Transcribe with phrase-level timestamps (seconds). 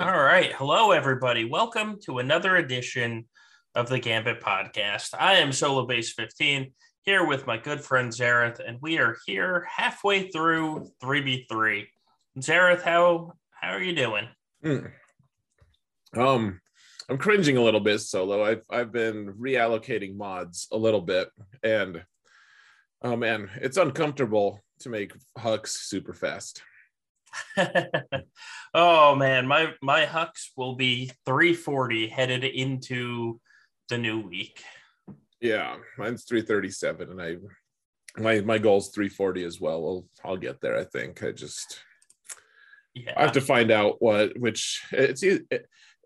[0.00, 0.52] All right.
[0.52, 1.44] Hello, everybody.
[1.44, 3.26] Welcome to another edition
[3.74, 5.12] of the Gambit podcast.
[5.18, 6.70] I am Solobass15
[7.02, 11.86] here with my good friend Xaereth, and we are here halfway through 3v3.
[12.38, 14.28] Xaereth, how how are you doing?
[14.64, 14.92] Mm.
[16.16, 16.60] Um,
[17.10, 18.44] I'm cringing a little bit, Solo.
[18.44, 21.28] I've I've been reallocating mods a little bit,
[21.64, 22.04] and
[23.02, 26.62] oh man, it's uncomfortable to make Hux super fast.
[28.74, 33.40] oh man, my my Hux will be 340 headed into
[33.88, 34.62] the new week.
[35.40, 37.36] Yeah, mine's 337, and I
[38.20, 40.08] my my goal is 340 as well.
[40.24, 40.76] I'll I'll get there.
[40.76, 41.22] I think.
[41.22, 41.80] I just
[42.94, 43.12] yeah.
[43.16, 45.44] I have to find out what which it's it,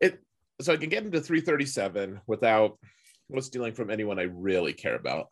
[0.00, 0.20] it
[0.60, 2.78] so I can get into 337 without
[3.40, 5.26] stealing from anyone I really care about.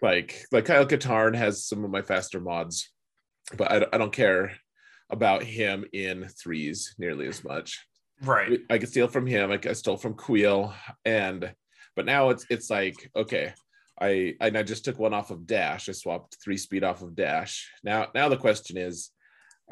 [0.00, 2.90] Like like Kyle Katarn has some of my faster mods,
[3.56, 4.52] but I, I don't care
[5.10, 7.86] about him in threes nearly as much.
[8.22, 8.60] Right.
[8.68, 9.50] I could steal from him.
[9.50, 11.52] I, I stole from Kuiil, and
[11.94, 13.52] but now it's it's like okay,
[14.00, 15.88] I and I just took one off of Dash.
[15.88, 17.70] I swapped three speed off of Dash.
[17.82, 19.10] Now now the question is,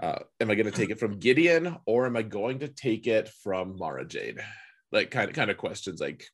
[0.01, 3.07] uh, am I going to take it from Gideon or am I going to take
[3.07, 4.41] it from Mara Jade?
[4.93, 6.25] Like kind of kind of questions like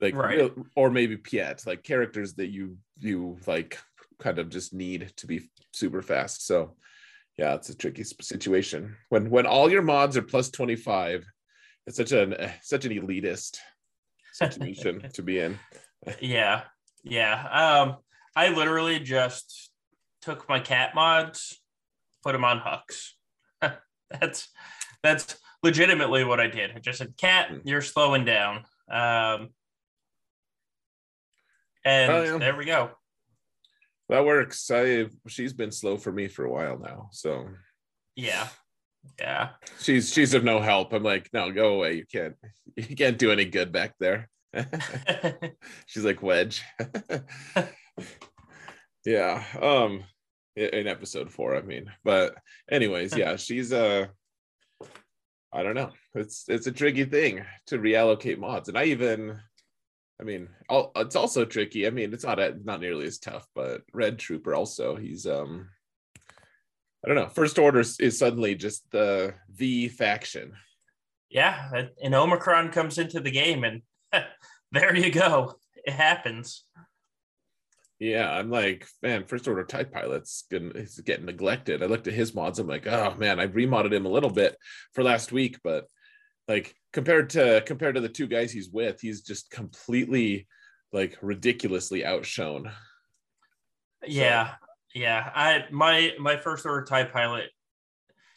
[0.00, 0.52] like right.
[0.74, 3.78] or maybe Piett, like characters that you you like
[4.18, 6.46] kind of just need to be super fast.
[6.46, 6.76] So
[7.38, 11.24] yeah, it's a tricky situation when when all your mods are plus 25.
[11.86, 13.58] It's such an eh, such an elitist
[14.32, 15.58] situation to be in.
[16.20, 16.62] yeah.
[17.04, 17.48] Yeah.
[17.50, 17.96] Um
[18.36, 19.70] I literally just
[20.20, 21.60] took my cat mods,
[22.22, 23.10] put them on Hux.
[24.10, 24.48] that's
[25.02, 26.72] that's legitimately what I did.
[26.74, 27.58] I just said, "Cat, hmm.
[27.64, 29.50] you're slowing down." Um,
[31.84, 32.38] and oh, yeah.
[32.38, 32.92] there we go
[34.12, 34.70] that works.
[34.70, 37.08] I she's been slow for me for a while now.
[37.12, 37.48] So
[38.14, 38.48] yeah.
[39.18, 39.50] Yeah.
[39.80, 40.92] She's she's of no help.
[40.92, 41.94] I'm like, no, go away.
[41.94, 42.36] You can't
[42.76, 44.28] you can't do any good back there.
[45.86, 46.62] she's like wedge.
[49.06, 49.44] yeah.
[49.60, 50.04] Um
[50.56, 51.90] in episode four, I mean.
[52.04, 52.34] But
[52.70, 54.08] anyways, yeah, she's uh
[55.54, 55.90] I don't know.
[56.14, 58.68] It's it's a tricky thing to reallocate mods.
[58.68, 59.40] And I even
[60.22, 61.84] I mean, it's also tricky.
[61.84, 65.68] I mean, it's not a, not nearly as tough, but Red Trooper also he's um,
[67.04, 67.28] I don't know.
[67.28, 70.52] First Order is suddenly just the the faction.
[71.28, 73.82] Yeah, and Omicron comes into the game, and
[74.72, 75.56] there you go.
[75.84, 76.66] It happens.
[77.98, 81.82] Yeah, I'm like, man, first order TIE pilot's getting, is getting neglected.
[81.82, 82.60] I looked at his mods.
[82.60, 84.56] I'm like, oh man, I remodded him a little bit
[84.92, 85.86] for last week, but
[86.48, 90.46] like compared to compared to the two guys he's with, he's just completely
[90.92, 92.70] like ridiculously outshone.
[94.06, 94.54] Yeah, so.
[94.94, 95.30] yeah.
[95.34, 97.50] I my my first order TIE pilot.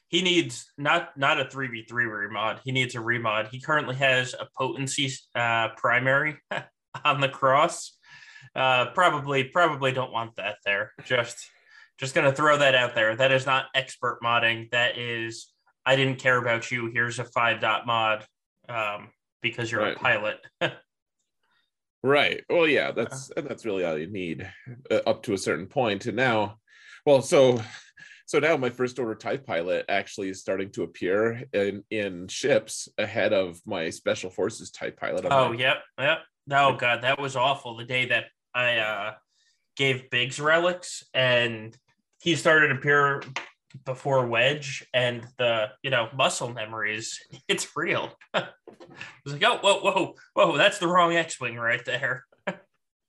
[0.07, 2.59] He needs not not a three v three remod.
[2.63, 3.49] He needs a remod.
[3.49, 6.37] He currently has a potency uh, primary
[7.05, 7.97] on the cross.
[8.55, 10.91] Uh, probably probably don't want that there.
[11.05, 11.49] Just
[11.97, 13.15] just gonna throw that out there.
[13.15, 14.69] That is not expert modding.
[14.71, 15.47] That is
[15.85, 16.89] I didn't care about you.
[16.91, 18.25] Here's a five dot mod
[18.67, 19.09] um,
[19.41, 19.95] because you're right.
[19.95, 20.37] a pilot.
[22.03, 22.43] right.
[22.49, 24.49] Well, yeah, that's that's really all you need
[24.89, 26.05] uh, up to a certain point.
[26.05, 26.57] And now,
[27.05, 27.61] well, so
[28.25, 32.89] so now my first order TIE pilot actually is starting to appear in in ships
[32.97, 35.25] ahead of my special forces TIE pilot.
[35.25, 36.19] I'm oh, like, yep, yep.
[36.51, 37.77] Oh god, that was awful.
[37.77, 39.13] The day that I uh,
[39.75, 41.77] gave Biggs relics and
[42.21, 43.21] he started to appear
[43.85, 48.11] before Wedge and the you know muscle memories, it's real.
[48.33, 48.47] I
[49.23, 52.25] was like, oh, whoa, whoa, whoa, that's the wrong X-wing right there.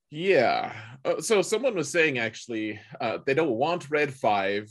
[0.09, 0.73] yeah.
[1.05, 4.69] Uh, so someone was saying actually uh, they don't want Red Five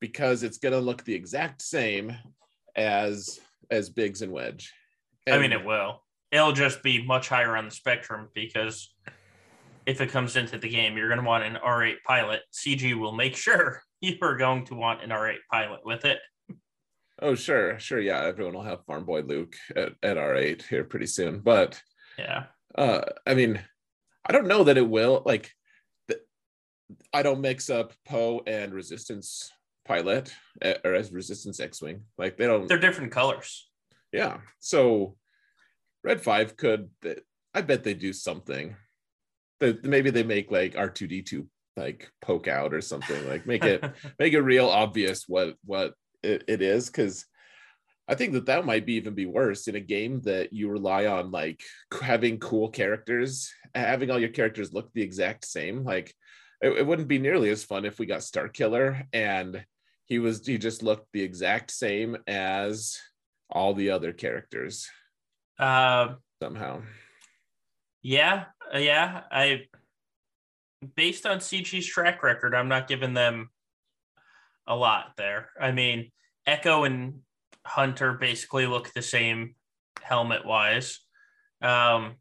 [0.00, 2.16] because it's gonna look the exact same
[2.76, 3.40] as
[3.70, 4.72] as Biggs and Wedge.
[5.26, 6.02] And, I mean, it will.
[6.30, 8.94] It'll just be much higher on the spectrum because
[9.86, 12.42] if it comes into the game, you're going to want an R8 pilot.
[12.52, 16.18] CG will make sure you are going to want an R8 pilot with it.
[17.20, 18.22] Oh, sure, sure, yeah.
[18.24, 21.40] Everyone will have Farm Boy Luke at, at R8 here pretty soon.
[21.40, 21.82] But
[22.16, 22.44] yeah,
[22.76, 23.60] uh, I mean,
[24.24, 25.22] I don't know that it will.
[25.26, 25.52] Like,
[26.06, 26.20] the,
[27.12, 29.50] I don't mix up Poe and Resistance
[29.84, 32.02] pilot eh, or as Resistance X-wing.
[32.16, 32.68] Like they don't.
[32.68, 33.68] They're different colors.
[34.12, 35.16] Yeah, so
[36.04, 36.90] Red Five could.
[37.52, 38.76] I bet they do something.
[39.58, 41.48] That maybe they make like R two D two
[41.78, 43.84] like poke out or something like make it
[44.18, 47.24] make it real obvious what what it, it is because
[48.08, 51.06] i think that that might be even be worse in a game that you rely
[51.06, 51.62] on like
[52.02, 56.12] having cool characters having all your characters look the exact same like
[56.60, 59.64] it, it wouldn't be nearly as fun if we got Starkiller and
[60.06, 62.98] he was he just looked the exact same as
[63.50, 64.88] all the other characters.
[65.58, 66.82] Uh, somehow.
[68.02, 69.22] Yeah, yeah.
[69.30, 69.66] I
[70.94, 73.50] based on CG's track record, I'm not giving them
[74.66, 75.50] a lot there.
[75.60, 76.10] I mean,
[76.46, 77.20] Echo and
[77.64, 79.54] Hunter basically look the same
[80.02, 81.00] helmet wise.
[81.62, 82.16] Um,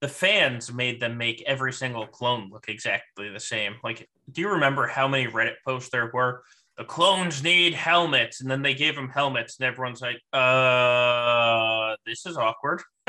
[0.00, 3.76] the fans made them make every single clone look exactly the same.
[3.82, 6.42] Like, do you remember how many Reddit posts there were?
[6.76, 12.26] The clones need helmets, and then they gave them helmets, and everyone's like, "Uh, this
[12.26, 12.82] is awkward."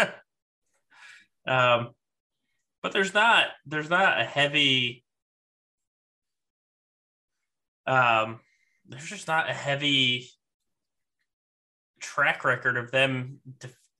[1.47, 1.89] um,
[2.85, 5.03] but there's not there's not a heavy
[7.87, 8.39] um,
[8.87, 10.29] there's just not a heavy
[11.99, 13.39] track record of them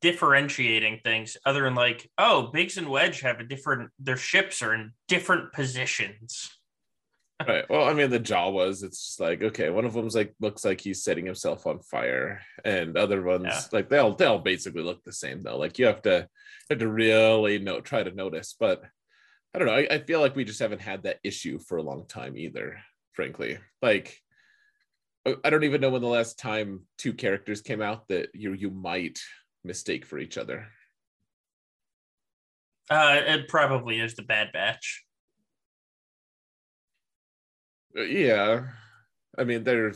[0.02, 4.76] differentiating things other than like, oh, Biggs and Wedge have a different, their ships are
[4.76, 6.55] in different positions.
[7.42, 7.70] Right.
[7.70, 10.80] Well, I mean, the Jawas, it's just like, okay, one of them's like, looks like
[10.80, 12.42] he's setting himself on fire.
[12.64, 13.62] And other ones, yeah.
[13.72, 15.58] like, they'll, they'll basically look the same though.
[15.58, 16.28] Like, you have to,
[16.70, 18.56] have to really know, try to notice.
[18.60, 18.84] But
[19.54, 19.74] I don't know.
[19.74, 22.78] I, I feel like we just haven't had that issue for a long time either,
[23.14, 23.58] frankly.
[23.82, 24.20] Like,
[25.44, 28.70] I don't even know when the last time two characters came out that you you
[28.70, 29.20] might
[29.66, 30.68] mistake for each other?
[32.90, 35.04] Uh, it probably is the Bad Batch.
[37.98, 38.68] Uh, yeah,
[39.38, 39.94] I mean they're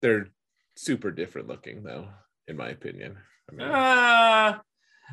[0.00, 0.28] they're
[0.76, 2.08] super different looking though,
[2.48, 3.16] in my opinion.
[3.50, 4.58] I mean, uh,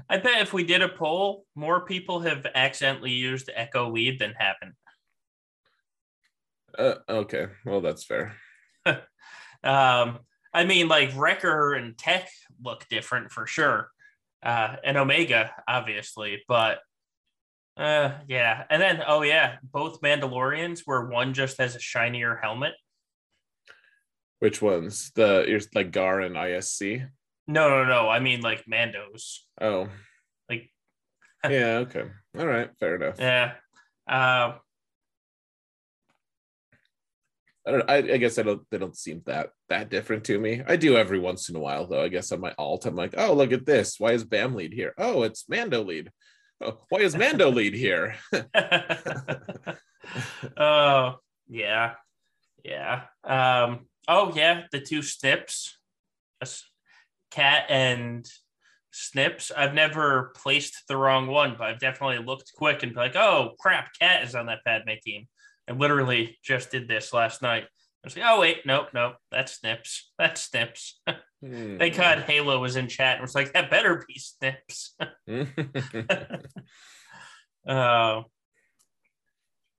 [0.09, 4.33] I bet if we did a poll, more people have accidentally used Echo Lead than
[4.37, 4.75] haven't.
[6.77, 8.35] Uh, okay, well that's fair.
[9.63, 10.19] um,
[10.53, 12.29] I mean, like Wrecker and Tech
[12.63, 13.89] look different for sure,
[14.41, 16.79] uh, and Omega obviously, but
[17.79, 18.63] uh, yeah.
[18.69, 22.73] And then, oh yeah, both Mandalorians, where one just has a shinier helmet.
[24.39, 25.11] Which ones?
[25.15, 27.07] The you're like Gar and ISC.
[27.47, 28.09] No, no, no.
[28.09, 29.39] I mean like Mandos.
[29.59, 29.87] Oh,
[30.49, 30.69] like.
[31.49, 31.77] yeah.
[31.79, 32.03] Okay.
[32.37, 32.69] All right.
[32.79, 33.15] Fair enough.
[33.17, 33.53] Yeah.
[34.07, 34.55] Uh,
[37.65, 37.89] I don't.
[37.89, 38.61] I, I, guess I don't.
[38.71, 40.63] They don't seem that that different to me.
[40.67, 42.03] I do every once in a while though.
[42.03, 43.99] I guess on my alt, I'm like, oh, look at this.
[43.99, 44.93] Why is Bam lead here?
[44.97, 46.11] Oh, it's Mando lead.
[46.59, 48.15] Why is Mando lead here?
[50.57, 51.15] oh
[51.47, 51.93] yeah,
[52.63, 53.03] yeah.
[53.23, 53.87] Um.
[54.07, 55.77] Oh yeah, the two snips,
[57.31, 58.29] cat and
[58.91, 59.51] snips.
[59.55, 63.51] I've never placed the wrong one, but I've definitely looked quick and be like, oh
[63.59, 65.27] crap, cat is on that Padme team.
[65.69, 67.63] I literally just did this last night.
[67.63, 67.67] I
[68.07, 70.11] was like, oh wait, nope, nope, that's Snips.
[70.17, 70.99] That's Snips.
[71.41, 71.77] hmm.
[71.77, 74.95] Thank God Halo was in chat and was like, that better be Snips.
[77.67, 78.23] uh,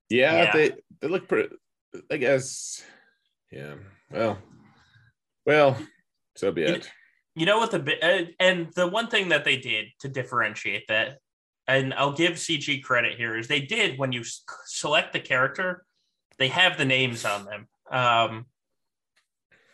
[0.09, 1.55] yeah, yeah, they they look pretty.
[2.09, 2.83] I guess.
[3.51, 3.75] Yeah.
[4.09, 4.37] Well.
[5.45, 5.77] Well.
[6.35, 6.89] So be it.
[7.35, 11.17] You know what the uh, and the one thing that they did to differentiate that
[11.67, 14.23] and I'll give CG credit here, is they did when you
[14.65, 15.85] select the character,
[16.37, 17.67] they have the names on them.
[17.89, 18.45] Um,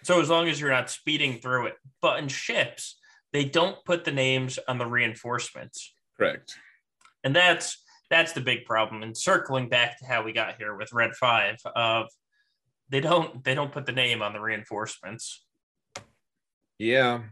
[0.08, 2.98] so as long as you're not speeding through it, but in ships,
[3.34, 5.94] they don't put the names on the reinforcements.
[6.18, 6.56] Correct.
[7.26, 9.04] And that's that's the big problem.
[9.04, 12.08] And circling back to how we got here with Red Five, of
[12.88, 15.44] they don't they don't put the name on the reinforcements.
[16.80, 17.24] Yeah,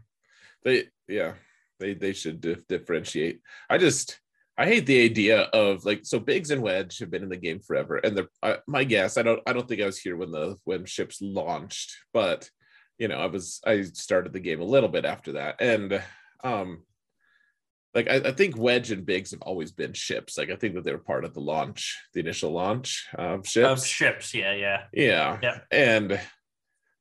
[0.62, 1.32] they yeah
[1.80, 3.40] they they should dif- differentiate.
[3.70, 4.20] I just
[4.58, 7.60] I hate the idea of like so Biggs and Wedge have been in the game
[7.60, 10.30] forever, and the uh, my guess I don't I don't think I was here when
[10.30, 12.50] the when ships launched, but
[12.98, 16.02] you know I was I started the game a little bit after that, and
[16.42, 16.82] um
[17.94, 20.36] like I, I think Wedge and Biggs have always been ships.
[20.36, 23.82] Like I think that they were part of the launch, the initial launch of ships.
[23.82, 25.58] Of ships, yeah, yeah, yeah, yeah.
[25.70, 26.20] And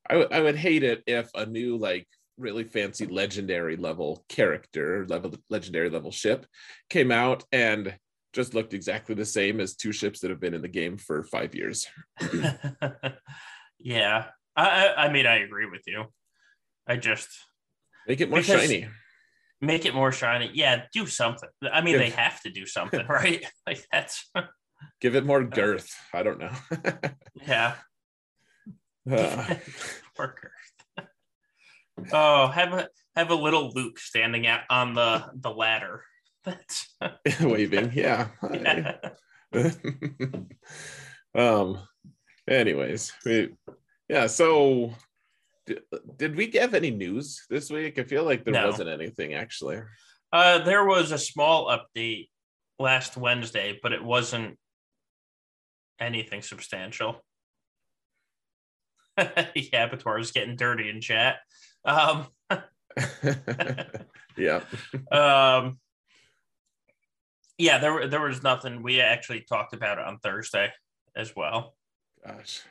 [0.10, 5.06] I, w- I would hate it if a new like really fancy legendary level character
[5.08, 6.46] level legendary level ship
[6.90, 7.98] came out and
[8.34, 11.24] just looked exactly the same as two ships that have been in the game for
[11.24, 11.88] five years
[13.80, 14.26] yeah
[14.56, 16.06] I, I mean i agree with you
[16.88, 17.30] i just
[18.08, 18.88] make it more shiny
[19.62, 23.06] make it more shiny yeah do something i mean give, they have to do something
[23.10, 24.32] right like that's
[25.02, 26.52] give it more girth i don't know
[27.48, 27.76] yeah
[29.10, 29.56] uh.
[30.18, 30.76] more girth
[32.12, 36.04] Oh, have a have a little Luke standing out on the the ladder.
[36.44, 36.94] That's
[37.42, 37.92] waving.
[37.94, 38.28] Yeah.
[38.52, 38.96] yeah.
[41.34, 41.80] um.
[42.48, 43.56] Anyways, we,
[44.10, 44.28] yeah.
[44.28, 44.94] So,
[45.66, 45.82] did,
[46.18, 48.00] did we have any news this week?
[48.00, 48.68] I feel like there no.
[48.68, 49.82] wasn't anything actually.
[50.32, 52.30] Uh, there was a small update
[52.80, 54.58] last Wednesday, but it wasn't
[56.00, 57.24] anything substantial.
[59.18, 61.38] yeah, Abattoir is getting dirty in chat.
[61.86, 62.28] Um,
[64.38, 64.62] yeah.
[65.12, 65.80] um.
[67.58, 68.84] Yeah, there there was nothing.
[68.84, 70.74] We actually talked about it on Thursday
[71.16, 71.76] as well.
[72.26, 72.62] Gosh.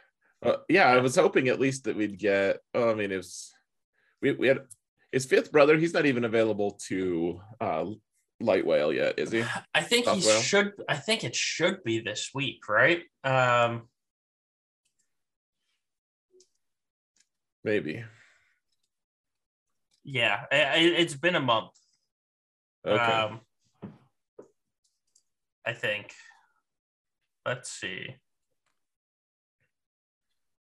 [0.45, 2.59] Uh, yeah, I was hoping at least that we'd get.
[2.75, 3.53] Oh, I mean, it was
[4.21, 4.61] we we had
[5.11, 5.79] his fifth brother.
[5.79, 7.87] He's not even available to uh,
[8.41, 9.45] light whale yet, is he?
[9.75, 10.41] I think he whale?
[10.41, 10.73] should.
[10.89, 13.03] I think it should be this week, right?
[13.25, 13.89] Um,
[17.65, 18.05] Maybe.
[20.05, 21.73] Yeah, it, has been a month.
[22.87, 23.03] Okay.
[23.03, 23.41] Um,
[25.67, 26.13] I think.
[27.47, 28.17] Let's see.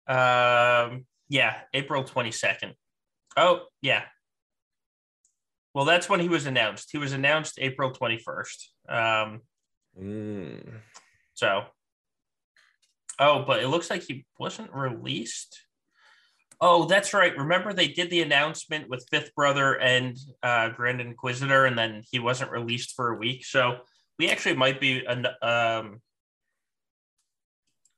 [0.07, 2.75] Um, yeah, April 22nd.
[3.37, 4.03] Oh, yeah.
[5.75, 6.91] Well, that's when he was announced.
[6.93, 8.67] He was announced April 21st.
[8.89, 9.41] Um,
[9.99, 10.73] mm.
[11.35, 11.65] So,
[13.19, 15.59] oh, but it looks like he wasn't released.
[16.61, 17.37] Oh, that's right.
[17.37, 22.19] Remember they did the announcement with Fifth Brother and uh, Grand Inquisitor, and then he
[22.19, 23.45] wasn't released for a week.
[23.45, 23.79] So
[24.19, 26.01] we actually might be an um,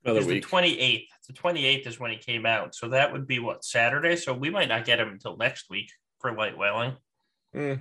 [0.04, 0.42] another week.
[0.42, 1.10] The twenty eighth.
[1.26, 2.74] The twenty eighth is when he came out.
[2.74, 4.16] So that would be what Saturday.
[4.16, 6.96] So we might not get him until next week for light whaling.
[7.54, 7.80] Mm.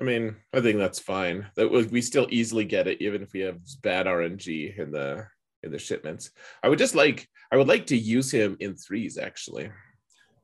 [0.00, 1.46] I mean, I think that's fine.
[1.56, 5.26] That we still easily get it, even if we have bad RNG in the
[5.62, 6.30] in the shipments.
[6.62, 9.70] I would just like I would like to use him in threes actually.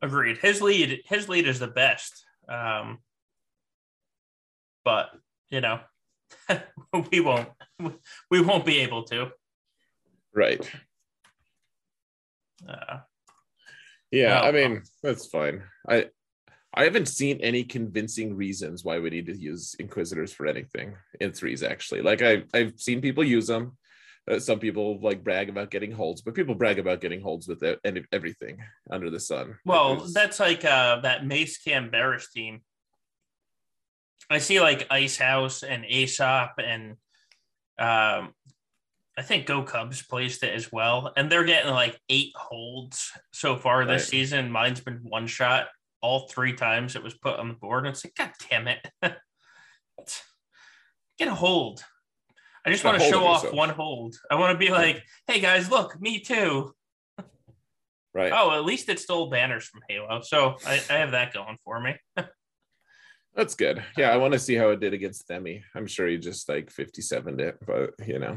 [0.02, 0.38] Agreed.
[0.38, 2.24] His lead his lead is the best.
[2.48, 2.98] Um,
[4.84, 5.10] but
[5.50, 5.80] you know,
[7.10, 7.48] we won't
[8.30, 9.30] we won't be able to.
[10.34, 10.68] Right.
[12.68, 12.98] Uh,
[14.10, 15.62] yeah, I mean that's fine.
[15.88, 16.06] I
[16.72, 21.32] I haven't seen any convincing reasons why we need to use inquisitors for anything in
[21.32, 21.62] threes.
[21.62, 23.76] Actually, like I I've seen people use them.
[24.28, 27.62] Uh, some people like brag about getting holds, but people brag about getting holds with
[27.62, 28.58] it, and everything
[28.90, 29.58] under the sun.
[29.66, 30.14] Well, because...
[30.14, 32.62] that's like uh, that Mace Cam Barriss team.
[34.30, 36.96] I see like Ice House and Aesop and
[37.78, 38.32] um,
[39.16, 43.56] I think Go Cubs placed it as well, and they're getting like eight holds so
[43.56, 44.50] far this season.
[44.50, 45.68] Mine's been one shot
[46.04, 47.86] all three times it was put on the board.
[47.86, 48.86] And it's like, God damn it.
[51.18, 51.82] Get a hold.
[52.66, 53.56] I just want to show off yourself.
[53.56, 54.14] one hold.
[54.30, 56.74] I want to be like, hey guys, look, me too.
[58.12, 58.32] Right.
[58.34, 60.20] Oh, at least it stole banners from Halo.
[60.20, 61.94] So I, I have that going for me.
[63.34, 63.82] That's good.
[63.96, 65.62] Yeah, I want to see how it did against Themi.
[65.74, 68.36] I'm sure he just like 57 it, but you know.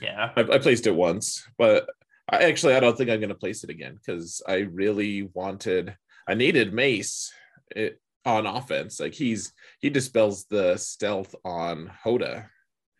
[0.00, 0.30] Yeah.
[0.36, 1.88] I, I placed it once, but
[2.28, 5.96] I actually I don't think I'm gonna place it again because I really wanted
[6.28, 7.32] I needed Mace
[7.70, 9.00] it, on offense.
[9.00, 12.46] Like he's he dispels the stealth on Hoda.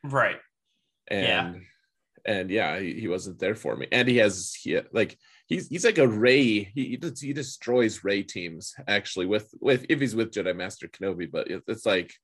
[0.02, 0.38] Right.
[1.08, 1.26] And
[2.26, 2.34] yeah.
[2.34, 3.86] and yeah, he, he wasn't there for me.
[3.92, 6.64] And he has he like he's he's like a Ray.
[6.74, 11.30] He he destroys Rey teams actually with with if he's with Jedi Master Kenobi.
[11.30, 12.14] But it's like,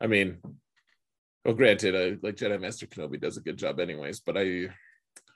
[0.00, 0.38] I mean,
[1.44, 4.20] well, granted, I, like Jedi Master Kenobi does a good job anyways.
[4.20, 4.68] But I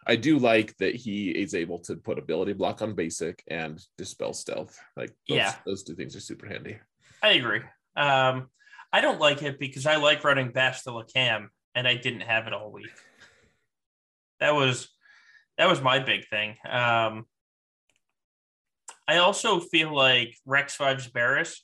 [0.06, 4.32] I do like that he is able to put ability block on basic and dispel
[4.32, 4.78] stealth.
[4.96, 6.78] Like those, yeah, those two things are super handy.
[7.22, 7.60] I agree.
[7.94, 8.48] Um,
[8.90, 12.54] I don't like it because I like running Bastila Cam, and I didn't have it
[12.54, 12.90] all week.
[14.40, 14.88] That was
[15.58, 16.56] that was my big thing.
[16.68, 17.26] Um,
[19.06, 21.58] I also feel like Rex Five's Barriss,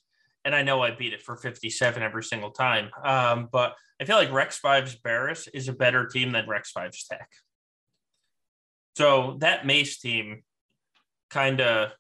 [0.45, 2.91] and I know I beat it for 57 every single time.
[3.03, 3.75] Um, but
[4.05, 7.27] I feel like Rex Five's Barriss is a better team than Rex Five's Tech.
[8.97, 10.43] So that Mace team
[11.31, 11.91] kind of,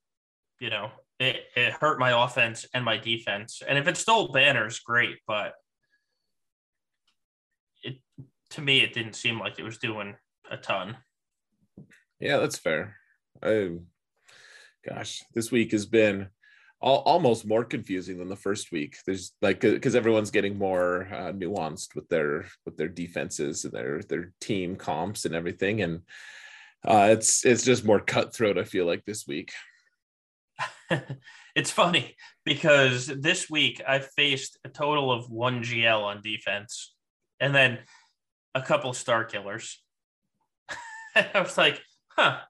[0.60, 3.62] you know, it, it hurt my offense and my defense.
[3.66, 5.16] And if it stole banners, great.
[5.26, 5.54] But
[7.82, 7.96] it
[8.50, 10.14] to me, it didn't seem like it was doing
[10.50, 10.98] a ton.
[12.20, 12.96] Yeah, that's fair.
[13.42, 13.78] I,
[14.86, 16.28] gosh, this week has been
[16.80, 18.96] all, almost more confusing than the first week.
[19.06, 24.02] There's like because everyone's getting more uh, nuanced with their with their defenses and their
[24.02, 26.02] their team comps and everything, and
[26.86, 28.58] uh, it's it's just more cutthroat.
[28.58, 29.52] I feel like this week.
[31.56, 36.94] it's funny because this week I faced a total of one GL on defense,
[37.40, 37.78] and then
[38.54, 39.76] a couple Starkillers.
[41.16, 42.40] I was like, huh.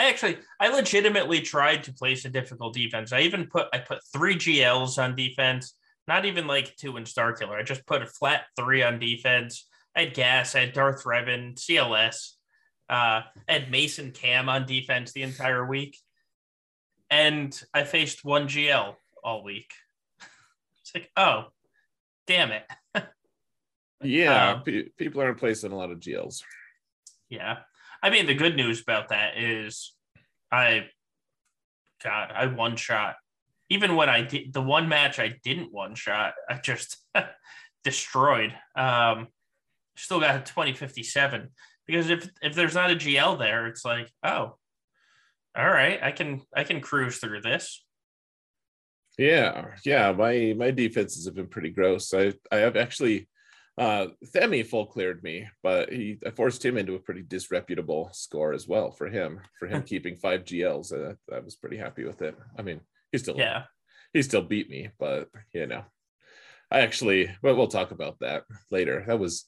[0.00, 3.12] I actually, I legitimately tried to place a difficult defense.
[3.12, 5.74] I even put, I put three GLs on defense,
[6.08, 7.58] not even like two in Starkiller.
[7.58, 9.68] I just put a flat three on defense.
[9.94, 12.30] I had Gas, I had Darth Revan, CLS,
[12.88, 15.98] uh, I had Mason Cam on defense the entire week,
[17.10, 19.70] and I faced one GL all week.
[20.80, 21.48] It's like, oh,
[22.26, 22.64] damn it.
[24.02, 26.42] yeah, um, p- people aren't placing a lot of GLs.
[27.28, 27.58] Yeah,
[28.02, 29.94] I mean the good news about that is,
[30.50, 30.86] I,
[32.02, 33.16] God, I one shot
[33.70, 36.98] even when I did the one match I didn't one shot, I just
[37.84, 38.52] destroyed.
[38.76, 39.28] Um,
[39.96, 41.48] still got a 2057
[41.86, 44.56] because if if there's not a GL there, it's like, oh,
[45.56, 47.84] all right, I can I can cruise through this.
[49.16, 50.12] Yeah, yeah.
[50.12, 52.12] My my defenses have been pretty gross.
[52.12, 53.28] I I have actually
[53.78, 58.52] uh Themi full cleared me, but he I forced him into a pretty disreputable score
[58.52, 59.40] as well for him.
[59.58, 62.36] For him keeping five GLs, uh, I was pretty happy with it.
[62.58, 62.80] I mean,
[63.12, 63.64] he still yeah
[64.12, 65.84] he still beat me, but you know,
[66.70, 69.04] I actually but we'll talk about that later.
[69.06, 69.46] That was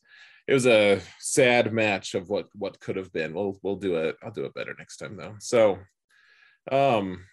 [0.49, 3.35] it was a sad match of what what could have been.
[3.35, 4.17] We'll we'll do it.
[4.23, 5.37] I'll do it better next time though.
[5.39, 5.79] So,
[6.71, 7.25] um,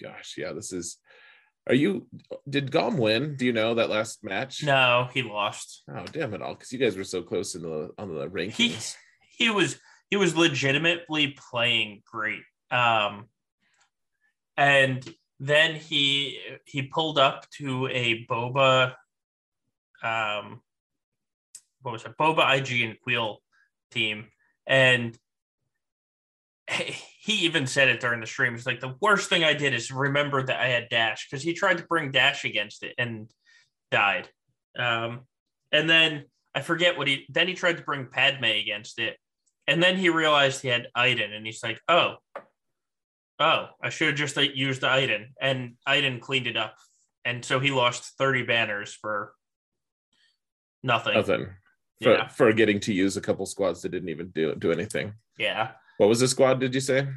[0.00, 0.98] gosh, yeah, this is.
[1.68, 2.06] Are you?
[2.48, 3.36] Did Gom win?
[3.36, 4.64] Do you know that last match?
[4.64, 5.84] No, he lost.
[5.88, 6.54] Oh damn it all!
[6.54, 8.96] Because you guys were so close in the on the rankings.
[9.28, 9.78] He he was
[10.10, 12.42] he was legitimately playing great.
[12.70, 13.26] Um,
[14.56, 18.94] and then he he pulled up to a boba
[20.02, 20.60] um
[21.82, 23.36] what was it, Boba IG and Kuiil
[23.90, 24.26] team.
[24.66, 25.16] And
[27.20, 28.52] he even said it during the stream.
[28.52, 31.54] He's like the worst thing I did is remember that I had Dash because he
[31.54, 33.30] tried to bring Dash against it and
[33.90, 34.28] died.
[34.78, 35.20] Um,
[35.70, 36.24] and then
[36.54, 39.16] I forget what he then he tried to bring Padme against it.
[39.68, 42.16] And then he realized he had Iden and he's like, oh,
[43.38, 45.34] oh, I should have just used the Iden.
[45.40, 46.76] And Iden cleaned it up.
[47.24, 49.34] And so he lost 30 banners for
[50.82, 51.14] nothing.
[51.14, 51.50] Nothing
[52.02, 52.28] for, yeah.
[52.28, 55.14] for getting to use a couple squads that didn't even do do anything.
[55.38, 55.70] Yeah.
[55.98, 56.60] What was the squad?
[56.60, 57.08] Did you say?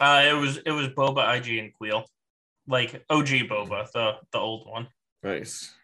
[0.00, 2.04] Uh, it was it was Boba, IG, and Kuiil,
[2.66, 4.88] like OG Boba, the the old one.
[5.22, 5.74] Nice.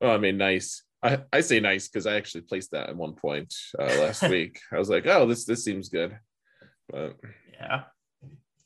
[0.00, 0.82] Well, I mean, nice.
[1.02, 4.60] I, I say nice because I actually placed that at one point uh, last week.
[4.72, 6.16] I was like, oh, this this seems good.
[6.88, 7.16] But
[7.52, 7.82] yeah,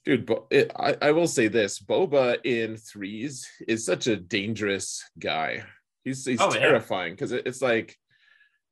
[0.04, 5.64] dude, it, I I will say this: Boba in threes is such a dangerous guy.
[6.04, 7.38] He's he's oh, terrifying because yeah.
[7.38, 7.96] it, it's like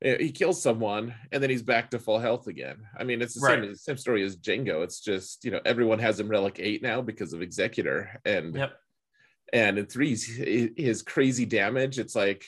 [0.03, 2.77] he kills someone and then he's back to full health again.
[2.97, 3.63] I mean, it's the right.
[3.63, 4.83] same, same story as Jango.
[4.83, 8.73] It's just you know everyone has him relic eight now because of Executor and yep.
[9.53, 11.99] and in threes his crazy damage.
[11.99, 12.43] It's like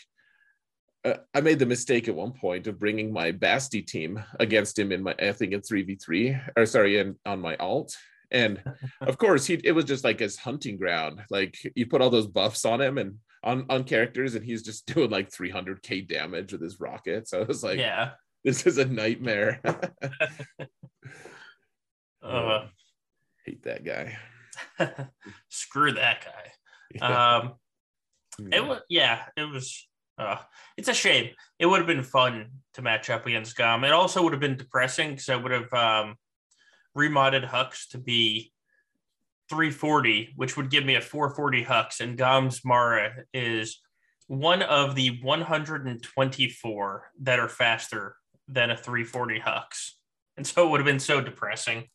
[1.06, 4.92] uh, I made the mistake at one point of bringing my Basti team against him
[4.92, 7.96] in my I think in three v three or sorry in on my alt.
[8.32, 8.62] And
[9.02, 11.22] of course, he it was just like his hunting ground.
[11.30, 13.16] Like you put all those buffs on him, and
[13.46, 17.28] on on characters and he's just doing like 300k damage with his rocket.
[17.28, 18.12] So i was like yeah.
[18.44, 19.62] this is a nightmare.
[22.24, 22.66] Uh,
[23.46, 24.18] hate that guy.
[25.50, 26.52] Screw that guy.
[26.96, 27.36] Yeah.
[27.36, 27.54] um
[28.40, 28.58] yeah.
[28.58, 30.38] it was yeah it was uh
[30.76, 31.30] it's a shame.
[31.60, 33.84] It would have been fun to match up against gom.
[33.84, 36.16] It also would have been depressing because i would have um
[36.96, 38.52] remodded hux to be
[39.50, 43.80] 340, which would give me a 440 Hux, and Gom's Mara is
[44.28, 48.16] one of the 124 that are faster
[48.48, 49.92] than a 340 Hux.
[50.38, 51.86] And so it would have been so depressing.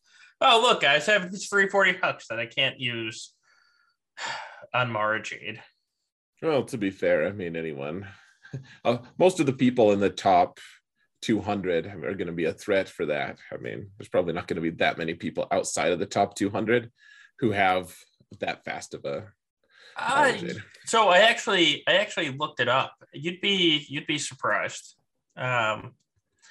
[0.41, 3.35] Oh, look, guys, I have this 340 Hux that I can't use
[4.75, 5.61] on Mara Jade.
[6.43, 8.07] Well, to be fair, I mean, anyone,
[8.85, 10.59] uh, most of the people in the top
[11.23, 13.39] 200 are going to be a threat for that.
[13.53, 16.35] I mean, there's probably not going to be that many people outside of the top
[16.35, 16.91] 200
[17.41, 17.95] who have
[18.41, 19.33] that fast of a
[19.97, 20.33] uh,
[20.87, 22.95] so I actually I actually looked it up.
[23.13, 24.95] You'd be you'd be surprised.
[25.37, 25.93] Um,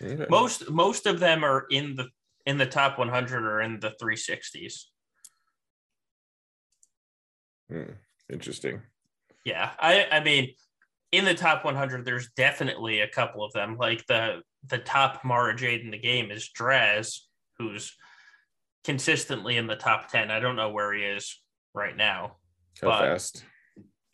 [0.02, 0.26] okay.
[0.30, 2.10] Most most of them are in the
[2.46, 4.86] in the top 100 or in the 360s.
[7.70, 7.94] Hmm.
[8.32, 8.82] Interesting.
[9.46, 10.54] Yeah, I I mean,
[11.12, 13.78] in the top 100, there's definitely a couple of them.
[13.78, 17.20] Like the the top Mara Jade in the game is Draz,
[17.58, 17.96] who's
[18.84, 20.32] consistently in the top 10.
[20.32, 21.40] I don't know where he is
[21.74, 22.38] right now.
[22.82, 23.44] How fast?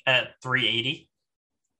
[0.06, 1.10] At 380.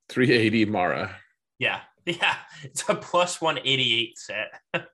[0.10, 1.16] 380 Mara.
[1.60, 1.82] Yeah.
[2.08, 2.36] Yeah.
[2.62, 4.52] It's a plus 188 set.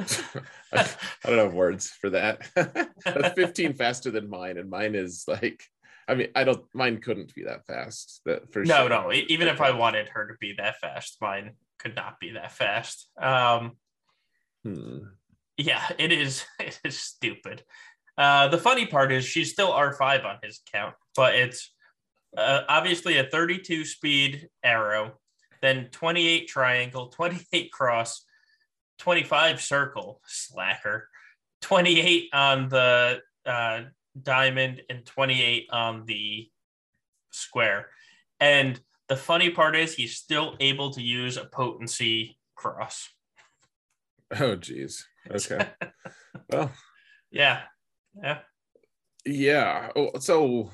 [0.72, 0.86] I,
[1.24, 2.46] don't have words for that.
[2.54, 5.62] That's 15 faster than mine, and mine is like,
[6.08, 6.64] I mean, I don't.
[6.74, 8.20] Mine couldn't be that fast.
[8.26, 8.88] That for no, sure.
[8.88, 9.12] no.
[9.12, 13.08] Even if I wanted her to be that fast, mine could not be that fast.
[13.20, 13.72] Um,
[14.64, 14.98] hmm.
[15.60, 16.44] Yeah, it is.
[16.60, 17.62] It is stupid.
[18.16, 21.72] Uh, the funny part is she's still R5 on his account, but it's
[22.36, 25.12] uh, obviously a 32 speed arrow,
[25.62, 28.24] then 28 triangle, 28 cross,
[28.98, 31.08] 25 circle, slacker,
[31.62, 33.82] 28 on the uh,
[34.20, 36.48] diamond, and 28 on the
[37.30, 37.88] square.
[38.38, 43.08] And the funny part is he's still able to use a potency cross.
[44.38, 45.06] Oh, geez.
[45.30, 45.66] Okay.
[46.52, 46.72] well,
[47.30, 47.62] yeah.
[48.22, 48.38] Yeah.
[49.24, 49.90] Yeah.
[49.96, 50.70] Oh, so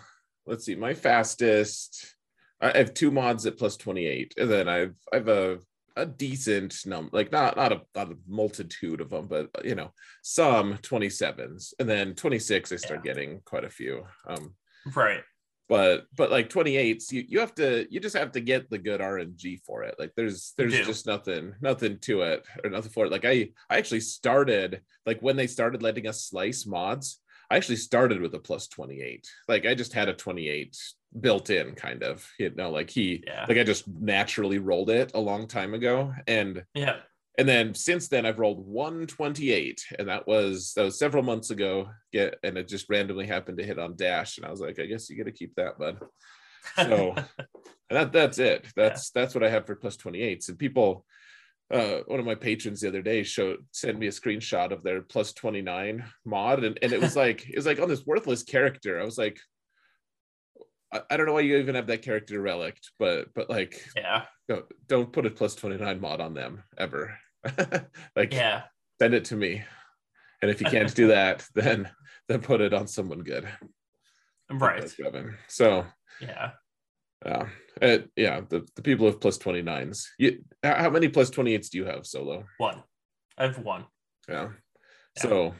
[0.46, 0.74] let's see.
[0.74, 2.14] My fastest,
[2.60, 5.58] I have two mods at plus 28, and then I've I've a
[5.96, 9.92] a decent number, like not not a, not a multitude of them, but you know,
[10.22, 12.72] some 27s, and then 26.
[12.72, 13.12] I start yeah.
[13.12, 14.04] getting quite a few.
[14.28, 14.54] Um,
[14.94, 15.22] right.
[15.68, 19.00] But but like 28s, you you have to you just have to get the good
[19.00, 19.96] RNG for it.
[19.98, 23.12] Like there's there's just nothing nothing to it or nothing for it.
[23.12, 27.20] Like I I actually started like when they started letting us slice mods.
[27.50, 29.28] I actually started with a plus 28.
[29.48, 30.76] Like I just had a 28
[31.20, 33.46] built in kind of, you know, like he yeah.
[33.48, 36.12] like I just naturally rolled it a long time ago.
[36.26, 36.96] And yeah.
[37.38, 41.90] And then since then I've rolled 128 and that was that was several months ago.
[42.12, 44.38] Get and it just randomly happened to hit on dash.
[44.38, 45.98] And I was like, I guess you gotta keep that, bud.
[46.76, 47.14] So
[47.90, 48.66] that that's it.
[48.74, 49.20] That's yeah.
[49.20, 50.48] that's what I have for plus 28s.
[50.48, 51.04] And people
[51.70, 55.02] uh, one of my patrons the other day showed sent me a screenshot of their
[55.02, 59.00] plus 29 mod and, and it was like it was like on this worthless character
[59.00, 59.38] i was like
[60.92, 64.22] I, I, don't know why you even have that character relict but but like yeah
[64.48, 67.18] don't, don't put a plus 29 mod on them ever
[68.16, 68.62] like yeah
[69.00, 69.62] send it to me
[70.42, 71.88] and if you can't do that then
[72.28, 73.46] then put it on someone good
[74.50, 74.94] right
[75.48, 75.84] so
[76.20, 76.50] yeah
[77.24, 77.48] yeah,
[77.80, 78.40] uh, yeah.
[78.48, 80.06] The, the people of plus 29s.
[80.18, 82.44] You, how many plus 28s do you have solo?
[82.58, 82.82] One.
[83.38, 83.86] I have one.
[84.28, 84.50] Yeah.
[85.16, 85.22] yeah.
[85.22, 85.54] So,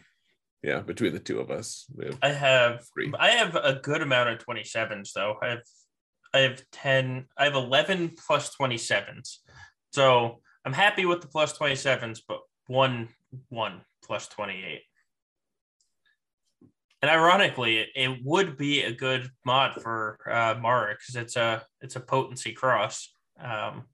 [0.62, 3.12] yeah, between the two of us, have I have three.
[3.18, 5.37] I have a good amount of 27s though.
[5.42, 5.62] I have
[6.35, 9.37] I have 10, I have 11 plus 27s.
[9.92, 13.09] So I'm happy with the plus 27s, but one
[13.50, 14.83] one plus 28.
[17.02, 21.64] And ironically, it, it would be a good mod for uh, Mara because it's a
[21.81, 23.14] it's a potency cross.
[23.40, 23.85] Um,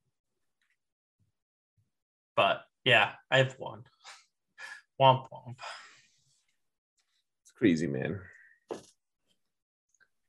[2.36, 3.82] but yeah, I have one.
[5.00, 5.56] womp womp.
[7.42, 8.18] It's crazy, man.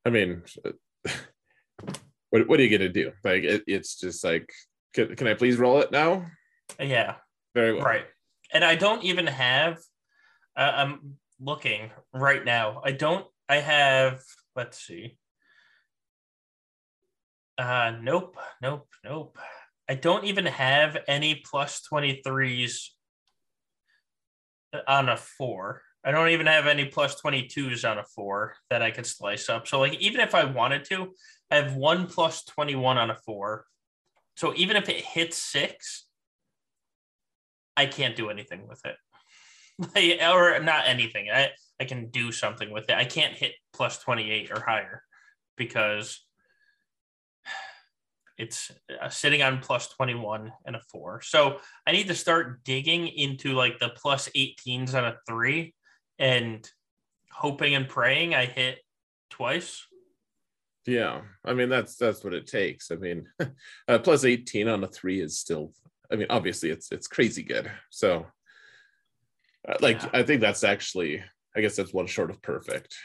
[0.06, 0.44] I mean,
[2.32, 3.14] what what are you gonna do?
[3.24, 4.52] Like, it, it's just like,
[4.94, 6.26] can, can I please roll it now?
[6.80, 7.16] Yeah.
[7.54, 7.84] Very well.
[7.84, 8.06] Right.
[8.54, 9.80] And I don't even have.
[10.56, 12.82] Uh, I'm looking right now.
[12.84, 13.26] I don't.
[13.50, 14.22] I have.
[14.56, 15.18] Let's see.
[17.58, 19.38] Uh, nope, nope, nope.
[19.88, 22.90] I don't even have any plus 23s
[24.88, 25.82] on a four.
[26.04, 29.68] I don't even have any plus 22s on a four that I could slice up.
[29.68, 31.14] So, like, even if I wanted to,
[31.52, 33.66] I have one plus 21 on a four.
[34.36, 36.06] So, even if it hits six,
[37.76, 38.96] I can't do anything with it.
[39.96, 41.30] like, or not anything.
[41.34, 42.96] I, I can do something with it.
[42.96, 45.04] I can't hit plus 28 or higher
[45.58, 46.24] because
[48.38, 51.22] it's uh, sitting on plus 21 and a four.
[51.22, 55.74] So I need to start digging into like the plus 18s on a three
[56.20, 56.68] and
[57.32, 58.80] hoping and praying I hit
[59.30, 59.86] twice.
[60.86, 61.22] Yeah.
[61.46, 62.92] I mean, that's, that's what it takes.
[62.92, 63.28] I mean,
[63.88, 65.74] uh, plus 18 on a three is still,
[66.12, 67.72] I mean, obviously it's, it's crazy good.
[67.90, 68.26] So
[69.68, 70.10] uh, like yeah.
[70.14, 71.24] I think that's actually
[71.56, 72.96] I guess that's one short of perfect.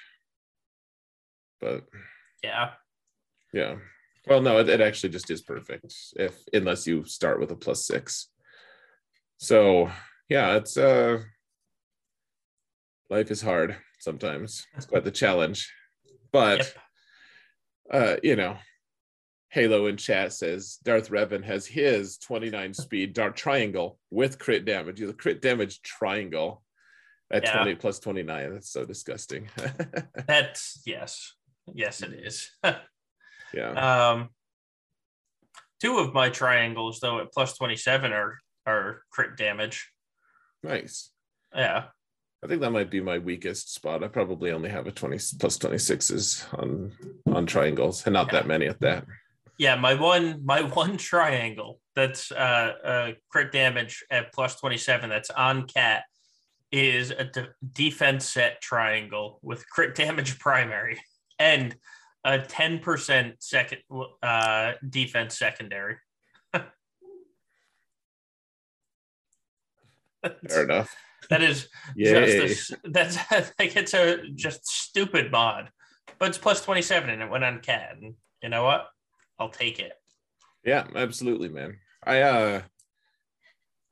[1.60, 1.84] But
[2.42, 2.70] yeah.
[3.52, 3.76] Yeah.
[4.26, 7.86] Well, no, it, it actually just is perfect if unless you start with a plus
[7.86, 8.28] six.
[9.38, 9.90] So
[10.28, 11.18] yeah, it's uh
[13.10, 14.66] life is hard sometimes.
[14.76, 15.72] It's quite the challenge.
[16.32, 16.66] But yep.
[17.90, 18.56] Uh, you know,
[19.50, 25.00] Halo in chat says Darth Revan has his 29 speed dart triangle with crit damage.
[25.00, 26.62] The crit damage triangle
[27.32, 27.56] at yeah.
[27.56, 28.52] 20 plus 29.
[28.52, 29.48] That's so disgusting.
[30.26, 31.34] That's yes.
[31.74, 32.50] Yes, it is.
[33.54, 34.10] yeah.
[34.10, 34.28] Um
[35.80, 39.90] two of my triangles though at plus 27 are are crit damage.
[40.62, 41.10] Nice.
[41.54, 41.84] Yeah.
[42.42, 44.04] I think that might be my weakest spot.
[44.04, 46.92] I probably only have a 20 plus 26s on
[47.34, 48.32] on triangles and not yeah.
[48.34, 49.04] that many at that
[49.58, 55.30] yeah, my one my one triangle that's uh, uh crit damage at plus 27 that's
[55.30, 56.04] on cat
[56.70, 60.98] is a de- defense set triangle with crit damage primary
[61.38, 61.76] and
[62.24, 63.78] a 10% second
[64.22, 65.96] uh defense secondary.
[70.48, 70.94] Fair enough.
[71.30, 72.48] That is Yay.
[72.48, 73.16] just a, that's
[73.58, 75.70] like it's a just stupid mod,
[76.18, 77.96] but it's plus 27 and it went on cat.
[78.00, 78.86] And you know what?
[79.38, 79.92] I'll take it.
[80.64, 81.78] Yeah, absolutely, man.
[82.04, 82.62] I uh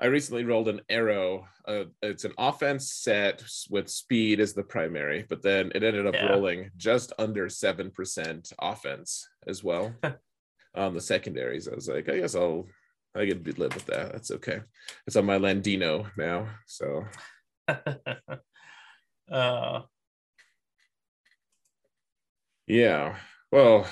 [0.01, 1.49] I recently rolled an arrow.
[1.66, 6.14] Uh, it's an offense set with speed as the primary, but then it ended up
[6.14, 6.27] yeah.
[6.27, 9.94] rolling just under seven percent offense as well
[10.75, 11.66] on the secondaries.
[11.66, 12.66] I was like, I guess I'll
[13.16, 14.12] I can live with that.
[14.12, 14.61] That's okay.
[15.07, 17.05] It's on my Landino now, so.
[19.31, 19.83] uh,
[22.66, 23.16] Yeah.
[23.52, 23.87] Well,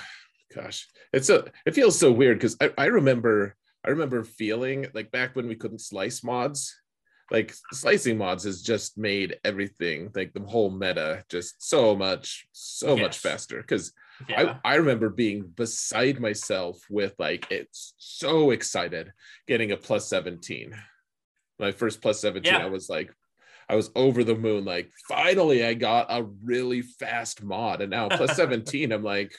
[0.55, 3.57] gosh, it's a it feels so weird because I, I remember
[3.87, 6.75] I remember feeling like back when we couldn't slice mods,
[7.31, 12.95] like slicing mods has just made everything like the whole meta just so much so
[12.95, 13.03] yes.
[13.03, 13.93] much faster because
[14.29, 14.57] yeah.
[14.65, 19.13] I, I remember being beside myself with like it's so excited
[19.47, 20.75] getting a plus 17
[21.59, 22.63] my first plus 17 yeah.
[22.63, 23.13] i was like
[23.69, 28.09] i was over the moon like finally i got a really fast mod and now
[28.09, 29.35] plus 17 i'm like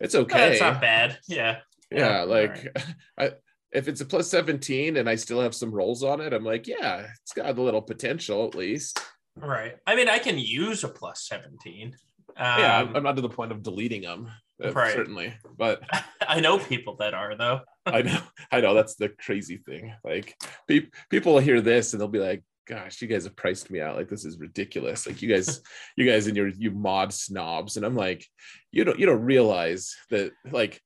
[0.00, 1.58] it's okay it's not bad yeah
[1.90, 2.84] yeah, yeah like right.
[3.18, 3.30] I,
[3.72, 6.66] if it's a plus 17 and I still have some rolls on it, I'm like,
[6.66, 9.00] yeah, it's got a little potential at least.
[9.36, 9.76] Right.
[9.86, 11.94] I mean, I can use a plus 17.
[12.36, 14.30] Um, yeah, I'm not to the point of deleting them,
[14.64, 14.94] uh, right.
[14.94, 15.34] certainly.
[15.56, 15.82] But
[16.20, 17.60] I know people that are though.
[17.86, 18.20] I know,
[18.52, 18.74] I know.
[18.74, 19.94] That's the crazy thing.
[20.04, 20.36] Like,
[20.68, 23.80] pe- people will hear this and they'll be like, "Gosh, you guys have priced me
[23.80, 23.96] out.
[23.96, 25.06] Like, this is ridiculous.
[25.06, 25.62] Like, you guys,
[25.96, 28.24] you guys and your you mod snobs." And I'm like,
[28.70, 30.80] you don't, you don't realize that, like,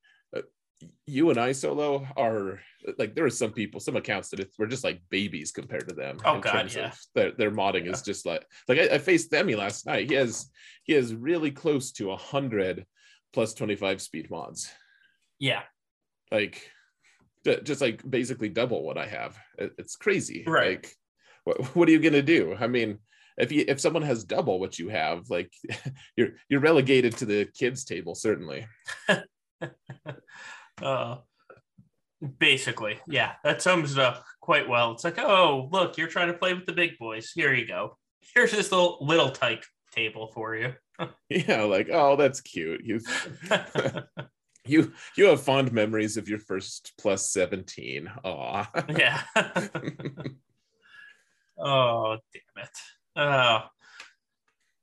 [1.06, 2.60] you and I solo are
[2.98, 6.18] like there are some people, some accounts that we're just like babies compared to them.
[6.24, 6.92] Oh god, yeah.
[7.14, 7.92] Their, their modding yeah.
[7.92, 10.08] is just like like I, I faced Demi last night.
[10.08, 10.50] He has
[10.84, 12.86] he has really close to a hundred
[13.32, 14.70] plus 25 speed mods.
[15.38, 15.62] Yeah.
[16.30, 16.70] Like
[17.44, 19.36] just like basically double what I have.
[19.58, 20.44] It's crazy.
[20.46, 20.82] Right.
[20.82, 20.94] Like
[21.44, 22.56] what, what are you gonna do?
[22.58, 22.98] I mean,
[23.38, 25.52] if you if someone has double what you have, like
[26.16, 28.66] you're you're relegated to the kids table, certainly.
[30.82, 31.16] uh
[32.38, 34.92] Basically, yeah, that sums it up quite well.
[34.92, 37.32] It's like, oh, look, you're trying to play with the big boys.
[37.34, 37.96] Here you go.
[38.34, 40.74] Here's this little little tyke table for you.
[41.28, 42.82] yeah, like, oh, that's cute.
[42.84, 43.00] You
[44.64, 48.08] you you have fond memories of your first plus 17.
[48.22, 48.70] Aw.
[48.96, 49.22] yeah.
[51.58, 52.78] oh, damn it.
[53.16, 53.62] Oh.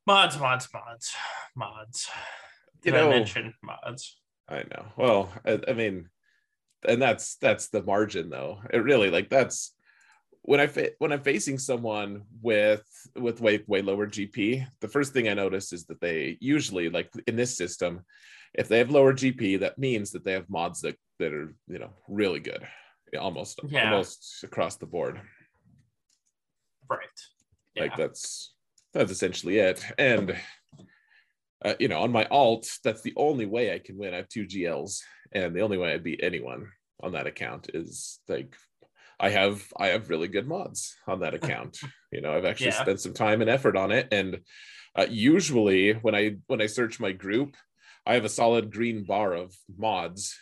[0.06, 1.16] Mods, mods, mods,
[1.56, 2.10] mods.
[2.82, 4.19] Did you know, I mention mods?
[4.50, 4.86] I know.
[4.98, 6.10] Well, I, I mean,
[6.88, 9.74] and that's that's the margin though it really like that's
[10.44, 12.86] when i fa- when i'm facing someone with
[13.16, 17.12] with way way lower gp the first thing i notice is that they usually like
[17.28, 18.06] in this system
[18.54, 21.80] if they have lower gp that means that they have mods that that are you
[21.80, 22.66] know really good
[23.20, 23.92] almost yeah.
[23.92, 25.20] almost across the board
[26.90, 27.02] right
[27.76, 27.84] yeah.
[27.84, 28.54] like that's
[28.94, 30.36] that's essentially it and
[31.66, 34.30] uh, you know on my alt that's the only way i can win i have
[34.30, 38.56] two gls and the only way I beat anyone on that account is like
[39.20, 41.80] I have I have really good mods on that account.
[42.12, 42.82] you know, I've actually yeah.
[42.82, 44.40] spent some time and effort on it, and
[44.96, 47.56] uh, usually when I when I search my group,
[48.06, 50.38] I have a solid green bar of mods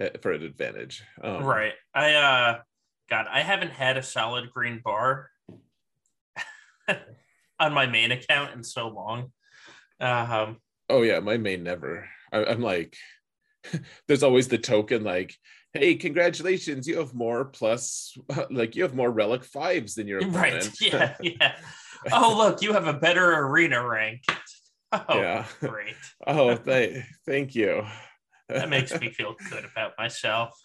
[0.00, 1.02] eh, for an advantage.
[1.22, 1.72] Um, right.
[1.94, 2.58] I uh,
[3.10, 5.30] God, I haven't had a solid green bar
[7.58, 9.32] on my main account in so long.
[10.00, 10.58] Um,
[10.88, 12.08] oh yeah, my main never.
[12.32, 12.96] I, I'm like
[14.08, 15.34] there's always the token like
[15.72, 18.16] hey congratulations you have more plus
[18.50, 20.64] like you have more relic fives than your opponent.
[20.64, 21.56] right yeah yeah.
[22.12, 24.22] Oh look you have a better arena rank.
[24.92, 25.46] Oh yeah.
[25.60, 25.96] great.
[26.26, 27.84] Oh th- thank you.
[28.48, 30.58] That makes me feel good about myself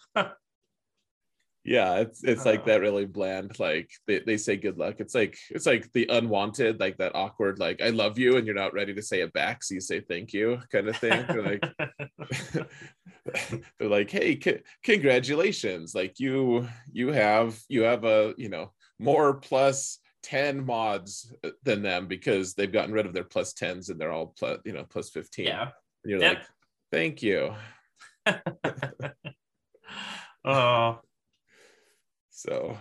[1.64, 2.64] yeah it's it's like uh.
[2.64, 4.96] that really bland like they, they say good luck.
[4.98, 8.54] It's like it's like the unwanted like that awkward like i love you and you're
[8.54, 11.24] not ready to say it back so you say thank you kind of thing.
[11.28, 11.64] They're like
[13.78, 15.94] they're like hey c- congratulations.
[15.94, 21.82] Like you you have you have a you know more plus 10 mods uh, than
[21.82, 24.84] them because they've gotten rid of their plus 10s and they're all plus you know
[24.84, 25.62] plus 15 yeah.
[25.62, 25.70] And
[26.04, 26.38] you're yep.
[26.38, 26.46] like
[26.92, 27.54] thank you.
[30.46, 31.00] Oh
[32.34, 32.76] so,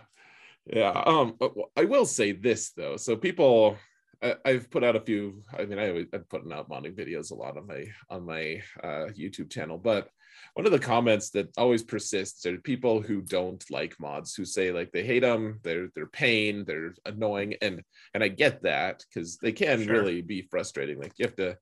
[0.65, 0.91] yeah.
[1.05, 1.37] Um,
[1.77, 2.97] I will say this though.
[2.97, 3.77] So people,
[4.21, 5.43] I, have put out a few.
[5.57, 9.07] I mean, I, I'm putting out modding videos a lot on my on my uh,
[9.15, 10.09] YouTube channel, but
[10.53, 14.71] one of the comments that always persists are people who don't like mods who say
[14.71, 17.81] like they hate them they're they're pain they're annoying and
[18.13, 19.93] and i get that because they can sure.
[19.93, 21.57] really be frustrating like you have to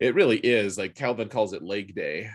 [0.00, 2.28] it really is like calvin calls it leg day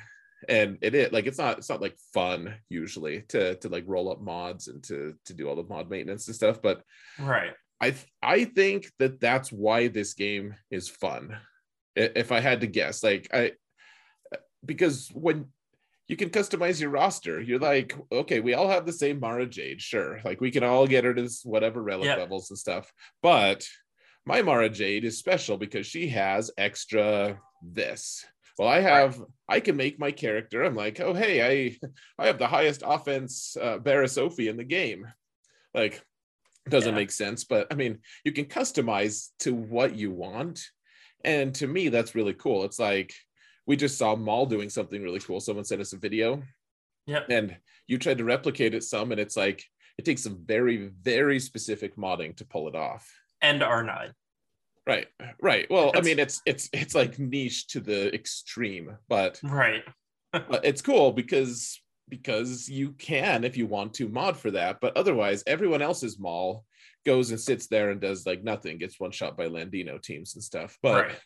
[0.48, 4.12] and it is like it's not it's not like fun usually to to like roll
[4.12, 6.82] up mods and to to do all the mod maintenance and stuff but
[7.20, 7.52] right.
[7.82, 11.36] I i think that that's why this game is fun
[11.96, 13.04] if i had to guess.
[13.04, 13.52] Like i
[14.66, 15.46] because when
[16.08, 19.82] you can customize your roster you're like okay we all have the same mara jade
[19.82, 22.18] sure like we can all get her to whatever relic yep.
[22.18, 23.66] levels and stuff but
[24.26, 28.26] my mara jade is special because she has extra this
[28.60, 31.90] well i have i can make my character i'm like oh hey i
[32.24, 35.08] i have the highest offense uh, Sophie in the game
[35.74, 36.04] like
[36.70, 37.00] doesn't yeah.
[37.00, 40.64] make sense but i mean you can customize to what you want
[41.24, 43.12] and to me that's really cool it's like
[43.70, 45.40] we just saw Maul doing something really cool.
[45.40, 46.42] Someone sent us a video.
[47.06, 47.22] Yeah.
[47.30, 49.64] And you tried to replicate it some, and it's like
[50.00, 53.08] it takes some very, very specific modding to pull it off.
[53.44, 54.12] And R9.
[54.90, 55.08] Right.
[55.40, 55.68] Right.
[55.70, 56.08] Well, That's...
[56.08, 59.84] I mean, it's it's it's like niche to the extreme, but right.
[60.32, 64.98] but it's cool because because you can if you want to mod for that, but
[64.98, 66.66] otherwise everyone else's Maul
[67.06, 70.44] goes and sits there and does like nothing, gets one shot by Landino teams and
[70.44, 70.76] stuff.
[70.82, 71.20] But right.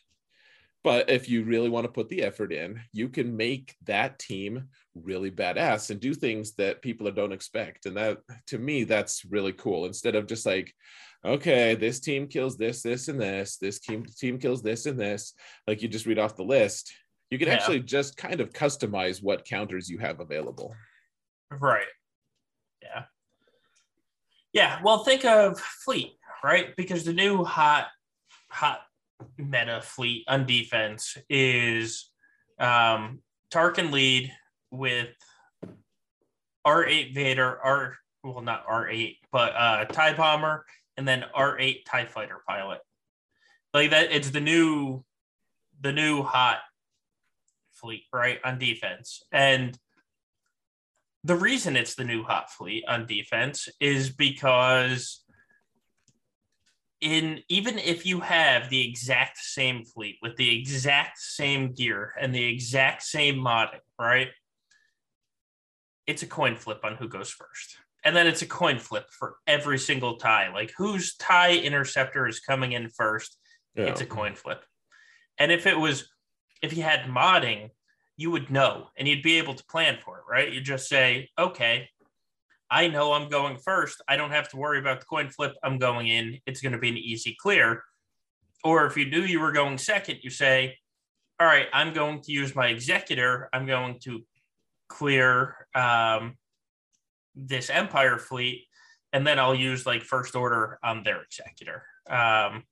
[0.82, 4.68] but if you really want to put the effort in, you can make that team
[4.94, 7.86] really badass and do things that people don't expect.
[7.86, 9.86] And that to me, that's really cool.
[9.86, 10.74] Instead of just like,
[11.24, 15.34] okay, this team kills this, this, and this, this team team kills this and this,
[15.66, 16.92] like you just read off the list.
[17.30, 17.54] You can yeah.
[17.54, 20.74] actually just kind of customize what counters you have available.
[21.50, 21.86] Right.
[22.82, 23.04] Yeah.
[24.52, 26.12] Yeah, well, think of Fleet,
[26.44, 26.76] right?
[26.76, 27.88] Because the new hot,
[28.50, 28.82] hot
[29.36, 32.10] meta Fleet on defense is
[32.60, 33.20] um,
[33.52, 34.32] Tarkin lead
[34.70, 35.08] with
[36.66, 40.64] R8 Vader, R well not R8, but uh, TIE Bomber,
[40.96, 42.80] and then R8 TIE Fighter pilot.
[43.72, 45.04] Like that, it's the new,
[45.80, 46.58] the new hot
[47.72, 49.78] fleet, right, on defense, and
[51.24, 55.24] the reason it's the new hot fleet on defense is because
[57.00, 62.34] in even if you have the exact same fleet with the exact same gear and
[62.34, 64.28] the exact same modding, right?
[66.06, 67.78] It's a coin flip on who goes first.
[68.04, 70.52] And then it's a coin flip for every single tie.
[70.52, 73.38] Like whose TIE interceptor is coming in first,
[73.74, 73.84] yeah.
[73.84, 74.62] it's a coin flip.
[75.38, 76.08] And if it was
[76.62, 77.70] if you had modding
[78.16, 80.52] you would know and you'd be able to plan for it, right?
[80.52, 81.88] You just say, okay,
[82.70, 84.00] I know I'm going first.
[84.08, 85.52] I don't have to worry about the coin flip.
[85.62, 86.38] I'm going in.
[86.46, 87.82] It's going to be an easy clear.
[88.62, 90.78] Or if you knew you were going second, you say,
[91.38, 93.48] all right, I'm going to use my executor.
[93.52, 94.22] I'm going to
[94.88, 96.36] clear um,
[97.34, 98.66] this Empire fleet,
[99.12, 101.84] and then I'll use like first order on their executor.
[102.08, 102.64] Um,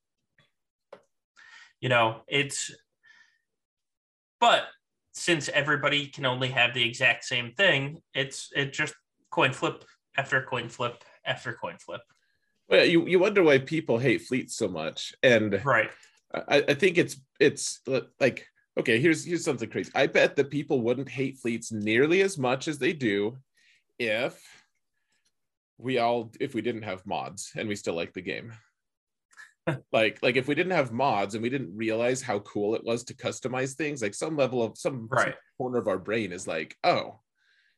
[1.81, 2.70] you know, it's,
[4.40, 4.64] but
[5.12, 8.94] since everybody can only have the exact same thing, it's it just
[9.31, 9.85] coin flip
[10.16, 12.03] after coin flip after coin flip.
[12.68, 15.14] Well, you, you wonder why people hate fleets so much.
[15.22, 15.90] And right.
[16.35, 17.81] I, I think it's it's
[18.20, 18.46] like
[18.79, 19.92] okay, here's here's something crazy.
[19.94, 23.37] I bet that people wouldn't hate fleets nearly as much as they do
[24.07, 24.41] if
[25.79, 28.53] we all if we didn't have mods and we still like the game
[29.93, 33.05] like like if we didn't have mods and we didn't realize how cool it was
[33.05, 35.27] to customize things like some level of some, right.
[35.27, 37.19] some corner of our brain is like oh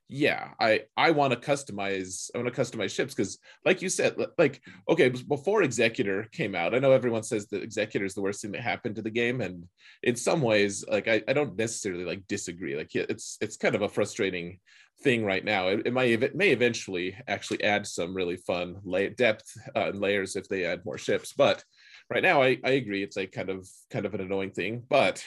[0.08, 4.14] yeah i i want to customize i want to customize ships because like you said
[4.36, 8.42] like okay before executor came out i know everyone says that executor is the worst
[8.42, 9.64] thing that happened to the game and
[10.02, 13.80] in some ways like i, I don't necessarily like disagree like it's it's kind of
[13.80, 14.58] a frustrating
[15.04, 19.10] thing right now it, it might it may eventually actually add some really fun lay,
[19.10, 21.62] depth uh, and layers if they add more ships but
[22.10, 25.24] right now I, I agree it's like kind of kind of an annoying thing but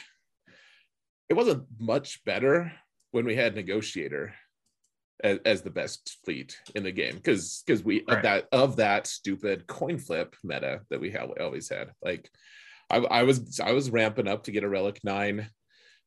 [1.30, 2.72] it wasn't much better
[3.12, 4.34] when we had negotiator
[5.24, 8.18] as, as the best fleet in the game because because we right.
[8.18, 11.92] of that of that stupid coin flip meta that we have always had.
[12.04, 12.30] Like
[12.90, 15.50] I, I was I was ramping up to get a relic nine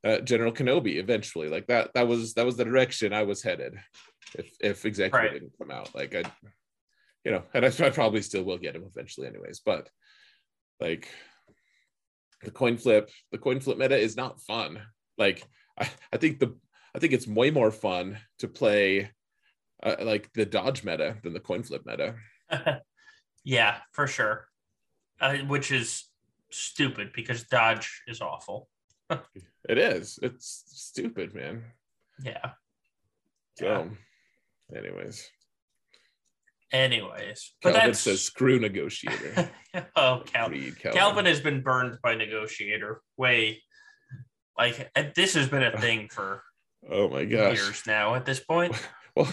[0.03, 1.49] uh, General Kenobi eventually.
[1.49, 3.75] Like that that was that was the direction I was headed.
[4.35, 5.33] If if exactly right.
[5.33, 6.23] didn't come out, like I,
[7.23, 9.61] you know, and I, I probably still will get him eventually, anyways.
[9.65, 9.89] But
[10.79, 11.07] like
[12.43, 14.81] the coin flip, the coin flip meta is not fun.
[15.17, 15.43] Like
[15.77, 16.55] I, I think the
[16.95, 19.11] I think it's way more fun to play
[19.83, 22.15] uh, like the dodge meta than the coin flip meta.
[23.43, 24.47] yeah, for sure.
[25.19, 26.05] Uh, which is
[26.49, 28.67] stupid because dodge is awful.
[29.69, 30.19] It is.
[30.21, 31.63] It's stupid, man.
[32.23, 32.51] Yeah.
[33.57, 33.89] So,
[34.71, 34.77] yeah.
[34.77, 35.29] anyways.
[36.73, 39.51] Anyways, but Calvin says screw negotiator.
[39.95, 40.75] oh, Cal- Calvin.
[40.79, 43.01] Calvin has been burned by negotiator.
[43.17, 43.61] Way,
[44.57, 46.43] like this has been a thing for
[46.89, 47.57] Oh my gosh.
[47.57, 48.75] Years now at this point.
[49.13, 49.27] Well,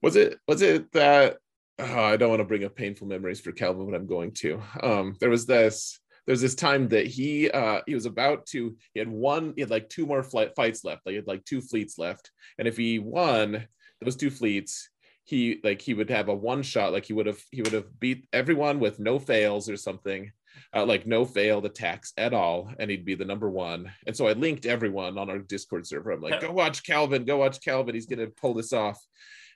[0.00, 1.36] was it was it that
[1.78, 4.62] oh, I don't want to bring up painful memories for Calvin, but I'm going to.
[4.82, 9.00] Um, there was this there's this time that he uh he was about to he
[9.00, 11.60] had one he had like two more flight fights left like he had like two
[11.60, 13.66] fleets left and if he won
[14.02, 14.90] those two fleets
[15.24, 17.98] he like he would have a one shot like he would have he would have
[17.98, 20.30] beat everyone with no fails or something
[20.74, 23.92] uh, like no failed attacks at all, and he'd be the number one.
[24.06, 26.10] And so I linked everyone on our Discord server.
[26.10, 27.94] I'm like, go watch Calvin, go watch Calvin.
[27.94, 29.00] He's gonna pull this off.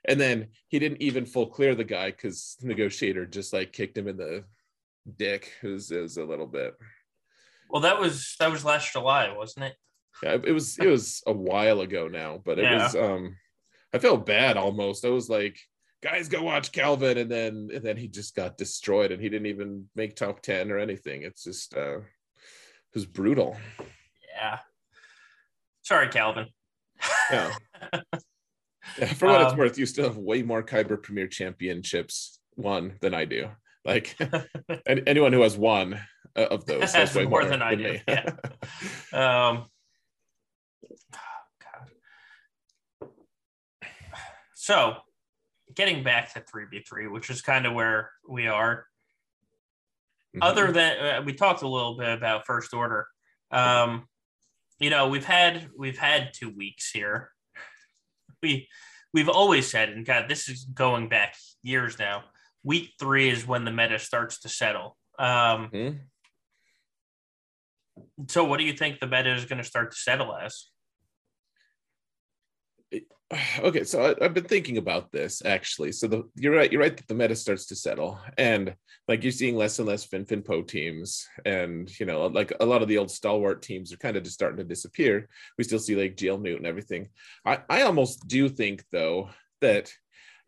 [0.05, 4.07] And then he didn't even full clear the guy because negotiator just like kicked him
[4.07, 4.43] in the
[5.17, 5.53] dick.
[5.61, 6.75] who's was a little bit.
[7.69, 9.75] Well, that was that was last July, wasn't it?
[10.21, 12.83] Yeah, it was it was a while ago now, but it yeah.
[12.83, 13.35] was um
[13.93, 15.05] I felt bad almost.
[15.05, 15.59] I was like,
[16.01, 19.47] guys, go watch Calvin, and then and then he just got destroyed, and he didn't
[19.47, 21.23] even make top ten or anything.
[21.23, 23.57] It's just uh, it was brutal.
[24.35, 24.59] Yeah.
[25.81, 26.47] Sorry, Calvin.
[27.31, 27.53] Yeah.
[28.99, 32.93] yeah for what um, it's worth, you still have way more Kyber Premier Championships won
[33.01, 33.49] than I do.
[33.85, 34.17] Like
[34.87, 35.99] anyone who has one
[36.35, 37.99] uh, of those has way more, more than, than I do.
[38.07, 38.29] yeah.
[39.13, 39.65] Um.
[41.61, 43.09] God.
[44.55, 44.95] So,
[45.75, 48.85] getting back to 3v3, which is kind of where we are.
[50.35, 50.43] Mm-hmm.
[50.43, 53.05] Other than uh, we talked a little bit about first order.
[53.51, 54.07] Um,
[54.79, 57.29] you know, we've had we've had two weeks here.
[58.41, 58.67] We
[59.13, 62.23] we've always said, and God, this is going back years now.
[62.63, 64.97] Week three is when the meta starts to settle.
[65.19, 65.97] Um, mm-hmm.
[68.27, 70.65] So, what do you think the meta is going to start to settle as?
[73.59, 76.95] okay so I, have been thinking about this actually so the you're right you're right
[76.95, 78.75] that the meta starts to settle and
[79.07, 82.65] like you're seeing less and less fin fin po teams and you know like a
[82.65, 85.79] lot of the old stalwart teams are kind of just starting to disappear we still
[85.79, 87.07] see like gl newt and everything
[87.45, 89.29] i i almost do think though
[89.61, 89.91] that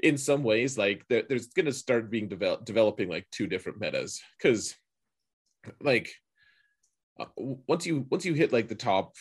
[0.02, 3.80] in some ways like there, there's going to start being develop, developing like two different
[3.80, 4.76] metas because
[5.82, 6.14] like
[7.20, 9.14] uh, once you once you hit like the top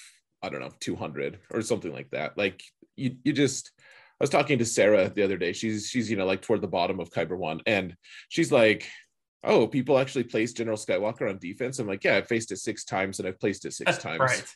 [0.44, 2.36] I don't know, 200 or something like that.
[2.36, 2.62] Like
[2.96, 3.80] you, you just, I
[4.20, 5.54] was talking to Sarah the other day.
[5.54, 7.62] She's, she's, you know, like toward the bottom of Kyber one.
[7.66, 7.96] And
[8.28, 8.86] she's like,
[9.42, 11.78] oh, people actually place General Skywalker on defense.
[11.78, 14.20] I'm like, yeah, I faced it six times and I've placed it six times.
[14.20, 14.44] right.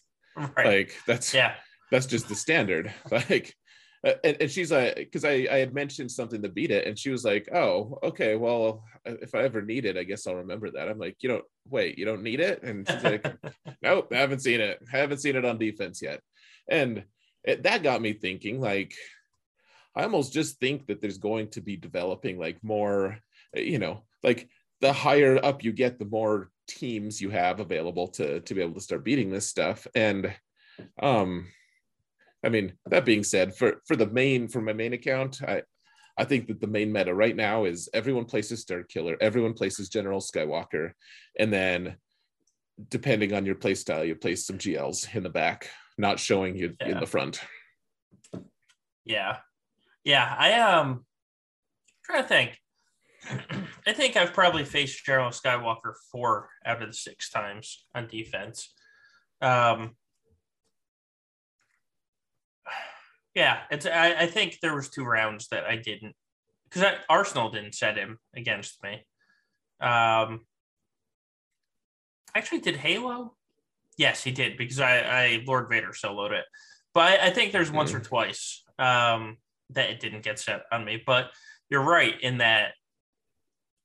[0.57, 0.67] Right.
[0.67, 1.55] Like that's, yeah,
[1.91, 2.95] that's just the standard.
[3.11, 3.57] Like,
[4.07, 6.99] uh, and, and she's like because I, I had mentioned something to beat it and
[6.99, 10.71] she was like oh okay well if i ever need it i guess i'll remember
[10.71, 10.89] that.
[10.89, 12.63] I'm like you don't wait you don't need it?
[12.63, 13.27] And she's like
[13.83, 16.21] nope i haven't seen it I haven't seen it on defense yet.
[16.69, 17.05] And
[17.45, 18.95] it, that got me thinking like
[19.95, 23.19] i almost just think that there's going to be developing like more
[23.55, 24.49] you know like
[24.81, 28.75] the higher up you get the more teams you have available to to be able
[28.75, 29.87] to start beating this stuff.
[29.95, 30.33] And
[31.01, 31.47] um
[32.45, 35.63] I mean, that being said, for for the main for my main account, I
[36.17, 40.21] I think that the main meta right now is everyone places Starkiller, everyone places General
[40.21, 40.93] Skywalker,
[41.39, 41.97] and then
[42.89, 46.89] depending on your playstyle, you place some GLs in the back, not showing you yeah.
[46.89, 47.41] in the front.
[49.05, 49.39] Yeah.
[50.05, 50.35] Yeah.
[50.39, 51.05] I um
[52.05, 52.59] trying to think.
[53.87, 58.73] I think I've probably faced General Skywalker four out of the six times on defense.
[59.41, 59.97] Um
[63.39, 63.87] Yeah, it's.
[63.87, 66.17] I, I think there was two rounds that I didn't
[66.69, 69.07] because Arsenal didn't set him against me.
[69.81, 70.41] Um,
[72.35, 73.37] actually, did Halo?
[73.97, 76.47] Yes, he did because I, I Lord Vader soloed it.
[76.93, 77.99] But I, I think there's once mm.
[77.99, 79.37] or twice um,
[79.71, 81.01] that it didn't get set on me.
[81.07, 81.31] But
[81.71, 82.73] you're right in that.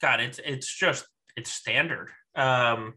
[0.02, 1.06] God, it's it's just
[1.38, 2.10] it's standard.
[2.34, 2.96] Um,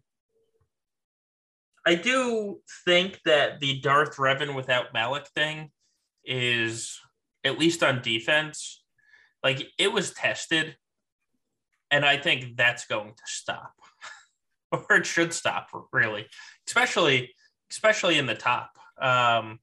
[1.87, 5.71] I do think that the Darth Revan without Malak thing
[6.27, 7.01] is
[7.45, 8.83] at least on defense,
[9.43, 10.77] like it was tested,
[11.91, 13.75] and I think that's going to stop,
[14.73, 16.27] or it should stop, really,
[16.67, 17.33] especially
[17.71, 18.71] especially in the top,
[19.01, 19.59] um,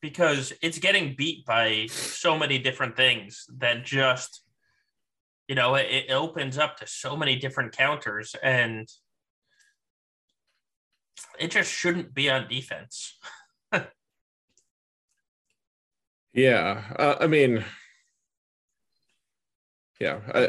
[0.00, 4.42] because it's getting beat by so many different things that just,
[5.48, 8.88] you know, it, it opens up to so many different counters, and
[11.38, 13.18] it just shouldn't be on defense.
[16.32, 17.64] Yeah, uh, I mean,
[20.00, 20.40] yeah, I,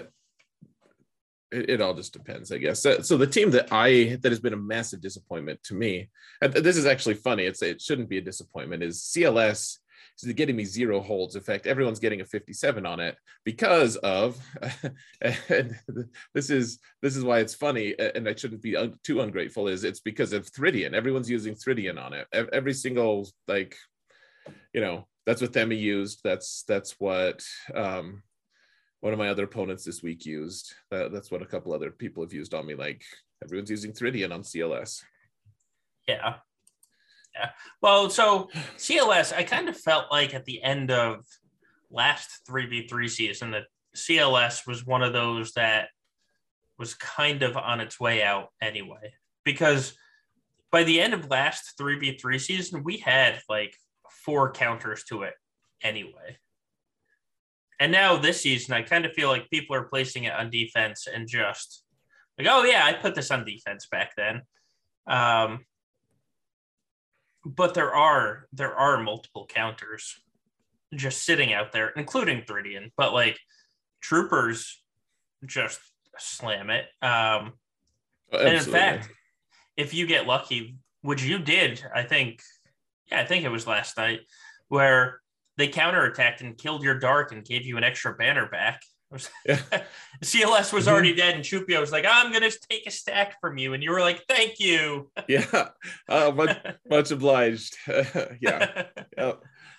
[1.52, 2.82] it, it, all just depends, I guess.
[2.82, 6.10] So, so, the team that I that has been a massive disappointment to me,
[6.42, 7.44] and this is actually funny.
[7.44, 8.84] It's it shouldn't be a disappointment.
[8.84, 9.78] Is CLS
[10.24, 11.36] is getting me zero holds.
[11.36, 14.40] In fact, everyone's getting a 57 on it because of.
[15.22, 15.76] and
[16.34, 19.68] this is this is why it's funny, and I shouldn't be too ungrateful.
[19.68, 20.94] Is it's because of Thridian.
[20.94, 22.28] Everyone's using Thridian on it.
[22.54, 23.76] Every single like,
[24.74, 26.22] you know, that's what Themi used.
[26.24, 27.44] That's that's what
[27.74, 28.24] um,
[29.02, 30.74] one of my other opponents this week used.
[30.92, 32.76] Uh, that's what a couple other people have used on me.
[32.76, 33.04] Like
[33.44, 35.04] everyone's using Thridian on CLS.
[36.08, 36.36] Yeah.
[37.36, 37.52] Yeah.
[37.82, 41.26] Well, so CLS, I kind of felt like at the end of
[41.90, 43.66] last 3v3 season that
[43.96, 45.90] CLS was one of those that
[46.78, 49.14] was kind of on its way out anyway.
[49.46, 49.94] Because
[50.72, 53.76] by the end of last 3v3 season, we had like
[54.26, 55.34] four counters to it
[55.84, 56.38] anyway.
[57.80, 61.08] And now this season, I kind of feel like people are placing it on defense
[61.12, 61.84] and just
[62.38, 64.42] like, oh yeah, I put this on defense back then.
[65.08, 65.66] Um,
[67.44, 70.16] but there are there are multiple counters
[70.94, 73.40] just sitting out there, including Thridian, but like
[74.02, 74.84] troopers
[75.46, 75.80] just
[76.20, 76.86] slam it.
[77.02, 77.54] Um,
[78.32, 79.10] oh, and in fact,
[79.76, 82.42] if you get lucky, which you did, I think,
[83.12, 84.22] yeah, I think it was last night,
[84.68, 85.22] where
[85.58, 88.82] they counterattacked and killed your dark and gave you an extra banner back.
[89.46, 89.60] Yeah.
[90.24, 93.74] CLS was already dead, and Chewpio was like, "I'm gonna take a stack from you,"
[93.74, 95.70] and you were like, "Thank you." Yeah,
[96.08, 96.58] uh, much
[96.90, 97.76] much obliged.
[97.88, 98.86] yeah.
[99.18, 99.34] yeah.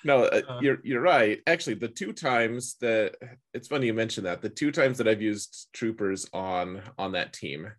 [0.04, 1.40] No, uh, uh, you're you're right.
[1.46, 3.14] Actually, the two times that
[3.54, 7.32] it's funny you mentioned that the two times that I've used troopers on on that
[7.32, 7.70] team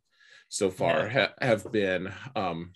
[0.49, 1.10] so far yeah.
[1.10, 2.74] ha- have been um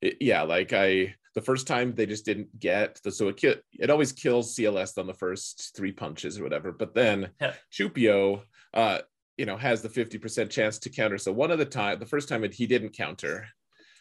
[0.00, 3.90] it, yeah like I the first time they just didn't get the so it it
[3.90, 7.52] always kills CLS on the first three punches or whatever but then yeah.
[7.70, 8.42] Chewpio
[8.74, 8.98] uh
[9.36, 11.16] you know has the 50% chance to counter.
[11.16, 13.46] So one of the time the first time it, he didn't counter.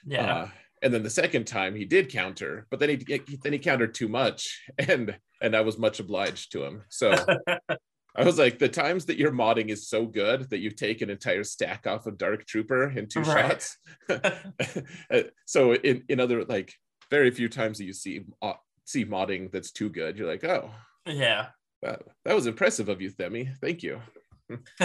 [0.03, 0.33] Yeah.
[0.33, 0.47] Uh,
[0.81, 4.07] and then the second time he did counter but then he then he countered too
[4.07, 6.81] much and and i was much obliged to him.
[6.89, 7.11] So
[8.15, 11.11] i was like the times that your modding is so good that you take an
[11.11, 13.61] entire stack off of dark trooper in two right.
[13.61, 13.77] shots.
[15.45, 16.73] So in in other like
[17.09, 18.53] very few times that you see uh,
[18.85, 20.69] see modding that's too good you're like oh
[21.05, 21.47] yeah
[21.81, 24.01] that, that was impressive of you themi thank you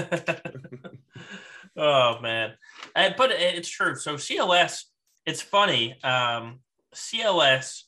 [1.76, 2.52] oh man
[2.96, 4.84] and, but it's true so cls
[5.26, 6.02] it's funny.
[6.02, 6.60] Um,
[6.94, 7.82] CLS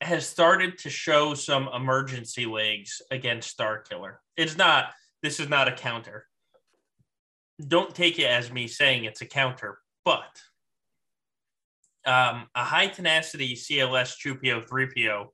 [0.00, 4.16] has started to show some emergency legs against Starkiller.
[4.36, 4.90] It's not.
[5.22, 6.26] This is not a counter.
[7.66, 10.42] Don't take it as me saying it's a counter, but
[12.06, 15.26] um, a high tenacity CLS 2PO 3PO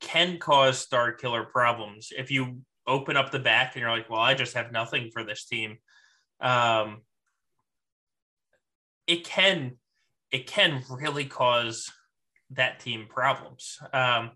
[0.00, 4.34] can cause Starkiller problems if you open up the back and you're like, well, I
[4.34, 5.78] just have nothing for this team.
[6.40, 7.02] Um,
[9.06, 9.72] it can
[10.32, 11.90] it can really cause
[12.50, 13.78] that team problems.
[13.92, 14.32] Um,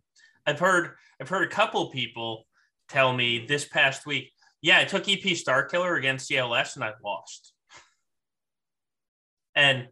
[0.46, 2.46] I've heard I've heard a couple people
[2.88, 7.52] tell me this past week, yeah, I took EP Starkiller against CLS and I lost.
[9.54, 9.88] And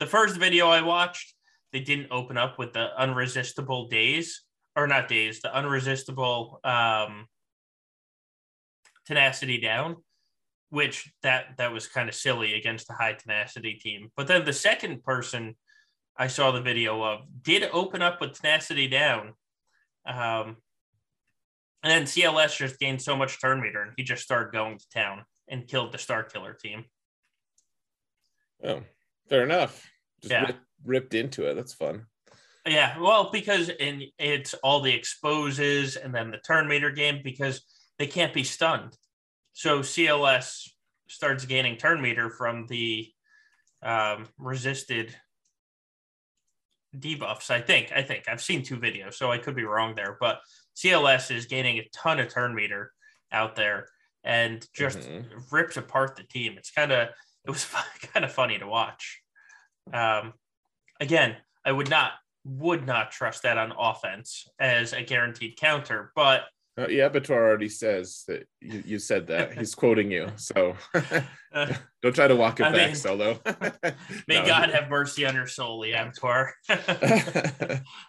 [0.00, 1.34] the first video I watched,
[1.72, 4.42] they didn't open up with the unresistible days,
[4.74, 7.26] or not days, the unresistible um,
[9.06, 9.96] tenacity down
[10.70, 14.10] which that that was kind of silly against the high tenacity team.
[14.16, 15.54] But then the second person
[16.16, 19.34] I saw the video of did open up with tenacity down.
[20.06, 20.56] Um,
[21.82, 24.88] and then CLS just gained so much turn meter and he just started going to
[24.92, 26.84] town and killed the Starkiller team.
[28.64, 28.82] Oh,
[29.28, 29.88] fair enough.
[30.20, 30.46] Just yeah.
[30.46, 31.54] ripped, ripped into it.
[31.54, 32.06] That's fun.
[32.66, 37.62] Yeah, well, because in it's all the exposes and then the turn meter game because
[37.98, 38.96] they can't be stunned.
[39.52, 40.68] So CLS
[41.08, 43.08] starts gaining turn meter from the
[43.82, 45.14] um, resisted
[46.96, 47.50] debuffs.
[47.50, 47.92] I think.
[47.94, 50.16] I think I've seen two videos, so I could be wrong there.
[50.20, 50.40] But
[50.76, 52.92] CLS is gaining a ton of turn meter
[53.30, 53.88] out there
[54.24, 55.38] and just mm-hmm.
[55.54, 56.54] rips apart the team.
[56.58, 57.08] It's kind of
[57.46, 57.66] it was
[58.12, 59.22] kind of funny to watch.
[59.92, 60.34] Um,
[61.00, 62.12] again, I would not
[62.44, 66.42] would not trust that on offense as a guaranteed counter, but
[66.78, 69.56] uh, yeah, Abattoir already says that you, you said that.
[69.56, 70.28] He's quoting you.
[70.36, 70.76] So
[72.02, 73.40] don't try to walk it I back, mean, Solo.
[74.28, 74.46] may no.
[74.46, 76.52] God have mercy on your soul, Abattoir.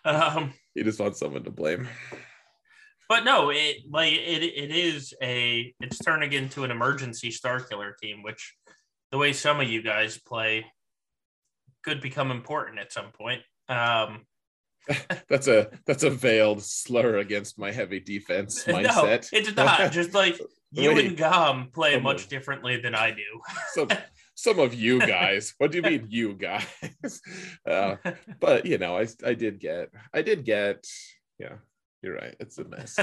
[0.04, 1.88] um, he just wants someone to blame.
[3.08, 8.22] But no, it like it it is a it's turning into an emergency Starkiller team,
[8.22, 8.54] which
[9.12, 10.66] the way some of you guys play
[11.84, 13.42] could become important at some point.
[13.70, 14.26] Um,
[15.30, 19.32] that's a that's a veiled slur against my heavy defense mindset.
[19.32, 19.92] No, it's not.
[19.92, 20.40] Just like
[20.72, 23.42] you Wait, and Gom play much differently than I do.
[23.74, 23.90] some
[24.36, 25.54] some of you guys.
[25.58, 27.22] What do you mean, you guys?
[27.68, 27.96] Uh,
[28.40, 30.86] but you know, I I did get I did get
[31.40, 31.56] yeah.
[32.02, 32.36] You're right.
[32.40, 32.98] It's a mess.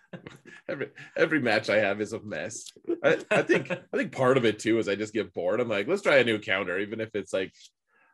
[0.68, 2.70] every every match I have is a mess.
[3.02, 5.60] I, I think I think part of it too is I just get bored.
[5.60, 7.52] I'm like, let's try a new counter, even if it's like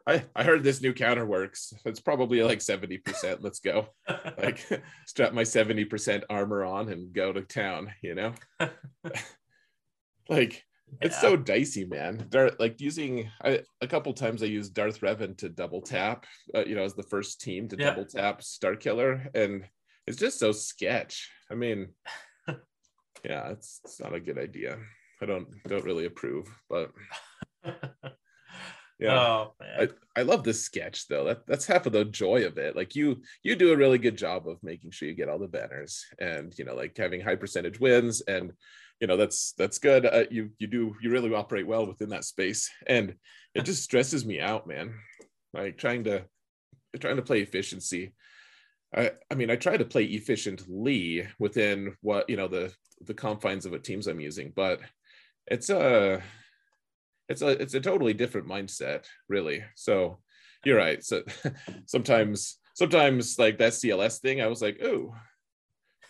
[0.06, 1.72] I, I heard this new counter works.
[1.84, 3.38] It's probably like 70%.
[3.40, 3.88] Let's go.
[4.38, 4.66] like
[5.06, 8.34] strap my 70% armor on and go to town, you know?
[10.28, 10.98] like yeah.
[11.00, 12.26] it's so dicey, man.
[12.28, 16.64] Darth, like using I, a couple times I used Darth Revan to double tap, uh,
[16.66, 17.90] you know, as the first team to yeah.
[17.90, 19.34] double tap Starkiller.
[19.34, 19.64] And
[20.06, 21.30] it's just so sketch.
[21.50, 21.88] I mean,
[23.24, 24.78] yeah, it's, it's not a good idea.
[25.22, 26.90] I don't don't really approve, but
[28.98, 29.18] yeah.
[29.18, 31.24] Oh, I, I love this sketch though.
[31.24, 32.76] That, that's half of the joy of it.
[32.76, 35.48] Like you you do a really good job of making sure you get all the
[35.48, 38.52] banners and you know like having high percentage wins and
[39.00, 40.04] you know that's that's good.
[40.04, 42.70] Uh, you you do you really operate well within that space.
[42.86, 43.14] And
[43.54, 44.94] it just stresses me out man.
[45.52, 46.24] Like trying to
[47.00, 48.12] trying to play efficiency.
[48.96, 53.66] I, I mean, I try to play efficiently within what you know the the confines
[53.66, 54.80] of what teams I'm using, but
[55.46, 56.22] it's a
[57.28, 59.64] it's a it's a totally different mindset, really.
[59.74, 60.18] So
[60.64, 61.02] you're right.
[61.04, 61.22] So
[61.86, 65.14] sometimes sometimes like that CLS thing, I was like, oh,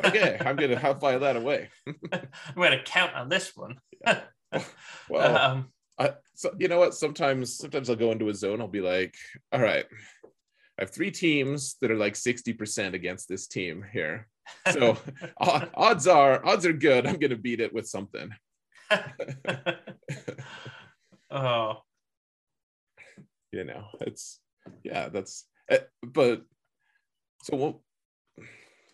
[0.04, 1.70] okay, I'm gonna have file that away.
[2.12, 3.78] I'm gonna count on this one.
[5.08, 6.94] well, um, I, so you know what?
[6.94, 8.60] Sometimes sometimes I'll go into a zone.
[8.60, 9.14] I'll be like,
[9.52, 9.86] all right,
[10.78, 14.28] I have three teams that are like 60% against this team here.
[14.72, 14.98] So
[15.38, 17.06] odds are odds are good.
[17.06, 18.28] I'm gonna beat it with something.
[21.30, 21.78] oh.
[23.52, 24.40] You know, it's
[24.82, 26.42] yeah, that's eh, but
[27.42, 27.76] so what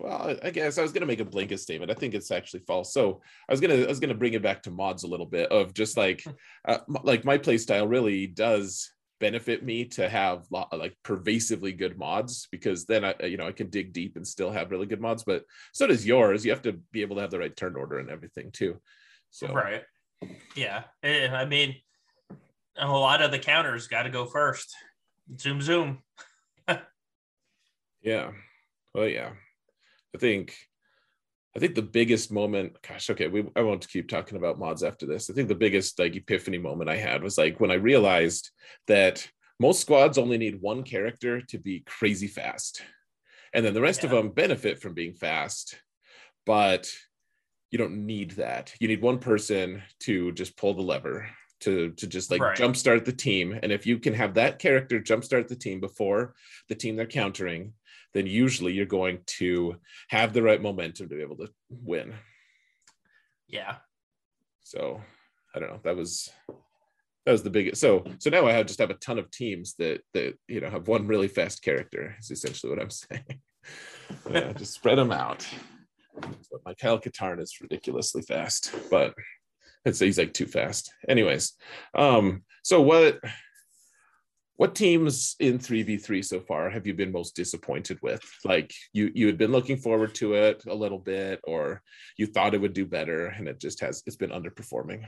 [0.00, 1.90] well, I guess I was gonna make a blanket statement.
[1.90, 2.92] I think it's actually false.
[2.92, 5.50] So I was gonna I was gonna bring it back to mods a little bit
[5.52, 6.24] of just like
[6.68, 8.90] uh, like my play style really does
[9.20, 13.68] benefit me to have like pervasively good mods because then I you know I can
[13.70, 15.22] dig deep and still have really good mods.
[15.24, 16.44] But so does yours.
[16.44, 18.80] You have to be able to have the right turn order and everything too.
[19.30, 19.82] So right,
[20.56, 20.84] yeah.
[21.04, 21.76] I mean,
[22.76, 24.74] a lot of the counters got to go first.
[25.38, 26.02] Zoom, zoom.
[28.02, 28.30] yeah.
[28.94, 29.30] Well, yeah.
[30.14, 30.56] I think
[31.56, 35.06] I think the biggest moment, gosh, okay, we I won't keep talking about mods after
[35.06, 35.28] this.
[35.28, 38.50] I think the biggest like epiphany moment I had was like when I realized
[38.86, 39.26] that
[39.58, 42.82] most squads only need one character to be crazy fast.
[43.52, 44.06] And then the rest yeah.
[44.06, 45.80] of them benefit from being fast,
[46.46, 46.88] but
[47.70, 48.72] you don't need that.
[48.80, 51.28] You need one person to just pull the lever
[51.60, 52.56] to to just like right.
[52.56, 53.58] jumpstart the team.
[53.62, 56.34] And if you can have that character jumpstart the team before
[56.68, 57.72] the team they're countering,
[58.14, 59.76] then usually you're going to
[60.08, 62.14] have the right momentum to be able to win.
[63.46, 63.76] Yeah.
[64.62, 65.00] So
[65.54, 65.80] I don't know.
[65.84, 66.30] That was
[67.26, 67.80] that was the biggest.
[67.80, 70.70] So so now I have just have a ton of teams that that you know
[70.70, 72.16] have one really fast character.
[72.20, 73.40] Is essentially what I'm saying.
[74.30, 75.46] yeah, just spread them out.
[76.64, 79.14] My Kyle Katarn is ridiculously fast, but
[79.90, 80.92] Say he's like too fast.
[81.08, 81.54] Anyways,
[81.94, 83.18] um, so what
[84.60, 88.20] what teams in 3v3 so far have you been most disappointed with?
[88.44, 91.80] Like you you had been looking forward to it a little bit or
[92.18, 95.04] you thought it would do better and it just has it's been underperforming?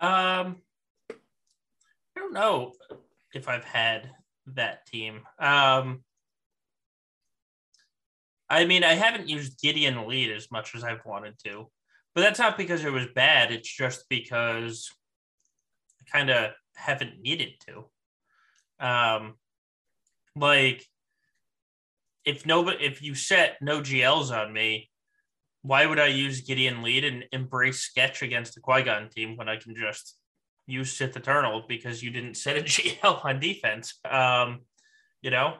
[0.00, 0.62] Um
[1.10, 2.74] i don't know
[3.32, 4.08] if i've had
[4.46, 5.22] that team.
[5.40, 6.04] Um
[8.48, 11.66] i mean i haven't used gideon lead as much as i've wanted to
[12.14, 14.90] but that's not because it was bad it's just because
[16.00, 17.84] i kind of haven't needed to
[18.80, 19.34] um,
[20.36, 20.84] like
[22.24, 24.90] if nobody, if you set no GLs on me,
[25.62, 29.48] why would I use Gideon lead and embrace sketch against the Qui Gon team when
[29.48, 30.16] I can just
[30.66, 33.98] use Sith Eternal because you didn't set a GL on defense?
[34.10, 34.60] Um,
[35.22, 35.54] you know,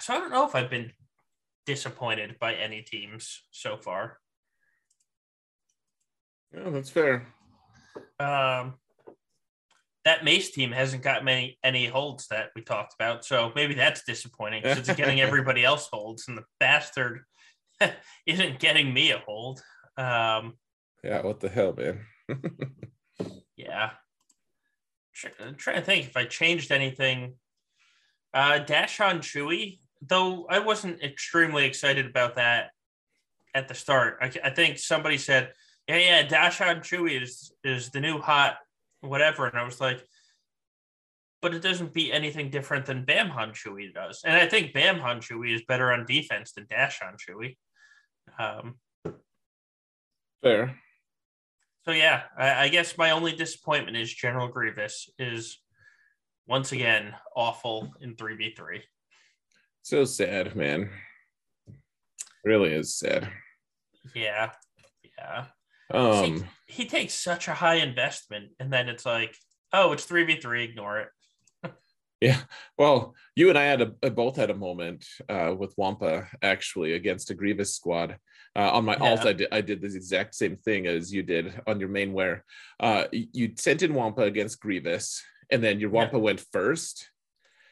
[0.00, 0.92] so I don't know if I've been
[1.66, 4.18] disappointed by any teams so far.
[6.54, 7.26] Yeah, that's fair.
[8.20, 8.74] Um,
[10.04, 14.04] that Mace team hasn't got many any holds that we talked about, so maybe that's
[14.04, 17.24] disappointing because it's getting everybody else holds, and the bastard
[18.26, 19.60] isn't getting me a hold.
[19.96, 20.54] Um,
[21.04, 22.00] yeah, what the hell, man?
[23.56, 23.90] yeah,
[25.40, 27.34] I'm trying to think if I changed anything.
[28.32, 32.70] Uh, Dash on Chewie, though, I wasn't extremely excited about that
[33.54, 34.18] at the start.
[34.20, 35.52] I, I think somebody said,
[35.88, 38.58] "Yeah, yeah, Dash on Chewie is is the new hot
[39.00, 39.46] whatever.
[39.46, 40.04] And I was like,
[41.40, 44.22] but it doesn't beat anything different than Bam Han Chewie does.
[44.24, 47.56] And I think Bam Han Chewie is better on defense than Dash Han Chewie.
[48.38, 48.74] Um,
[50.42, 50.76] Fair.
[51.84, 55.58] So yeah, I, I, guess my only disappointment is General Grievous is
[56.46, 58.82] once again awful in 3v3.
[59.82, 60.90] So sad, man.
[62.44, 63.28] Really is sad.
[64.14, 64.50] Yeah.
[65.16, 65.46] Yeah.
[65.92, 69.34] Um, he, he takes such a high investment, and then it's like,
[69.72, 70.64] oh, it's three v three.
[70.64, 71.72] Ignore it.
[72.20, 72.40] yeah.
[72.76, 77.30] Well, you and I had a, both had a moment uh, with Wampa actually against
[77.30, 78.18] a Grievous squad.
[78.56, 79.10] Uh, on my yeah.
[79.10, 82.12] alt, I did, I did this exact same thing as you did on your main
[82.12, 82.44] where
[82.80, 86.22] uh, you sent in Wampa against Grievous, and then your Wampa yeah.
[86.22, 87.08] went first.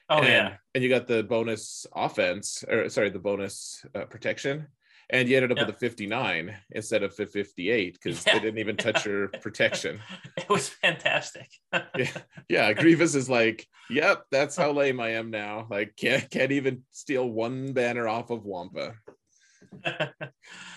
[0.09, 4.69] Oh and, yeah, and you got the bonus offense, or sorry, the bonus uh, protection
[5.11, 8.35] and you ended up with a 59 instead of a 58 because yeah.
[8.35, 10.01] they didn't even touch your protection.
[10.37, 11.49] It was fantastic.
[11.97, 12.11] yeah,
[12.49, 12.73] yeah.
[12.73, 15.67] Grievous is like, yep, that's how lame I am now.
[15.71, 18.95] Like, can't can't even steal one banner off of Wampa.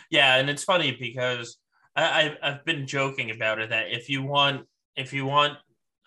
[0.10, 1.58] yeah, and it's funny because
[1.96, 5.58] I, I've been joking about it that if you want if you want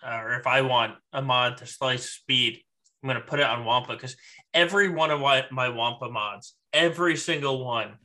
[0.05, 2.61] or if I want a mod to slice speed
[3.03, 4.15] I'm going to put it on Wampa because
[4.53, 7.97] every one of my, my Wampa mods, every single one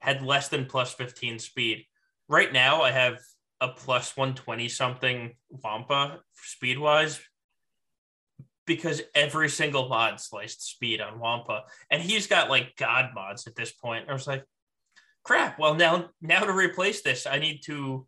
[0.00, 1.86] had less than plus 15 speed.
[2.28, 3.18] Right now, I have
[3.60, 7.20] a plus 120 something Wampa speed wise
[8.66, 11.64] because every single mod sliced speed on Wampa.
[11.90, 14.08] And he's got like God mods at this point.
[14.08, 14.44] I was like,
[15.24, 15.58] crap.
[15.58, 18.06] Well, now, now to replace this, I need to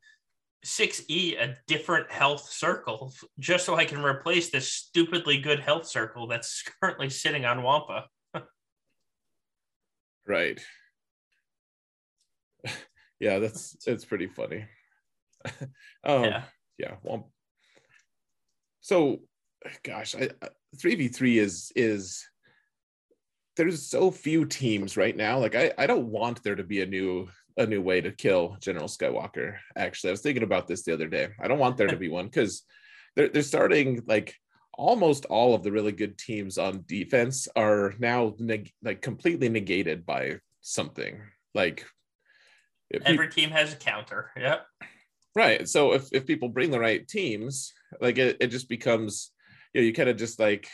[0.65, 6.27] 6E a different health circle just so I can replace this stupidly good health circle
[6.29, 8.07] that's currently sitting on Wampa.
[10.27, 10.61] right.
[13.23, 14.65] Yeah, that's it's pretty funny.
[16.05, 16.43] um, yeah.
[16.77, 16.95] Yeah.
[17.05, 17.29] Wampa.
[18.81, 19.21] So,
[19.85, 20.31] gosh, I
[20.77, 22.27] three v three is is
[23.57, 25.39] there's so few teams right now.
[25.39, 28.57] Like I I don't want there to be a new a new way to kill
[28.61, 29.57] General Skywalker.
[29.77, 31.29] Actually, I was thinking about this the other day.
[31.41, 32.65] I don't want there to be one because
[33.15, 34.35] they're they're starting like
[34.75, 40.05] almost all of the really good teams on defense are now neg- like completely negated
[40.05, 41.21] by something.
[41.55, 41.87] Like
[43.05, 44.31] every team has a counter.
[44.37, 44.67] Yep.
[45.35, 45.69] Right.
[45.69, 49.33] So if if people bring the right teams, like it, it just becomes
[49.73, 50.69] you know, you kind of just like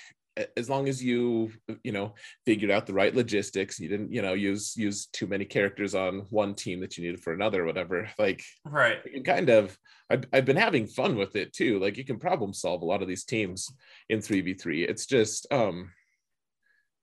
[0.56, 1.50] as long as you
[1.82, 2.14] you know
[2.46, 6.20] figured out the right logistics you didn't you know use use too many characters on
[6.30, 9.76] one team that you needed for another or whatever like right you kind of
[10.10, 13.02] I've, I've been having fun with it too like you can problem solve a lot
[13.02, 13.72] of these teams
[14.08, 15.90] in 3v3 it's just um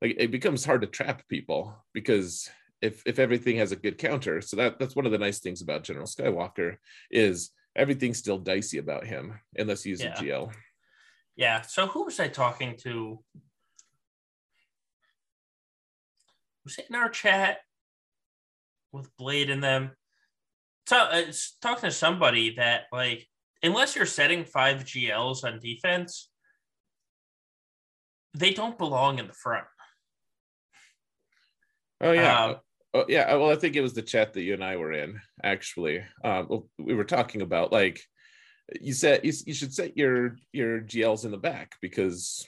[0.02, 2.50] like it becomes hard to trap people because
[2.86, 5.62] if if everything has a good counter so that that's one of the nice things
[5.62, 6.78] about general skywalker
[7.10, 10.14] is everything's still dicey about him unless use yeah.
[10.14, 10.52] a gl
[11.36, 11.62] yeah.
[11.62, 13.20] So who was I talking to?
[16.64, 17.60] Was it in our chat
[18.92, 19.92] with Blade and them?
[20.88, 23.28] So uh, it's talking to somebody that like
[23.62, 26.30] unless you're setting five GLs on defense,
[28.34, 29.66] they don't belong in the front.
[32.02, 32.46] Oh yeah.
[32.46, 32.56] Um,
[32.96, 33.34] oh, yeah.
[33.36, 36.04] Well, I think it was the chat that you and I were in actually.
[36.24, 38.02] Um, we were talking about like
[38.82, 42.48] you said you, you should set your your GLs in the back because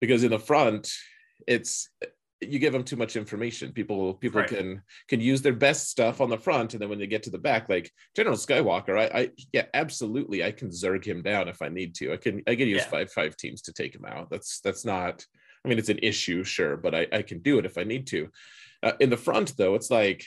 [0.00, 0.90] because in the front
[1.46, 1.88] it's
[2.40, 4.50] you give them too much information people people right.
[4.50, 7.30] can can use their best stuff on the front and then when they get to
[7.30, 11.62] the back like general skywalker i i yeah absolutely i can zerg him down if
[11.62, 12.88] i need to i can i can use yeah.
[12.88, 15.24] five five teams to take him out that's that's not
[15.64, 18.06] i mean it's an issue sure but i i can do it if i need
[18.06, 18.28] to
[18.82, 20.24] uh, in the front though it's like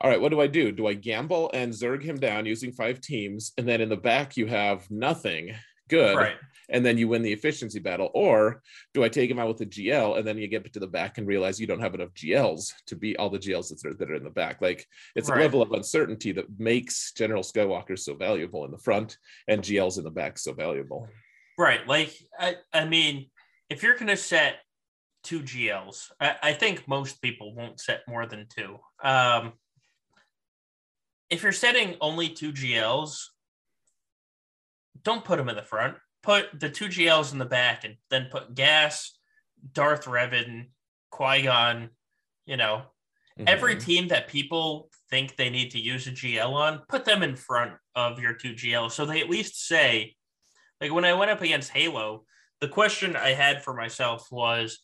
[0.00, 0.70] all right, what do I do?
[0.70, 3.52] Do I gamble and zerg him down using five teams?
[3.58, 5.54] And then in the back, you have nothing
[5.88, 6.16] good.
[6.16, 6.36] Right.
[6.70, 8.10] And then you win the efficiency battle.
[8.14, 8.62] Or
[8.94, 11.18] do I take him out with a GL and then you get to the back
[11.18, 14.10] and realize you don't have enough GLs to beat all the GLs that are, that
[14.10, 14.60] are in the back?
[14.60, 14.86] Like
[15.16, 15.40] it's right.
[15.40, 19.16] a level of uncertainty that makes General Skywalker so valuable in the front
[19.48, 21.08] and GLs in the back so valuable.
[21.56, 21.86] Right.
[21.88, 23.30] Like, I, I mean,
[23.68, 24.56] if you're going to set
[25.22, 28.78] two GLs, I, I think most people won't set more than two.
[29.02, 29.52] Um,
[31.30, 33.18] if you're setting only two GLs,
[35.02, 35.96] don't put them in the front.
[36.22, 39.16] Put the two GLs in the back, and then put Gas,
[39.72, 40.70] Darth Revan,
[41.10, 41.90] Qui Gon.
[42.46, 42.82] You know,
[43.38, 43.44] mm-hmm.
[43.46, 47.36] every team that people think they need to use a GL on, put them in
[47.36, 50.16] front of your two GLs, so they at least say,
[50.80, 52.24] like when I went up against Halo,
[52.60, 54.80] the question I had for myself was,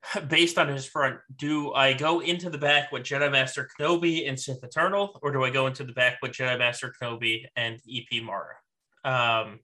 [0.28, 4.38] based on his front, do I go into the back with Jedi Master Kenobi and
[4.38, 8.22] Sith Eternal, or do I go into the back with Jedi Master Kenobi and EP
[8.22, 8.56] Mara?
[9.04, 9.60] Um,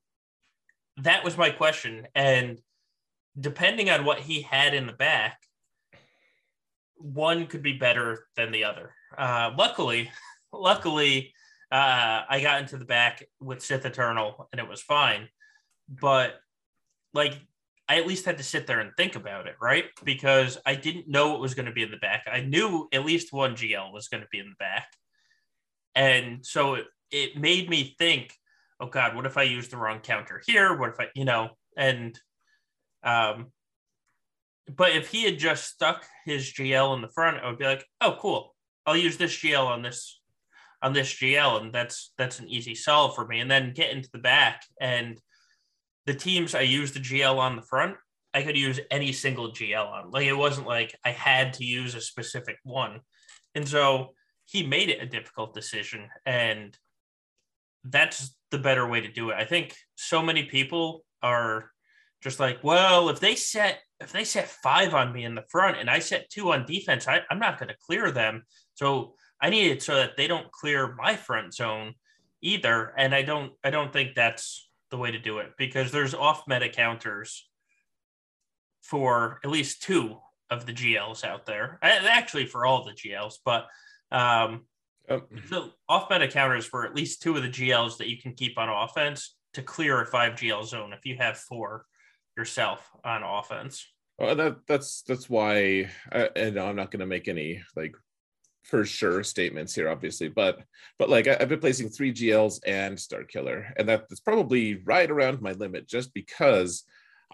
[0.99, 2.07] that was my question.
[2.15, 2.61] And
[3.39, 5.39] depending on what he had in the back,
[6.97, 8.95] one could be better than the other.
[9.17, 10.11] Uh, luckily,
[10.53, 11.33] luckily,
[11.71, 15.29] uh, I got into the back with Sith Eternal and it was fine.
[15.89, 16.35] But
[17.15, 17.35] like
[17.93, 19.85] I at least had to sit there and think about it, right?
[20.03, 22.27] Because I didn't know what was going to be in the back.
[22.27, 24.89] I knew at least one GL was going to be in the back.
[25.95, 28.35] And so it, it made me think,
[28.81, 30.75] oh God, what if I use the wrong counter here?
[30.75, 32.19] What if I, you know, and,
[33.05, 33.49] um,
[34.75, 37.85] but if he had just stuck his GL in the front, I would be like,
[38.01, 38.55] oh, cool.
[38.87, 40.19] I'll use this GL on this
[40.81, 43.41] on this GL, and that's that's an easy solve for me.
[43.41, 45.21] And then get into the back and
[46.07, 47.97] the teams I used the GL on the front,
[48.35, 50.11] I could use any single GL on.
[50.11, 53.01] Like it wasn't like I had to use a specific one.
[53.55, 54.15] And so
[54.47, 56.09] he made it a difficult decision.
[56.25, 56.77] And
[57.85, 59.37] that's the better way to do it.
[59.37, 61.71] I think so many people are
[62.23, 65.79] just like, well, if they set if they set five on me in the front
[65.79, 68.43] and I set two on defense, I, I'm not going to clear them.
[68.75, 71.95] So I need it so that they don't clear my front zone
[72.41, 72.93] either.
[72.97, 76.45] And I don't I don't think that's the way to do it because there's off
[76.47, 77.49] meta counters
[78.83, 80.19] for at least two
[80.51, 81.81] of the GLs out there.
[81.83, 83.67] Actually, for all the GLs, but
[84.13, 84.67] um,
[85.09, 85.23] oh.
[85.49, 88.59] so off meta counters for at least two of the GLs that you can keep
[88.59, 91.87] on offense to clear a five GL zone if you have four
[92.37, 93.87] yourself on offense.
[94.19, 97.95] Well, that that's that's why, I, and I'm not going to make any like
[98.63, 100.63] for sure statements here, obviously, but
[100.99, 105.43] but like I, have been placing three GLs and Starkiller, and that's probably right around
[105.43, 106.85] my limit, just because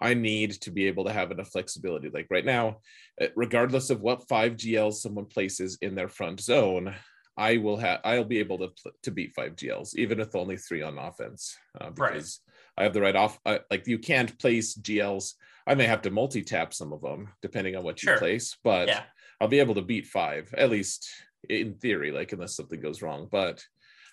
[0.00, 2.08] I need to be able to have enough flexibility.
[2.08, 2.78] Like right now,
[3.20, 6.94] eh, regardless of what five GLs someone places in their front zone,
[7.36, 8.70] I will have I'll be able to
[9.02, 12.40] to beat five GLs, even with only three on offense, uh, because
[12.76, 12.82] right.
[12.82, 13.38] I have the right off.
[13.44, 15.34] Uh, like you can't place GLs.
[15.66, 18.18] I may have to multi tap some of them depending on what you sure.
[18.18, 19.02] place, but yeah.
[19.40, 21.08] I'll be able to beat five at least
[21.48, 22.10] in theory.
[22.10, 23.64] Like unless something goes wrong, but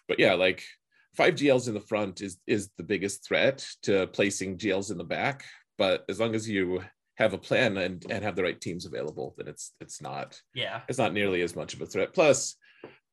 [0.07, 0.63] but yeah, like
[1.15, 5.03] five GLs in the front is is the biggest threat to placing GLs in the
[5.03, 5.45] back
[5.78, 6.84] but as long as you
[7.15, 10.82] have a plan and, and have the right teams available, then it's it's not yeah
[10.88, 12.13] it's not nearly as much of a threat.
[12.13, 12.55] Plus,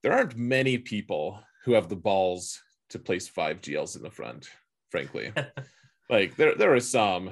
[0.02, 2.60] there aren't many people who have the balls
[2.90, 4.48] to place five GLs in the front,
[4.90, 5.32] frankly.
[6.10, 7.30] like there there are some,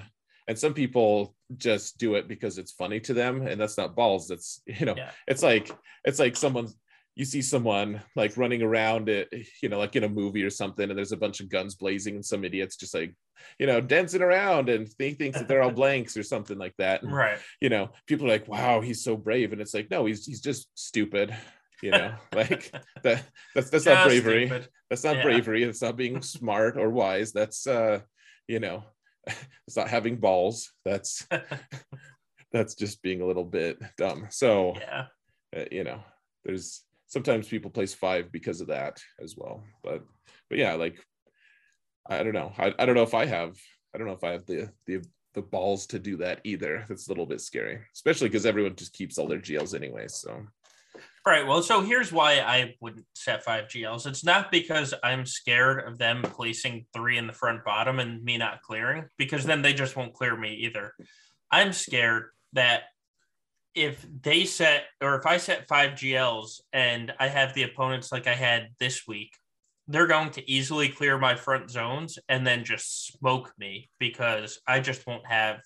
[0.50, 4.26] and some people just do it because it's funny to them, and that's not balls.
[4.26, 5.12] That's you know, yeah.
[5.28, 5.70] it's like
[6.04, 6.66] it's like someone
[7.14, 9.28] you see someone like running around it,
[9.62, 12.16] you know, like in a movie or something, and there's a bunch of guns blazing,
[12.16, 13.14] and some idiots just like,
[13.60, 17.04] you know, dancing around and think thinks that they're all blanks or something like that.
[17.04, 17.38] And, right.
[17.60, 19.52] You know, people are like, wow, he's so brave.
[19.52, 21.32] And it's like, no, he's he's just stupid.
[21.80, 22.74] You know, like
[23.04, 23.22] that
[23.54, 24.48] that's that's not bravery.
[24.48, 24.68] Stupid.
[24.88, 25.22] That's not yeah.
[25.22, 25.62] bravery.
[25.62, 27.30] It's not being smart or wise.
[27.30, 28.00] That's uh,
[28.48, 28.82] you know,
[29.66, 30.72] it's not having balls.
[30.84, 31.26] That's
[32.52, 34.26] that's just being a little bit dumb.
[34.30, 35.06] So yeah,
[35.56, 36.00] uh, you know,
[36.44, 39.64] there's sometimes people place five because of that as well.
[39.82, 40.02] But
[40.48, 41.04] but yeah, like
[42.08, 42.52] I don't know.
[42.58, 43.56] I, I don't know if I have
[43.94, 45.02] I don't know if I have the the
[45.34, 46.84] the balls to do that either.
[46.88, 50.08] That's a little bit scary, especially because everyone just keeps all their GLs anyway.
[50.08, 50.46] So
[51.26, 51.46] Right.
[51.46, 54.06] Well, so here's why I wouldn't set five GLs.
[54.06, 58.38] It's not because I'm scared of them placing three in the front bottom and me
[58.38, 60.94] not clearing, because then they just won't clear me either.
[61.50, 62.84] I'm scared that
[63.74, 68.26] if they set or if I set five GLs and I have the opponents like
[68.26, 69.32] I had this week,
[69.88, 74.80] they're going to easily clear my front zones and then just smoke me because I
[74.80, 75.60] just won't have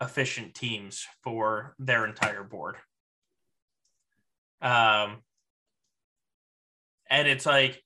[0.00, 2.76] efficient teams for their entire board.
[4.60, 5.18] Um,
[7.08, 7.82] and it's like,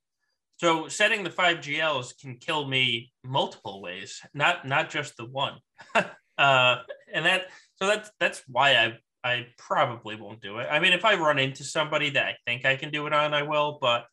[0.56, 5.54] so setting the five GLs can kill me multiple ways, not not just the one.
[6.38, 6.76] uh,
[7.12, 7.46] and that
[7.76, 10.68] so that's that's why I I probably won't do it.
[10.70, 13.32] I mean, if I run into somebody that I think I can do it on,
[13.32, 13.78] I will.
[13.80, 14.04] But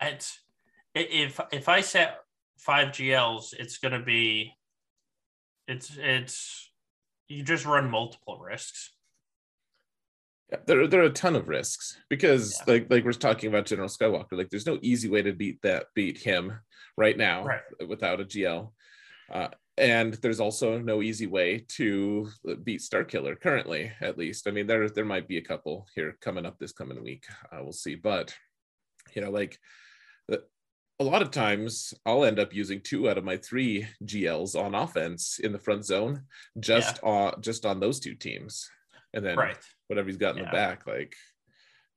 [0.00, 0.38] it's
[0.94, 2.18] if if I set
[2.58, 4.52] five GLs, it's to be
[5.66, 6.70] it's it's
[7.28, 8.93] you just run multiple risks.
[10.50, 12.74] Yeah, there, there are a ton of risks because yeah.
[12.74, 15.86] like like we're talking about General Skywalker, like there's no easy way to beat that
[15.94, 16.52] beat him
[16.96, 17.88] right now right.
[17.88, 18.70] without a GL.
[19.32, 22.28] Uh, and there's also no easy way to
[22.62, 24.46] beat Starkiller currently, at least.
[24.46, 27.24] I mean, there there might be a couple here coming up this coming week.
[27.50, 28.34] Uh, we'll see, but
[29.14, 29.58] you know, like
[31.00, 34.74] a lot of times I'll end up using two out of my three GLs on
[34.74, 36.22] offense in the front zone,
[36.60, 37.08] just yeah.
[37.08, 38.70] on just on those two teams,
[39.14, 39.56] and then right.
[39.86, 40.50] whatever he's got in yeah.
[40.50, 40.86] the back.
[40.86, 41.14] Like,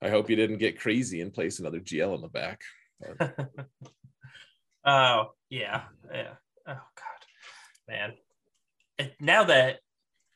[0.01, 2.61] I hope you didn't get crazy and place another GL in the back.
[4.85, 5.81] oh yeah,
[6.13, 6.33] yeah.
[6.67, 7.17] Oh god
[7.87, 8.13] man.
[9.19, 9.79] now that,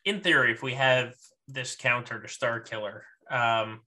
[0.04, 1.14] in theory, if we have
[1.48, 3.80] this counter to Starkiller, um,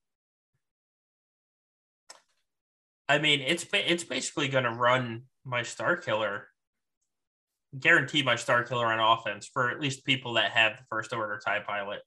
[3.08, 6.44] I mean, it's it's basically going to run my Starkiller,
[7.78, 11.60] guarantee my Starkiller on offense for at least people that have the first order TIE
[11.60, 12.02] pilot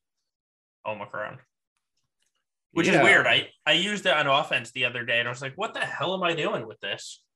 [0.86, 1.38] Omicron.
[2.72, 2.98] Which yeah.
[2.98, 3.26] is weird.
[3.26, 5.80] I, I used it on offense the other day and I was like, what the
[5.80, 7.22] hell am I doing with this?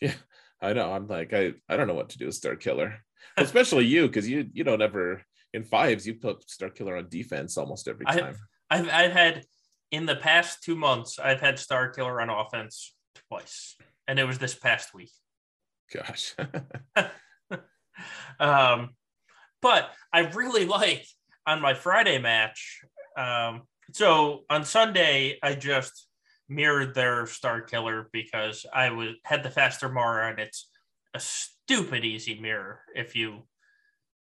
[0.00, 0.14] Yeah,
[0.60, 0.92] I know.
[0.92, 2.96] I'm like, I, I don't know what to do with Starkiller
[3.36, 5.22] especially you because you you don't ever
[5.52, 8.34] in fives you put Starkiller on defense almost every time.
[8.70, 9.44] I've, I've I've had
[9.90, 12.94] in the past two months I've had Starkiller on offense
[13.28, 13.76] twice,
[14.08, 15.10] and it was this past week.
[15.92, 16.34] Gosh.
[18.40, 18.90] um,
[19.60, 21.14] but I really liked
[21.46, 22.80] on my Friday match.
[23.16, 23.62] Um,
[23.92, 26.06] so on Sunday I just
[26.48, 30.68] mirrored their Starkiller because I was had the faster Mara and it's
[31.14, 33.42] a stupid easy mirror if you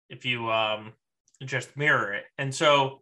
[0.09, 0.93] if you um
[1.43, 2.25] just mirror it.
[2.37, 3.01] And so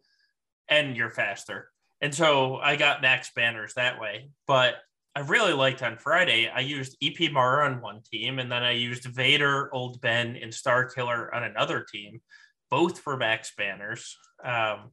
[0.68, 1.70] and you're faster.
[2.01, 4.30] And so I got max banners that way.
[4.47, 4.76] But
[5.16, 6.49] I really liked on Friday.
[6.49, 10.51] I used EP Mara on one team, and then I used Vader, Old Ben, and
[10.51, 12.22] Starkiller on another team
[12.70, 14.18] both for max banners.
[14.43, 14.91] Um,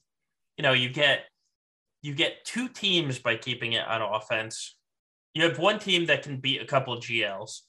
[0.57, 1.25] you know, you get
[2.03, 4.77] you get two teams by keeping it on offense.
[5.35, 7.61] You have one team that can beat a couple GLs,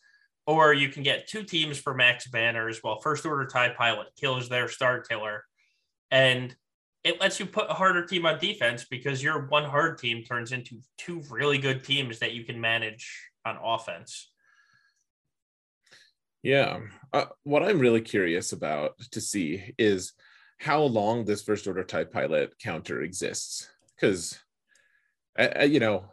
[0.47, 4.49] or you can get two teams for max banners while first order TIE pilot kills
[4.49, 5.41] their Starkiller.
[6.11, 6.55] And
[7.03, 10.51] it lets you put a harder team on defense because your one hard team turns
[10.51, 14.31] into two really good teams that you can manage on offense.
[16.43, 16.81] Yeah.
[17.13, 20.13] Uh, what I'm really curious about to see is
[20.59, 23.69] how long this first order TIE pilot counter exists.
[23.95, 24.37] Because,
[25.39, 26.05] uh, uh, you know,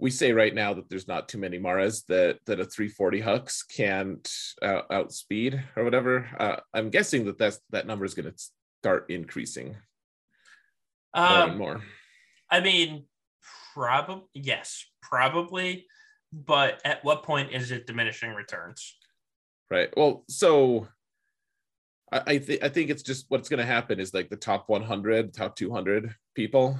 [0.00, 3.62] we say right now that there's not too many Maras that that a 340 Hux
[3.68, 4.32] can't
[4.62, 6.28] uh, outspeed or whatever.
[6.38, 8.44] Uh, I'm guessing that that's that number is going to
[8.80, 9.76] start increasing
[11.16, 11.82] more um, and more.
[12.50, 13.06] I mean,
[13.74, 15.86] probably yes, probably,
[16.32, 18.97] but at what point is it diminishing returns?
[19.70, 19.92] Right.
[19.96, 20.88] Well, so
[22.10, 24.68] I, I think I think it's just what's going to happen is like the top
[24.68, 26.78] 100, top 200 people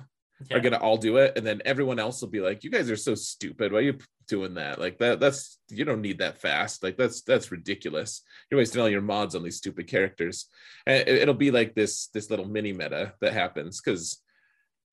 [0.48, 0.56] yeah.
[0.56, 2.90] are going to all do it, and then everyone else will be like, "You guys
[2.90, 3.72] are so stupid.
[3.72, 4.78] Why are you doing that?
[4.78, 5.20] Like that.
[5.20, 6.82] That's you don't need that fast.
[6.82, 8.22] Like that's that's ridiculous.
[8.50, 10.46] You're wasting all your mods on these stupid characters."
[10.86, 14.22] And it'll be like this this little mini meta that happens because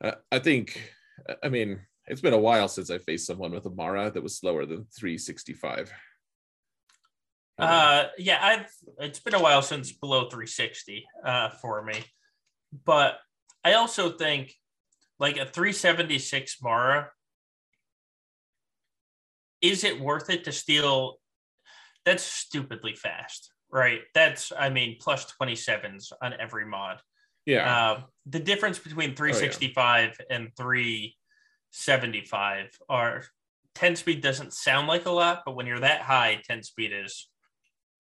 [0.04, 0.92] uh, I think,
[1.42, 4.38] I mean, it's been a while since I faced someone with a Mara that was
[4.38, 5.92] slower than 365.
[7.58, 8.66] Uh, yeah, I've.
[9.00, 12.04] It's been a while since below 360 uh, for me,
[12.86, 13.18] but
[13.64, 14.54] I also think
[15.20, 17.10] like a 376 Mara.
[19.62, 21.16] Is it worth it to steal?
[22.04, 24.02] That's stupidly fast, right?
[24.14, 27.00] That's I mean plus 27s on every mod.
[27.46, 27.74] Yeah.
[27.74, 30.36] Uh, the difference between 365 oh, yeah.
[30.36, 33.24] and 375 are
[33.76, 37.30] 10 speed doesn't sound like a lot, but when you're that high, 10 speed is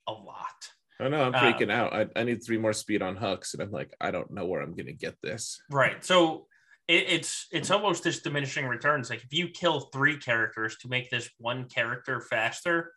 [0.08, 0.70] a lot.
[1.00, 1.94] I know I'm freaking um, out.
[1.94, 4.62] I, I need three more speed on Hux, and I'm like, I don't know where
[4.62, 5.62] I'm gonna get this.
[5.70, 6.04] Right.
[6.04, 6.48] So
[6.88, 9.10] it, it's it's almost this diminishing returns.
[9.10, 12.94] Like if you kill three characters to make this one character faster,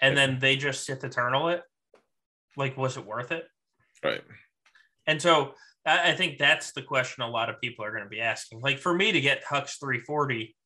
[0.00, 1.62] and then they just sit eternal it,
[2.56, 3.44] like was it worth it?
[4.02, 4.22] Right.
[5.06, 5.54] And so
[5.86, 8.60] I think that's the question a lot of people are going to be asking.
[8.60, 10.56] Like for me to get Hux 340,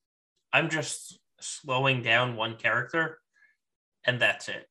[0.53, 3.19] I'm just slowing down one character
[4.05, 4.68] and that's it.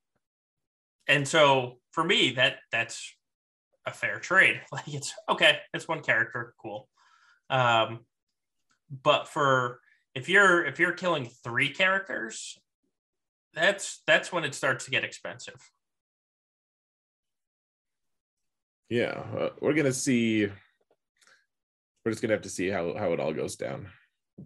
[1.07, 3.13] And so for me, that that's
[3.85, 4.61] a fair trade.
[4.71, 6.87] Like it's okay, it's one character, cool.
[7.49, 8.01] Um,
[8.89, 9.79] but for
[10.15, 12.57] if you're if you're killing three characters,
[13.53, 15.61] that's that's when it starts to get expensive.
[18.89, 20.47] yeah uh, we're gonna see
[22.05, 23.87] we're just gonna have to see how how it all goes down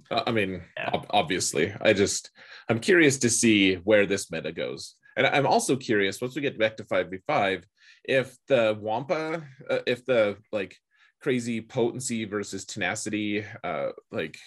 [0.09, 0.89] uh, i mean yeah.
[0.93, 2.31] ob- obviously i just
[2.69, 6.59] i'm curious to see where this meta goes and i'm also curious once we get
[6.59, 7.63] back to 5v5
[8.03, 10.75] if the wampa uh, if the like
[11.21, 14.37] crazy potency versus tenacity uh like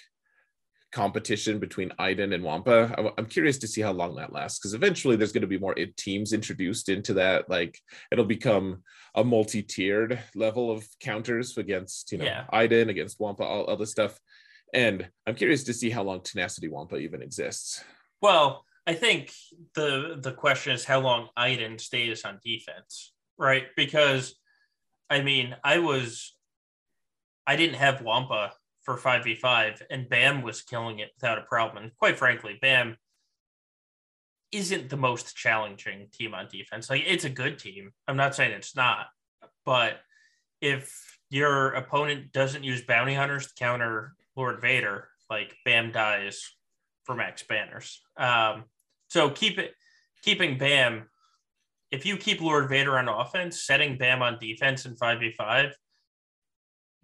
[0.95, 3.13] competition between Iden and Wampa.
[3.19, 5.75] I'm curious to see how long that lasts because eventually there's going to be more
[5.97, 7.51] teams introduced into that.
[7.51, 7.79] Like
[8.13, 8.85] it'll become
[9.15, 12.45] a multi-tiered level of counters against you know yeah.
[12.51, 14.19] Iden against Wampa, all, other stuff.
[14.73, 17.85] And I'm curious to see how long Tenacity Wampa even exists.
[18.23, 19.33] Well, I think
[19.75, 23.65] the the question is how long Iden stays on defense, right?
[23.77, 24.35] Because
[25.09, 26.37] I mean, I was
[27.47, 31.83] I didn't have Wampa for 5v5 and Bam was killing it without a problem.
[31.83, 32.97] And quite frankly, Bam
[34.53, 36.91] isn't the most challenging team on defense.
[36.91, 37.93] Like it's a good team.
[38.07, 39.07] I'm not saying it's not,
[39.65, 40.01] but
[40.61, 46.53] if your opponent doesn't use bounty hunters to counter Lord Vader, like Bam dies
[47.05, 48.01] for max banners.
[48.17, 48.65] Um,
[49.09, 49.75] so keep it
[50.23, 51.09] keeping Bam.
[51.91, 55.73] If you keep Lord Vader on offense, setting Bam on defense in 5v5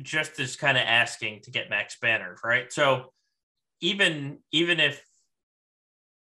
[0.03, 2.73] just is kind of asking to get max banners, right?
[2.73, 3.13] So
[3.81, 5.05] even even if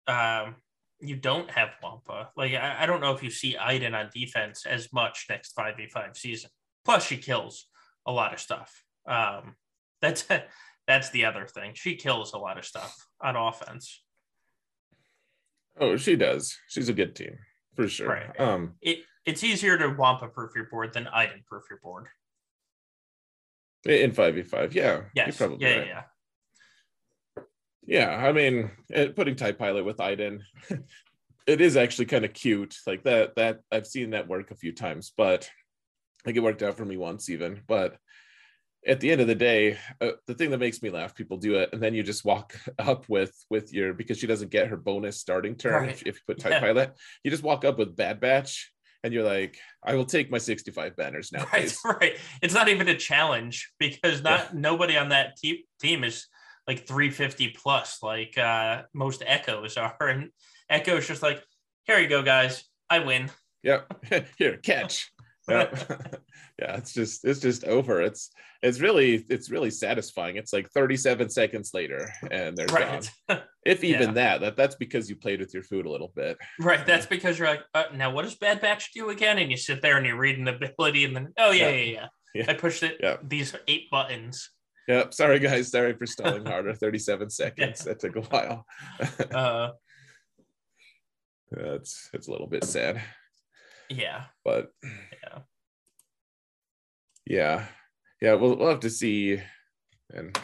[0.07, 0.55] um,
[0.99, 4.65] you don't have Wampa, like I, I, don't know if you see Iden on defense
[4.65, 6.49] as much next 5v5 season.
[6.83, 7.67] Plus she kills
[8.05, 8.83] a lot of stuff.
[9.07, 9.55] Um,
[10.01, 10.25] that's
[10.87, 11.71] that's the other thing.
[11.73, 14.03] She kills a lot of stuff on offense.
[15.79, 16.57] Oh, she does.
[16.67, 17.37] She's a good team
[17.75, 18.09] for sure.
[18.09, 18.39] Right.
[18.39, 22.07] Um, it it's easier to Wampa proof your board than Iden proof your board.
[23.85, 25.01] In 5v5, yeah.
[25.15, 25.37] Yes.
[25.37, 25.87] Probably yeah, right.
[25.87, 27.43] yeah, yeah.
[27.87, 28.71] Yeah, I mean,
[29.15, 30.43] putting TIE Pilot with Iden,
[31.47, 32.75] it is actually kind of cute.
[32.87, 35.47] Like that, that I've seen that work a few times, but
[36.25, 37.61] like it worked out for me once even.
[37.67, 37.97] But
[38.87, 41.55] at the end of the day, uh, the thing that makes me laugh, people do
[41.55, 44.77] it, and then you just walk up with with your because she doesn't get her
[44.77, 45.89] bonus starting turn right.
[45.89, 46.59] if, if, you put TIE yeah.
[46.59, 46.95] Pilot.
[47.23, 48.71] You just walk up with Bad Batch,
[49.03, 51.45] and you're like, I will take my 65 banners now.
[51.51, 52.17] Right, right.
[52.41, 54.59] It's not even a challenge because not yeah.
[54.59, 56.27] nobody on that te- team is
[56.67, 59.95] like 350 plus, like uh, most echoes are.
[60.01, 60.31] And
[60.69, 61.43] Echo is just like,
[61.85, 62.63] here you go, guys.
[62.89, 63.29] I win.
[63.63, 64.05] Yep.
[64.37, 65.11] Here, catch.
[66.57, 68.01] Yeah, it's just it's just over.
[68.01, 68.31] It's
[68.61, 70.37] it's really it's really satisfying.
[70.37, 73.11] It's like 37 seconds later and they're right.
[73.27, 73.41] gone.
[73.65, 74.13] If even yeah.
[74.13, 76.37] that, that that's because you played with your food a little bit.
[76.59, 76.85] Right.
[76.85, 79.39] That's because you're like, uh, now what does Bad Batch do again?
[79.39, 81.91] And you sit there and you're reading the ability and then oh yeah, yeah, yeah.
[81.91, 82.07] yeah.
[82.35, 82.45] yeah.
[82.47, 83.17] I pushed it yeah.
[83.23, 84.51] these eight buttons.
[84.87, 85.13] Yep.
[85.15, 85.71] Sorry guys.
[85.71, 86.73] Sorry for stalling harder.
[86.75, 87.83] 37 seconds.
[87.83, 88.65] That took a while.
[89.33, 89.71] uh
[91.51, 93.01] that's it's a little bit sad.
[93.89, 94.25] Yeah.
[94.43, 95.39] But yeah.
[97.25, 97.65] Yeah.
[98.21, 99.41] Yeah, we'll, we'll have to see.
[100.13, 100.37] And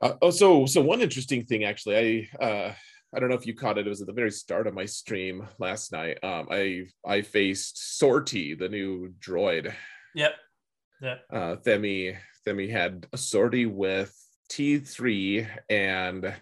[0.00, 2.74] uh, oh, so so one interesting thing actually, I uh
[3.14, 3.86] I don't know if you caught it.
[3.86, 6.18] It was at the very start of my stream last night.
[6.22, 9.72] Um, I I faced Sortie, the new droid.
[10.14, 10.32] Yep.
[11.02, 11.16] Yeah.
[11.30, 14.14] Uh, Themi Themi had a sortie with
[14.50, 16.34] T3 and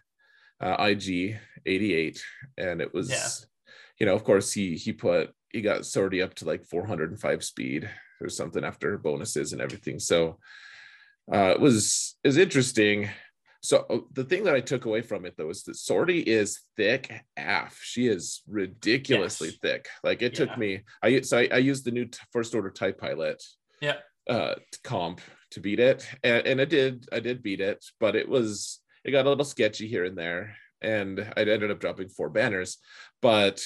[0.61, 2.23] uh, IG 88,
[2.59, 3.11] and it was.
[4.01, 7.91] You know, of course he he put he got sortie up to like 405 speed
[8.21, 9.99] or something after bonuses and everything.
[9.99, 10.39] So
[11.33, 13.09] uh, it was is interesting.
[13.63, 16.61] So uh, the thing that I took away from it though is that Sortie is
[16.77, 17.79] thick af.
[17.83, 19.59] She is ridiculously yes.
[19.63, 19.89] thick.
[20.03, 20.47] Like it yeah.
[20.47, 20.83] took me.
[21.03, 23.43] I so I, I used the new t- first order TIE pilot.
[23.81, 23.97] Yeah.
[24.29, 25.21] Uh, comp
[25.51, 27.09] to beat it, and, and I did.
[27.13, 30.57] I did beat it, but it was it got a little sketchy here and there,
[30.81, 32.79] and I ended up dropping four banners.
[33.23, 33.63] But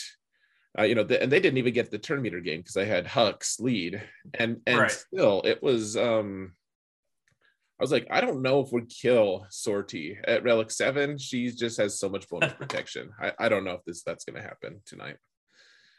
[0.79, 2.85] uh, you know, the, and they didn't even get the turn meter game because I
[2.85, 4.03] had Hux's lead,
[4.35, 4.91] and and right.
[4.91, 5.97] still it was.
[5.97, 6.53] um
[7.79, 11.19] I was like, I don't know if we kill Sortie at Relic Seven.
[11.19, 13.11] She just has so much bonus protection.
[13.21, 15.17] I, I don't know if this that's going to happen tonight.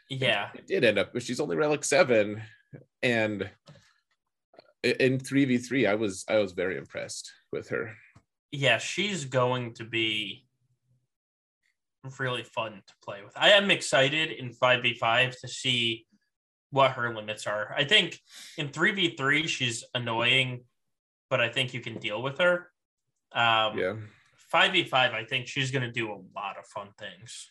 [0.08, 2.42] Yeah, it, it did end up, but she's only Relic Seven,
[3.02, 3.50] and
[4.82, 7.94] in three v three, I was I was very impressed with her.
[8.52, 10.45] Yeah, she's going to be
[12.18, 13.32] really fun to play with.
[13.36, 16.06] I am excited in 5v5 to see
[16.70, 17.74] what her limits are.
[17.76, 18.20] I think
[18.58, 20.64] in 3v3 she's annoying,
[21.30, 22.70] but I think you can deal with her.
[23.32, 23.94] Um, yeah.
[24.52, 27.50] 5v5 I think she's going to do a lot of fun things.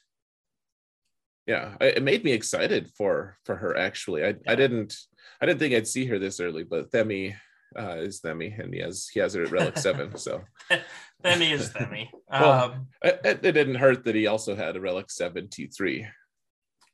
[1.46, 4.24] Yeah, it made me excited for for her actually.
[4.24, 4.34] I yeah.
[4.48, 4.98] I didn't
[5.40, 7.36] I didn't think I'd see her this early, but Themi
[7.78, 10.18] uh, is Themi, and he has he has her at Relic Seven.
[10.18, 10.42] So
[11.26, 12.10] Themi is Themi.
[12.30, 16.08] well, um, it, it, didn't hurt that he also had a Relic Seven T three.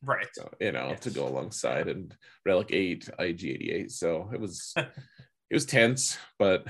[0.04, 0.28] Right.
[0.34, 1.02] So, you know, yes.
[1.02, 2.16] to go alongside and
[2.46, 3.92] Relic Eight IG eighty eight.
[3.92, 6.66] So it was it was tense, but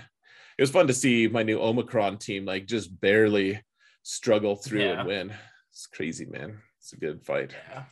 [0.57, 3.61] it was fun to see my new Omicron team like just barely
[4.03, 4.99] struggle through yeah.
[4.99, 5.33] and win.
[5.71, 6.59] It's crazy, man.
[6.79, 7.55] It's a good fight.
[7.69, 7.83] Yeah.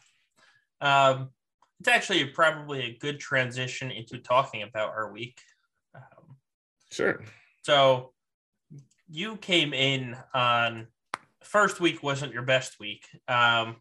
[0.81, 1.29] Um,
[1.79, 5.39] it's actually probably a good transition into talking about our week.
[5.95, 6.35] Um,
[6.91, 7.23] sure.
[7.63, 8.11] So
[9.09, 10.87] you came in on
[11.43, 13.05] first week wasn't your best week.
[13.27, 13.77] Um,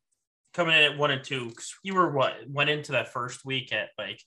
[0.54, 1.52] coming in at one and two,
[1.82, 4.22] you were what went into that first week at like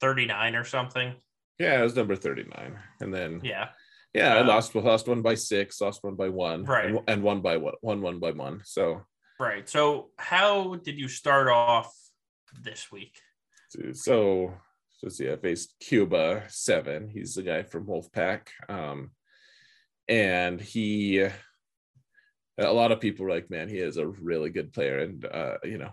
[0.00, 1.14] 39 or something.
[1.58, 2.78] Yeah, it was number 39.
[3.00, 3.68] And then yeah.
[4.14, 7.22] Yeah, I um, lost lost one by six, lost one by one, right, and, and
[7.22, 8.60] one by what one one by one.
[8.62, 9.00] So
[9.40, 9.66] right.
[9.66, 11.94] So how did you start off
[12.62, 13.18] this week?
[13.94, 14.52] So
[14.90, 17.08] so see, I faced Cuba seven.
[17.08, 18.48] He's the guy from Wolfpack.
[18.68, 19.12] Um,
[20.08, 24.98] and he, a lot of people were like, man, he is a really good player.
[24.98, 25.92] And, uh, you know,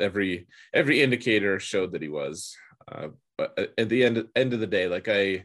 [0.00, 2.54] every, every indicator showed that he was,
[2.90, 5.44] uh, but at the end, end of the day, like I,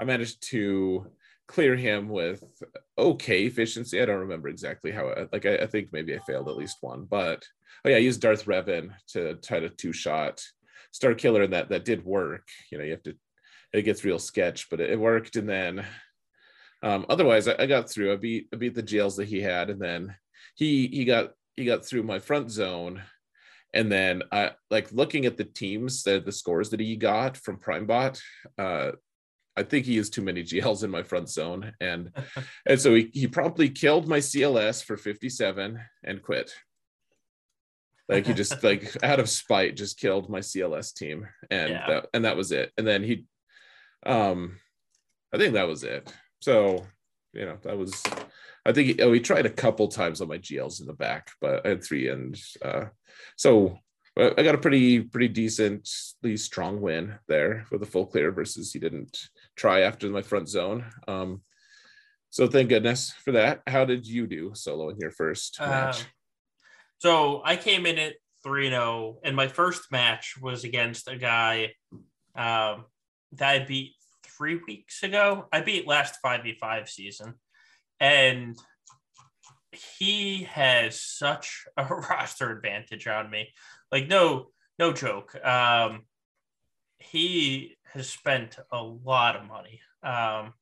[0.00, 1.06] I managed to
[1.46, 2.44] clear him with
[2.96, 4.00] okay efficiency.
[4.00, 7.06] I don't remember exactly how, like, I, I think maybe I failed at least one,
[7.08, 7.44] but
[7.84, 10.42] oh yeah, I used Darth Revan to try to two shot
[10.92, 12.48] Starkiller, and that that did work.
[12.72, 13.14] You know, you have to.
[13.74, 15.36] It gets real sketch, but it, it worked.
[15.36, 15.84] And then,
[16.82, 18.12] um, otherwise, I, I, got through.
[18.12, 20.14] I beat I beat the GLs that he had, and then
[20.54, 23.02] he he got he got through my front zone.
[23.74, 27.58] And then, I like looking at the teams, the the scores that he got from
[27.58, 28.20] PrimeBot.
[28.56, 28.92] Uh,
[29.56, 32.10] I think he used too many GLs in my front zone, and
[32.66, 36.52] and so he, he promptly killed my CLS for 57 and quit.
[38.08, 41.86] Like he just like out of spite just killed my CLS team, and yeah.
[41.88, 42.72] that and that was it.
[42.78, 43.26] And then he,
[44.06, 44.58] um,
[45.34, 46.10] I think that was it.
[46.40, 46.86] So
[47.32, 48.02] you know that was,
[48.64, 51.64] I think he, oh, tried a couple times on my GLs in the back, but
[51.64, 52.86] I had three, and uh,
[53.36, 53.78] so
[54.16, 58.78] I got a pretty pretty decently strong win there with a full clear versus he
[58.78, 60.84] didn't try after my front zone.
[61.06, 61.42] Um,
[62.30, 63.62] so thank goodness for that.
[63.66, 66.04] How did you do solo in your first uh, match?
[66.98, 69.18] So I came in at 3 0.
[69.24, 71.72] And my first match was against a guy
[72.34, 72.84] um,
[73.32, 73.94] that I beat
[74.38, 75.46] three weeks ago.
[75.52, 77.34] I beat last 5v5 season.
[78.00, 78.56] And
[79.72, 83.48] he has such a roster advantage on me.
[83.90, 84.48] Like, no,
[84.78, 85.34] no joke.
[85.44, 86.02] Um,
[86.98, 89.80] he has spent a lot of money.
[90.02, 90.54] Um,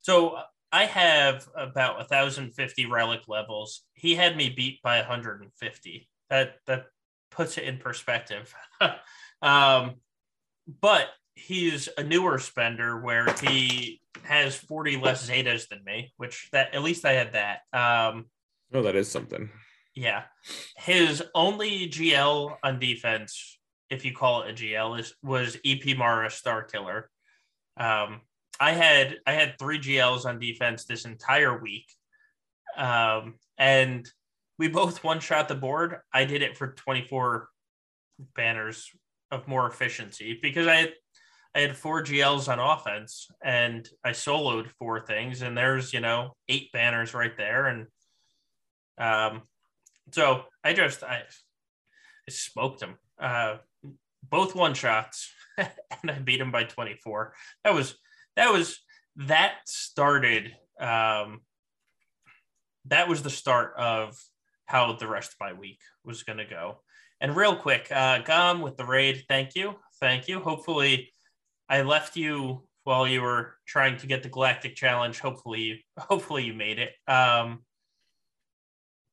[0.00, 0.38] so
[0.72, 3.82] I have about 1,050 relic levels.
[3.94, 6.08] He had me beat by 150.
[6.30, 6.86] That that
[7.30, 8.52] puts it in perspective.
[9.42, 9.94] um,
[10.80, 16.74] but he's a newer spender where he has 40 less Zetas than me, which that
[16.74, 17.60] at least I had that.
[17.72, 18.26] Um,
[18.72, 19.50] oh, that is something.
[19.94, 20.24] Yeah.
[20.76, 23.58] His only GL on defense,
[23.90, 27.04] if you call it a GL, is was EP Mara Starkiller.
[27.76, 28.20] Um,
[28.60, 31.86] I had I had three GLs on defense this entire week.
[32.76, 34.08] Um, and
[34.58, 35.98] we both one shot the board.
[36.12, 37.48] I did it for 24
[38.34, 38.90] banners
[39.30, 40.92] of more efficiency because I had
[41.54, 46.34] I had four GLs on offense and I soloed four things, and there's you know
[46.48, 47.86] eight banners right there, and
[48.98, 49.42] um,
[50.12, 52.96] so I just I, I smoked them.
[53.18, 53.56] uh,
[54.22, 57.34] both one shots, and I beat him by 24.
[57.62, 57.96] That was
[58.36, 58.80] that was
[59.16, 60.56] that started.
[60.80, 61.42] Um,
[62.86, 64.18] that was the start of
[64.66, 66.80] how the rest of my week was going to go.
[67.20, 68.20] And real quick, uh,
[68.60, 69.24] with the raid.
[69.28, 70.40] Thank you, thank you.
[70.40, 71.10] Hopefully
[71.74, 75.18] I left you while you were trying to get the Galactic Challenge.
[75.18, 76.92] Hopefully, hopefully you made it.
[77.08, 77.64] Um,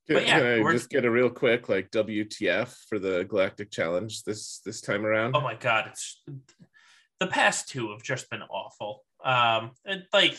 [0.05, 3.71] can, but yeah, can I just get a real quick like WTF for the Galactic
[3.71, 5.35] Challenge this this time around?
[5.35, 6.21] Oh my god, it's
[7.19, 9.05] the past two have just been awful.
[9.25, 9.71] Um,
[10.13, 10.38] like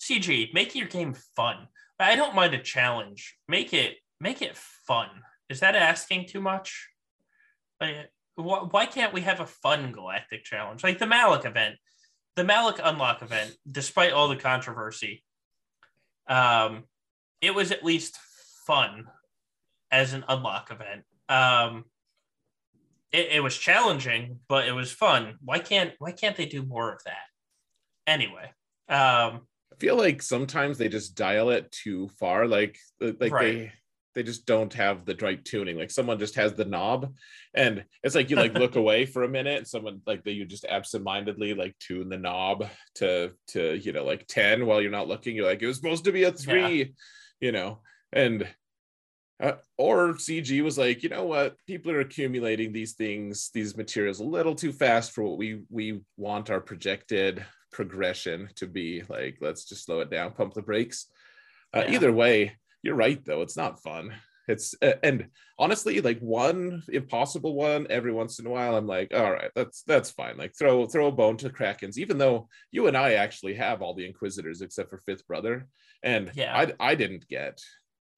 [0.00, 1.68] CG, make your game fun.
[2.00, 3.36] I don't mind a challenge.
[3.48, 5.08] Make it make it fun.
[5.50, 6.88] Is that asking too much?
[7.82, 11.76] Like, why can't we have a fun galactic challenge like the Malak event,
[12.36, 13.54] the Malak unlock event?
[13.70, 15.22] Despite all the controversy,
[16.26, 16.84] um,
[17.40, 18.18] it was at least
[18.66, 19.06] fun
[19.90, 21.04] as an unlock event.
[21.28, 21.84] Um,
[23.12, 25.36] it, it was challenging, but it was fun.
[25.42, 27.26] Why can't why can't they do more of that?
[28.06, 28.50] Anyway,
[28.88, 32.46] um, I feel like sometimes they just dial it too far.
[32.46, 33.54] Like like right.
[33.54, 33.72] they
[34.14, 35.76] they just don't have the right tuning.
[35.76, 37.14] Like someone just has the knob,
[37.54, 39.66] and it's like you like look away for a minute.
[39.66, 44.26] Someone like that you just absentmindedly like tune the knob to to you know like
[44.26, 45.36] ten while you're not looking.
[45.36, 46.84] You're like it was supposed to be a three, yeah.
[47.40, 47.80] you know,
[48.12, 48.46] and
[49.40, 54.20] uh, or CG was like, you know what, people are accumulating these things, these materials
[54.20, 59.02] a little too fast for what we we want our projected progression to be.
[59.08, 61.06] Like, let's just slow it down, pump the brakes.
[61.74, 61.94] Uh, yeah.
[61.94, 64.14] Either way, you're right though it's not fun.
[64.46, 65.28] It's and
[65.58, 69.82] honestly like one impossible one every once in a while i'm like all right that's
[69.84, 70.36] that's fine.
[70.36, 73.94] Like throw throw a bone to krakens even though you and i actually have all
[73.94, 75.66] the inquisitors except for fifth brother
[76.02, 76.54] and yeah.
[76.54, 77.62] I i didn't get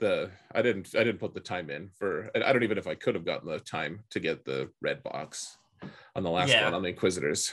[0.01, 2.97] the i didn't i didn't put the time in for i don't even if i
[2.97, 5.57] could have gotten the time to get the red box
[6.17, 6.65] on the last yeah.
[6.65, 7.53] one on the inquisitors.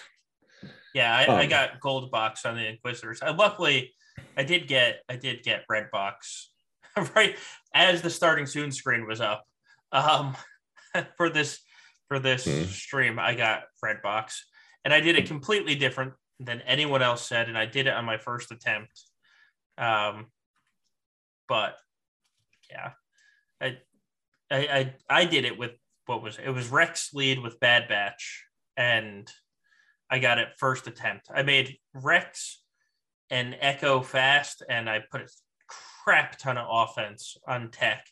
[0.96, 3.22] Yeah I, um, I got gold box on the inquisitors.
[3.22, 3.94] I luckily
[4.38, 6.53] i did get i did get red box
[7.16, 7.36] right
[7.74, 9.44] as the starting soon screen was up
[9.92, 10.36] um,
[11.18, 11.60] for this
[12.08, 12.66] for this mm.
[12.66, 13.20] stream.
[13.20, 14.34] I got Redbox,
[14.84, 18.06] and I did it completely different than anyone else said, and I did it on
[18.06, 19.02] my first attempt.
[19.78, 20.28] Um,
[21.48, 21.76] but
[22.70, 22.92] yeah,
[23.62, 23.78] I,
[24.52, 25.72] I I I did it with
[26.06, 28.46] what was it was Rex lead with Bad Batch,
[28.78, 29.30] and
[30.10, 31.28] I got it first attempt.
[31.34, 32.62] I made Rex
[33.30, 35.32] and Echo fast, and I put it
[36.04, 38.06] crap ton of offense on Tech.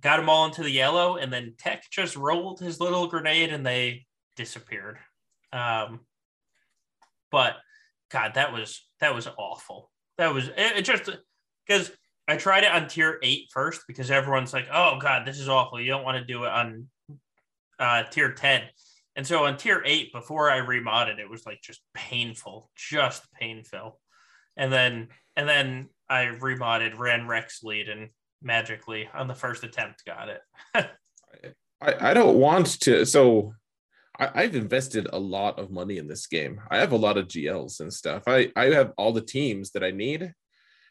[0.00, 3.64] Got them all into the yellow, and then Tech just rolled his little grenade and
[3.64, 4.06] they
[4.36, 4.98] disappeared.
[5.52, 6.00] Um,
[7.30, 7.56] but
[8.10, 9.90] God, that was that was awful.
[10.18, 11.08] That was it, it just
[11.66, 11.90] because
[12.28, 15.80] I tried it on tier eight first because everyone's like, "Oh God, this is awful.
[15.80, 16.88] You don't want to do it on
[17.78, 18.62] uh, tier ten."
[19.16, 24.00] And so on tier eight, before I remodded, it was like just painful, just painful.
[24.56, 28.10] And then and then I remodded, ran Rex lead, and
[28.42, 30.40] magically on the first attempt got it.
[31.80, 33.04] I, I don't want to.
[33.04, 33.54] So
[34.18, 36.60] I, have invested a lot of money in this game.
[36.70, 38.24] I have a lot of GLs and stuff.
[38.26, 40.32] I, I have all the teams that I need.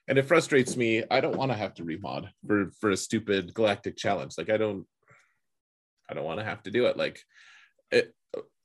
[0.10, 1.04] And it frustrates me.
[1.10, 4.34] I don't want to have to remod for, for a stupid galactic challenge.
[4.38, 4.86] Like I don't
[6.10, 6.98] I don't want to have to do it.
[6.98, 7.22] Like
[7.92, 8.14] it,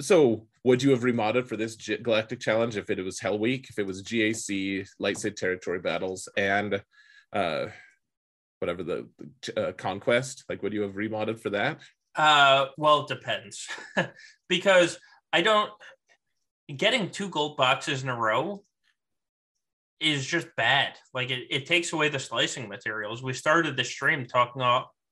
[0.01, 3.79] so would you have remodded for this galactic challenge if it was hell week if
[3.79, 4.35] it was gac
[5.01, 6.83] lightside territory battles and
[7.33, 7.67] uh
[8.61, 9.09] whatever the
[9.57, 11.79] uh, conquest like would you have remodded for that
[12.19, 13.69] Uh, well, it depends
[14.49, 14.99] because
[15.33, 15.71] I don't
[16.77, 18.65] getting two gold boxes in a row
[20.01, 20.95] is just bad.
[21.15, 23.23] Like it, it takes away the slicing materials.
[23.23, 24.63] We started the stream talking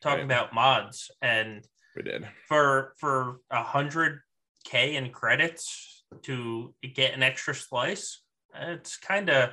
[0.03, 0.25] talking right.
[0.25, 1.65] about mods and
[1.95, 4.21] we did for for a hundred
[4.67, 8.23] K in credits to get an extra slice.
[8.55, 9.51] It's kind of,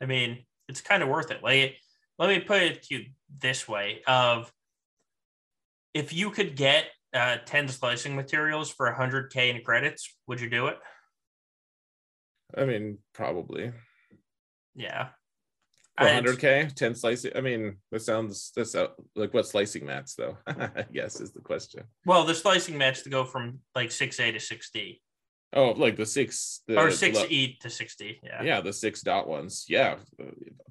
[0.00, 1.42] I mean, it's kind of worth it.
[1.42, 1.76] Like,
[2.18, 3.04] let me put it to you
[3.40, 4.52] this way: of
[5.92, 10.66] if you could get uh, 10 slicing materials for 100k in credits would you do
[10.66, 10.76] it
[12.58, 13.72] i mean probably
[14.74, 15.10] yeah
[16.00, 18.74] 100k 10 slicing i mean that sounds that's
[19.14, 21.84] like what slicing mats though i guess is the question.
[22.04, 25.00] Well the slicing mats to go from like 6a to 6d
[25.54, 28.42] oh like the six the, or 6e to 60 yeah.
[28.42, 29.96] yeah the six dot ones yeah.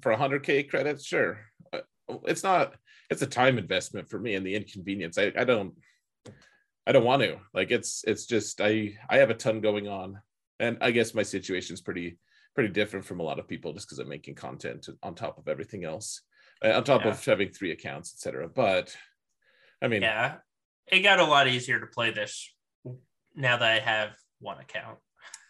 [0.02, 1.40] For 100k credits sure.
[1.72, 1.80] Uh,
[2.24, 2.74] it's not
[3.10, 5.18] it's a time investment for me and the inconvenience.
[5.18, 5.74] I, I don't
[6.86, 7.38] I don't want to.
[7.52, 10.20] Like it's it's just I I have a ton going on,
[10.60, 12.18] and I guess my situation's pretty
[12.54, 15.48] pretty different from a lot of people just because I'm making content on top of
[15.48, 16.22] everything else,
[16.64, 17.10] uh, on top yeah.
[17.10, 18.48] of having three accounts, etc.
[18.48, 18.94] But
[19.82, 20.36] I mean, yeah,
[20.86, 22.50] it got a lot easier to play this
[23.34, 24.10] now that I have
[24.40, 24.98] one account.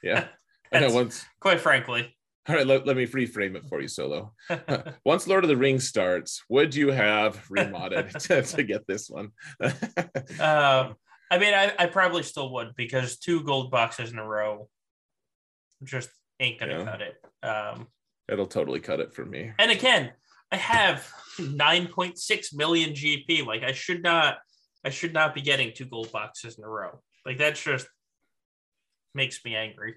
[0.03, 0.27] Yeah,
[0.73, 1.25] I know once.
[1.41, 2.17] Quite frankly.
[2.49, 4.35] All right, let, let me reframe it for you, Solo.
[5.07, 9.31] Once Lord of the Rings starts, would you have remodded to, to get this one?
[9.63, 10.95] um,
[11.31, 14.69] I mean, I, I probably still would because two gold boxes in a row
[15.85, 16.11] just
[16.41, 16.85] ain't gonna yeah.
[16.85, 17.47] cut it.
[17.47, 17.89] Um,
[18.29, 19.53] It'll totally cut it for me.
[19.59, 20.13] And again,
[20.51, 21.07] I have
[21.39, 23.47] 9.6 million GP.
[23.47, 24.39] Like I should not,
[24.85, 27.01] I should not be getting two gold boxes in a row.
[27.27, 27.87] Like that's just
[29.15, 29.95] makes me angry.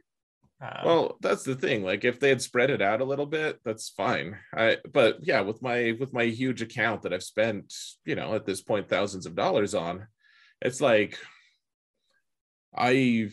[0.59, 1.83] Um, well, that's the thing.
[1.83, 4.37] Like if they had spread it out a little bit, that's fine.
[4.53, 7.73] I but yeah, with my with my huge account that I've spent,
[8.05, 10.07] you know, at this point thousands of dollars on,
[10.61, 11.19] it's like
[12.75, 13.29] I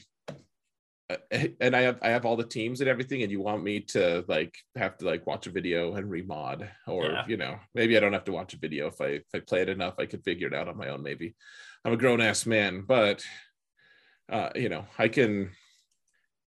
[1.60, 4.24] and I have I have all the teams and everything, and you want me to
[4.26, 7.24] like have to like watch a video and remod, or yeah.
[7.26, 9.62] you know, maybe I don't have to watch a video if I if I play
[9.62, 11.02] it enough, I could figure it out on my own.
[11.02, 11.34] Maybe
[11.84, 13.24] I'm a grown ass man, but
[14.30, 15.50] uh, you know, I can.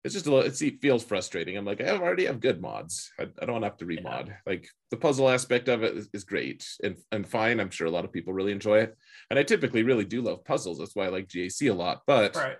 [0.04, 0.52] It's just a little.
[0.52, 1.58] it feels frustrating.
[1.58, 3.10] I'm like, I already have good mods.
[3.18, 4.28] I, I don't have to remod.
[4.28, 4.34] Yeah.
[4.46, 7.62] Like the puzzle aspect of it is, is great and and fine.
[7.62, 8.98] I'm sure a lot of people really enjoy it
[9.30, 10.78] and I typically really do love puzzles.
[10.78, 12.02] That's why I like GAC a lot.
[12.06, 12.58] But right.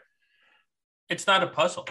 [1.10, 1.88] It's not a puzzle.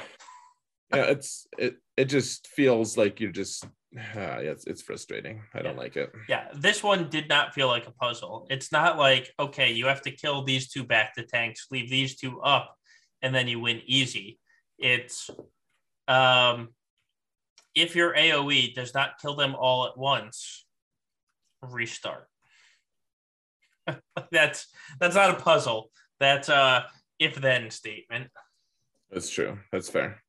[0.95, 1.77] yeah, it's it.
[1.97, 3.65] It just feels like you're just.
[3.95, 5.43] Uh, yeah, it's, it's frustrating.
[5.53, 6.11] I don't like it.
[6.27, 8.47] Yeah, this one did not feel like a puzzle.
[8.49, 12.17] It's not like okay, you have to kill these two back to tanks, leave these
[12.17, 12.75] two up,
[13.21, 14.39] and then you win easy.
[14.79, 15.29] It's
[16.09, 16.69] um,
[17.75, 20.65] if your AOE does not kill them all at once,
[21.63, 22.27] restart.
[24.31, 24.69] that's
[25.01, 25.91] that's not a puzzle.
[26.21, 26.87] That's a
[27.19, 28.29] if then statement.
[29.13, 29.59] That's true.
[29.71, 30.23] That's fair.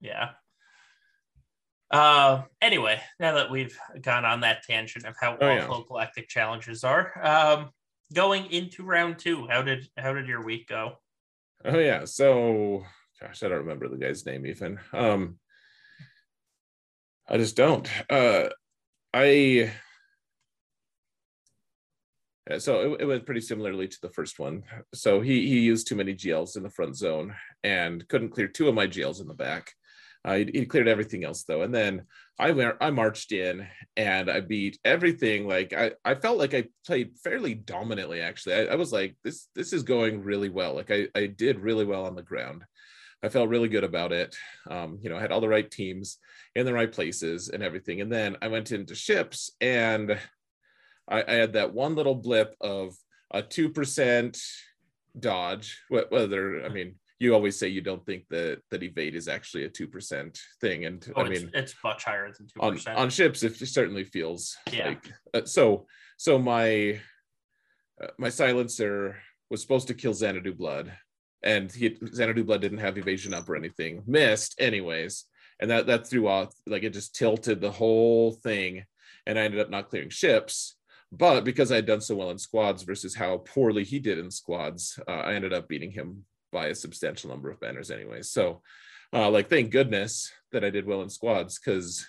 [0.00, 0.30] Yeah.
[1.90, 5.84] Uh, anyway, now that we've gone on that tangent of how oh, awful yeah.
[5.88, 7.70] galactic challenges are, um,
[8.12, 10.98] going into round two, how did how did your week go?
[11.64, 12.84] Oh yeah, so
[13.20, 14.78] gosh, I don't remember the guy's name even.
[14.92, 15.38] Um,
[17.28, 17.88] I just don't.
[18.10, 18.48] Uh,
[19.12, 19.72] I
[22.58, 24.62] so it, it, went pretty similarly to the first one.
[24.92, 28.68] So he he used too many GLs in the front zone and couldn't clear two
[28.68, 29.72] of my GLs in the back.
[30.26, 32.02] Uh, he, he, cleared everything else though, and then
[32.38, 32.76] I went.
[32.80, 33.66] I marched in
[33.96, 35.46] and I beat everything.
[35.46, 38.20] Like I I felt like I played fairly dominantly.
[38.20, 40.74] Actually, I, I was like this this is going really well.
[40.74, 42.64] Like I I did really well on the ground.
[43.24, 44.36] I felt really good about it.
[44.70, 46.18] Um, you know, I had all the right teams
[46.54, 48.02] in the right places and everything.
[48.02, 50.18] And then I went into ships and
[51.08, 52.94] I, I had that one little blip of
[53.30, 54.40] a two percent
[55.18, 55.80] dodge.
[55.88, 59.68] Whether I mean, you always say you don't think that that evade is actually a
[59.68, 63.04] two percent thing, and oh, I mean, it's, it's, much higher than two percent on,
[63.04, 63.42] on ships.
[63.42, 64.88] It certainly feels yeah.
[64.88, 65.86] like uh, so.
[66.16, 67.00] So my
[68.02, 69.16] uh, my silencer
[69.50, 70.92] was supposed to kill Xanadu Blood,
[71.42, 74.02] and he Xanadu Blood didn't have evasion up or anything.
[74.06, 75.24] Missed anyways,
[75.60, 78.84] and that that threw off like it just tilted the whole thing,
[79.26, 80.76] and I ended up not clearing ships.
[81.16, 84.30] But because I had done so well in squads versus how poorly he did in
[84.30, 88.22] squads, uh, I ended up beating him by a substantial number of banners, anyway.
[88.22, 88.62] So,
[89.12, 92.06] uh, like, thank goodness that I did well in squads because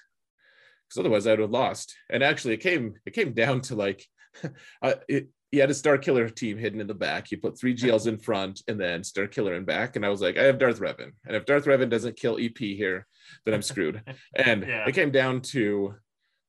[0.87, 1.95] because otherwise I would have lost.
[2.09, 4.05] And actually, it came it came down to like
[4.81, 7.27] uh, it, he had a Starkiller team hidden in the back.
[7.29, 9.95] He put three GLs in front and then Starkiller in back.
[9.95, 11.11] And I was like, I have Darth Revan.
[11.25, 13.07] And if Darth Revan doesn't kill EP here,
[13.45, 14.01] then I'm screwed.
[14.35, 14.85] And yeah.
[14.85, 15.95] it came down to,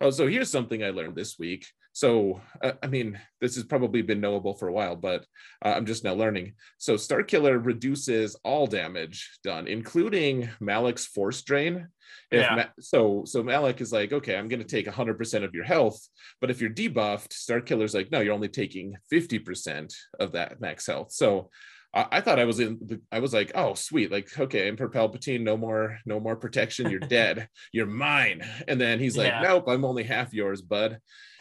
[0.01, 1.67] oh, so here's something I learned this week
[1.97, 5.25] so uh, I mean, this has probably been knowable for a while, but
[5.65, 6.53] uh, I'm just now learning.
[6.77, 11.89] So Starkiller reduces all damage done, including Malak's Force Drain.
[12.31, 12.55] If yeah.
[12.55, 15.99] Ma- so so Malak is like, okay, I'm going to take 100% of your health,
[16.39, 21.13] but if you're debuffed, Starkiller's like, no, you're only taking 50% of that max health.
[21.13, 21.49] So
[21.95, 22.79] I, thought I was in.
[22.85, 26.91] The, I was like, oh, sweet, like okay, Emperor Palpatine, no more, no more protection.
[26.91, 27.49] You're dead.
[27.73, 28.43] You're mine.
[28.69, 29.41] And then he's like, yeah.
[29.41, 30.99] nope, I'm only half yours, bud.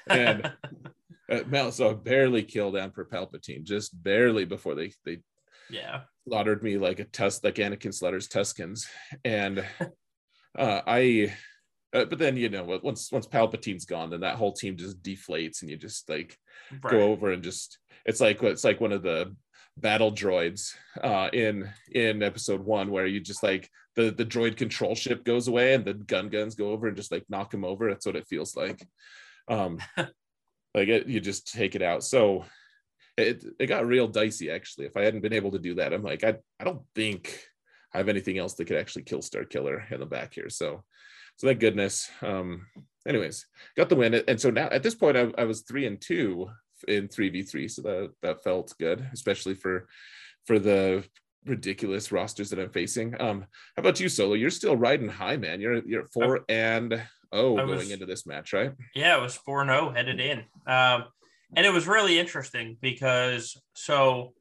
[0.09, 0.51] And
[1.31, 5.19] uh, I barely killed Emperor Palpatine, just barely before they they
[5.69, 8.87] yeah slaughtered me like a tusk, like Anakin slaughters Tuskens,
[9.23, 9.65] and
[10.57, 11.33] uh, I.
[11.93, 15.61] Uh, but then you know once once Palpatine's gone, then that whole team just deflates,
[15.61, 16.37] and you just like
[16.83, 16.91] right.
[16.91, 19.33] go over and just it's like it's like one of the
[19.77, 20.73] battle droids
[21.03, 25.47] uh, in in episode one where you just like the the droid control ship goes
[25.47, 28.27] away and the Gungans go over and just like knock him over that's what it
[28.27, 28.85] feels like
[29.47, 32.03] um like it, you just take it out.
[32.03, 32.45] So
[33.17, 34.85] it it got real dicey actually.
[34.85, 37.39] If i hadn't been able to do that i'm like i i don't think
[37.93, 40.49] i have anything else that could actually kill Starkiller in the back here.
[40.49, 40.83] So
[41.37, 42.09] so thank goodness.
[42.21, 42.67] Um
[43.07, 43.45] anyways
[43.77, 44.15] got the win.
[44.27, 46.49] And so now at this point i, I was three and two
[46.87, 49.87] in 3v3 so that that felt good especially for
[50.45, 51.03] for the
[51.45, 53.19] ridiculous rosters that i'm facing.
[53.21, 53.45] Um
[53.75, 54.33] how about you solo?
[54.33, 55.61] You're still riding high man.
[55.61, 57.01] You're you're four and
[57.35, 61.05] oh going into this match right yeah it was 4 and 0 headed in um
[61.55, 64.33] and it was really interesting because so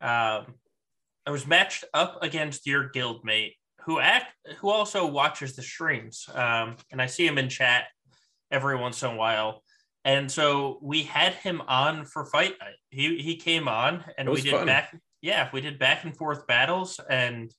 [0.00, 0.54] um
[1.26, 6.76] i was matched up against your guildmate who act who also watches the streams um
[6.90, 7.84] and i see him in chat
[8.50, 9.62] every once in a while
[10.04, 12.74] and so we had him on for fight night.
[12.90, 14.66] He he came on and we did fun.
[14.66, 17.50] back yeah, we did back and forth battles and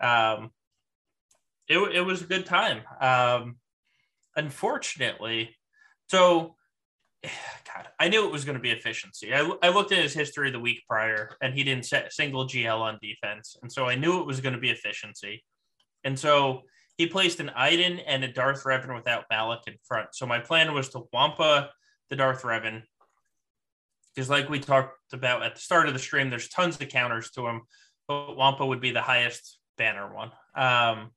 [0.00, 0.50] um
[1.68, 2.80] it, it was a good time.
[3.00, 3.56] Um
[4.38, 5.54] unfortunately,
[6.08, 6.54] so
[7.24, 9.34] God, I knew it was going to be efficiency.
[9.34, 12.80] I, I looked at his history the week prior and he didn't set single GL
[12.80, 13.56] on defense.
[13.62, 15.44] And so I knew it was going to be efficiency.
[16.04, 16.62] And so
[16.96, 20.08] he placed an Iden and a Darth Revan without Malak in front.
[20.12, 21.70] So my plan was to Wampa
[22.08, 22.82] the Darth Revan.
[24.14, 27.30] Because like we talked about at the start of the stream, there's tons of counters
[27.32, 27.62] to him,
[28.06, 30.32] but Wampa would be the highest banner one.
[30.56, 31.10] Um,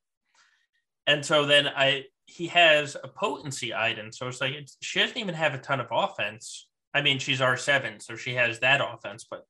[1.08, 4.12] and so then I he has a potency item.
[4.12, 6.68] So it's like it's, she doesn't even have a ton of offense.
[6.94, 9.46] I mean, she's R7, so she has that offense, but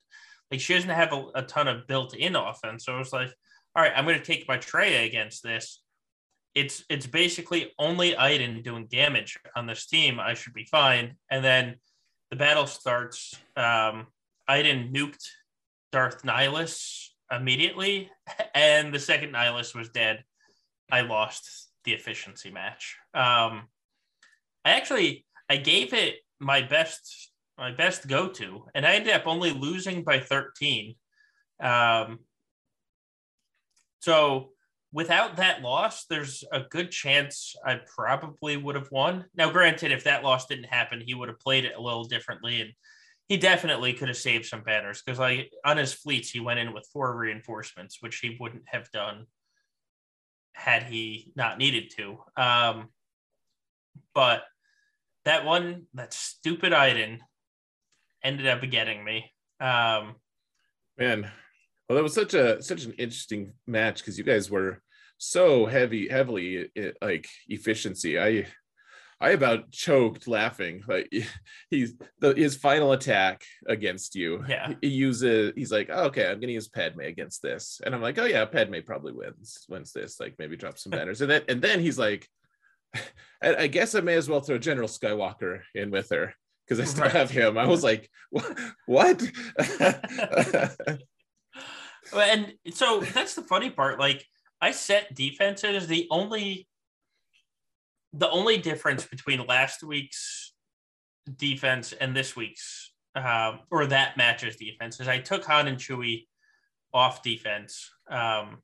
[0.52, 2.86] like she doesn't have a, a ton of built-in offense.
[2.86, 3.34] So it's like,
[3.76, 5.82] all right, I'm going to take my Traya against this
[6.53, 10.20] it's it's basically only Iden doing damage on this team.
[10.20, 11.16] I should be fine.
[11.30, 11.76] And then
[12.30, 13.36] the battle starts.
[13.56, 14.08] Um,
[14.48, 15.24] Iden nuked
[15.91, 18.10] Darth Nihilus immediately,
[18.56, 20.24] and the second Nihilus was dead.
[20.91, 22.98] I lost the efficiency match.
[23.14, 23.68] Um,
[24.64, 29.28] I actually I gave it my best my best go to, and I ended up
[29.28, 30.95] only losing by thirteen.
[31.62, 32.20] Um,
[33.99, 34.49] so
[34.91, 39.26] without that loss, there's a good chance I probably would have won.
[39.36, 42.62] Now, granted, if that loss didn't happen, he would have played it a little differently,
[42.62, 42.72] and
[43.30, 46.74] he definitely could have saved some banners because, like, on his fleets, he went in
[46.74, 49.28] with four reinforcements, which he wouldn't have done
[50.53, 52.18] had he not needed to.
[52.36, 52.90] Um,
[54.14, 54.44] but
[55.26, 57.19] that one, that stupid Iden,
[58.23, 59.32] ended up getting me.
[59.60, 60.15] Um,
[60.98, 61.32] Man,
[61.88, 64.82] well, that was such a such an interesting match because you guys were
[65.18, 66.69] so heavy, heavily
[67.02, 68.19] like efficiency.
[68.19, 68.48] I
[69.22, 70.84] I about choked laughing.
[70.88, 71.14] Like
[71.69, 74.43] he's the his final attack against you.
[74.49, 74.73] Yeah.
[74.81, 77.80] He uses he's like, oh, okay, I'm gonna use Padme against this.
[77.85, 81.22] And I'm like, oh yeah, Padme probably wins, wins this, like maybe drop some banners.
[81.22, 82.27] and then and then he's like,
[83.43, 86.34] I guess I may as well throw General Skywalker in with her
[86.65, 87.11] because I still right.
[87.11, 87.57] have him.
[87.57, 88.10] I was like,
[88.85, 89.22] what?
[92.15, 93.99] and so that's the funny part.
[93.99, 94.26] Like
[94.60, 95.88] I set defenses.
[95.88, 96.68] The only
[98.14, 100.54] the only difference between last week's
[101.38, 106.28] defense and this week's um, or that match's defense is I took Han and Chewie
[106.94, 107.90] off defense.
[108.10, 108.60] Um,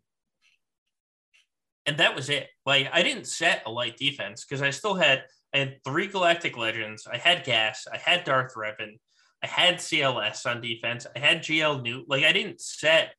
[1.86, 2.48] and that was it.
[2.66, 6.58] Like I didn't set a light defense because I still had I had three Galactic
[6.58, 7.08] Legends.
[7.12, 7.88] I had Gas.
[7.92, 9.00] I had Darth Revan.
[9.44, 11.08] I had CLS on defense.
[11.16, 12.06] I had GL Newt.
[12.10, 13.14] Like I didn't set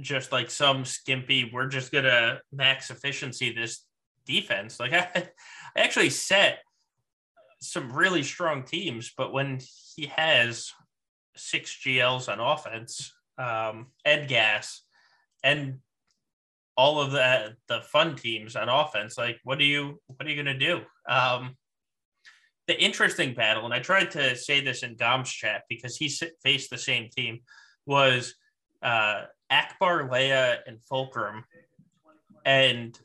[0.00, 3.84] just like some skimpy, we're just gonna max efficiency this
[4.26, 4.80] defense.
[4.80, 5.28] Like I
[5.76, 6.60] actually set
[7.60, 9.60] some really strong teams, but when
[9.94, 10.72] he has
[11.36, 14.82] six GLs on offense, um, and gas,
[15.42, 15.78] and
[16.76, 20.36] all of the the fun teams on offense, like what do you what are you
[20.36, 20.80] gonna do?
[21.08, 21.56] Um,
[22.66, 26.08] the interesting battle, and I tried to say this in Dom's chat because he
[26.42, 27.40] faced the same team,
[27.84, 28.34] was
[28.82, 31.44] uh, Ackbar, Leia, and Fulcrum.
[32.44, 32.98] And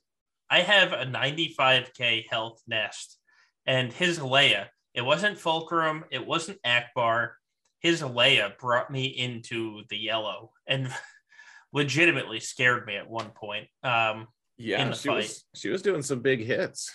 [0.49, 3.17] I have a 95k health nest,
[3.65, 7.31] and his Leia, it wasn't Fulcrum, it wasn't Ackbar.
[7.79, 10.89] His Leia brought me into the yellow and
[11.73, 13.67] legitimately scared me at one point.
[13.83, 14.27] Um,
[14.57, 15.17] yeah, she fight.
[15.17, 16.91] was she was doing some big hits.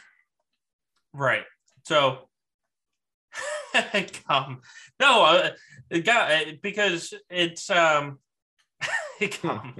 [1.12, 1.44] Right.
[1.84, 2.30] So
[4.28, 4.60] come
[4.98, 5.50] no uh,
[6.02, 8.18] got uh, because it's um
[9.42, 9.74] come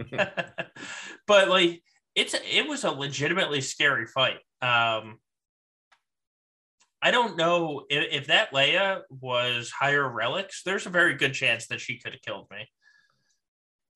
[1.27, 1.83] but like
[2.21, 5.19] it's it was a legitimately scary fight um
[7.03, 10.63] I don't know if, if that Leia was higher relics.
[10.63, 12.69] There's a very good chance that she could have killed me.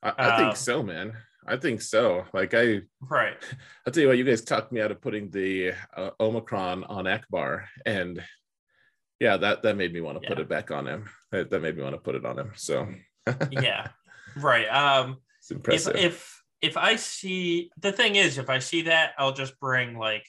[0.02, 1.12] I, I um, think so, man.
[1.46, 2.24] I think so.
[2.32, 3.36] Like I, right.
[3.86, 4.16] I'll tell you what.
[4.16, 8.22] You guys talked me out of putting the uh, Omicron on Ackbar, and
[9.20, 10.30] yeah, that that made me want to yeah.
[10.30, 11.10] put it back on him.
[11.30, 12.52] That, that made me want to put it on him.
[12.56, 12.88] So
[13.50, 13.88] yeah,
[14.36, 14.66] right.
[14.66, 15.96] Um, it's impressive.
[15.96, 16.33] If, if
[16.64, 20.26] if I see the thing is, if I see that, I'll just bring like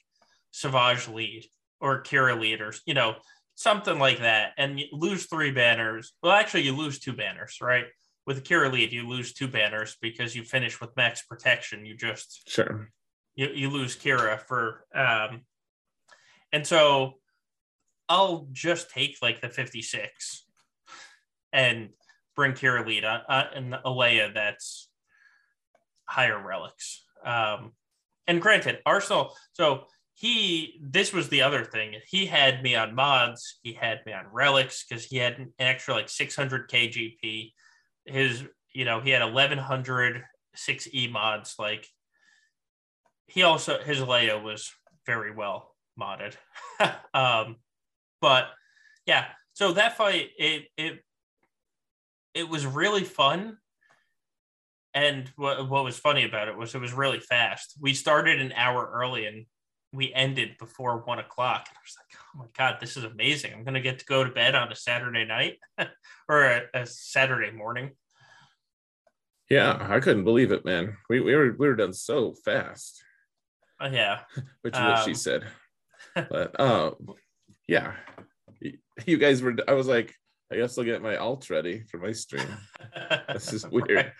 [0.52, 1.45] Savage lead
[1.80, 3.16] or Qi'ra lead or you know
[3.56, 6.14] something like that, and you lose three banners.
[6.22, 7.86] Well, actually, you lose two banners, right?
[8.26, 11.86] with Qi'ra lead, you lose two banners because you finish with max protection.
[11.86, 12.90] You just sure
[13.36, 15.41] you, you lose Qi'ra for um
[16.52, 17.14] and so
[18.07, 20.45] I'll just take like the 56
[21.53, 21.90] and
[22.36, 24.90] bring Qi'ra lead uh, uh, and Alea that's
[26.06, 27.03] higher relics.
[27.23, 27.73] Um
[28.27, 31.95] and granted, Arsenal so he this was the other thing.
[32.07, 35.94] He had me on mods, he had me on relics because he had an extra
[35.94, 37.52] like 600 KGP
[38.06, 40.23] his you know he had 1100
[40.56, 41.88] 6e mods like
[43.27, 44.72] he also his Leia was
[45.06, 46.36] very well modded
[47.14, 47.57] um
[48.22, 48.48] but
[49.06, 51.03] yeah so that fight it it
[52.34, 53.57] it was really fun
[54.96, 58.54] and what, what was funny about it was it was really fast we started an
[58.54, 59.46] hour early and
[59.96, 61.68] we ended before one o'clock.
[61.70, 63.54] And I was like, oh my God, this is amazing.
[63.54, 65.60] I'm going to get to go to bed on a Saturday night
[66.30, 67.92] or a, a, Saturday morning.
[69.50, 70.98] Yeah, I couldn't believe it, man.
[71.10, 73.04] We, we were we were done so fast.
[73.80, 74.22] Uh, yeah.
[74.62, 75.46] Which is um, what she um, said.
[76.30, 76.96] But um
[77.68, 77.94] yeah.
[79.06, 80.16] You guys were I was like,
[80.52, 82.48] I guess I'll get my alt ready for my stream.
[83.30, 84.12] this is weird.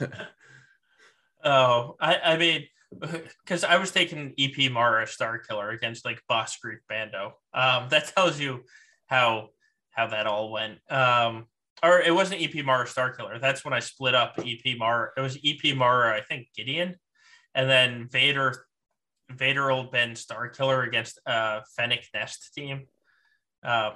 [1.44, 2.66] oh, I, I mean
[3.00, 7.34] because I was taking EP Mara Starkiller against like Bossk Greef Bando.
[7.52, 8.62] Um, that tells you
[9.06, 9.50] how
[9.90, 10.78] how that all went.
[10.90, 11.46] Um,
[11.82, 13.40] or it wasn't EP Mara Starkiller.
[13.40, 15.10] That's when I split up EP Mara.
[15.16, 16.96] It was EP Mara, I think Gideon,
[17.54, 18.66] and then Vader,
[19.30, 22.86] Vader Old Ben Starkiller against uh Fennec Nest team.
[23.62, 23.92] Um,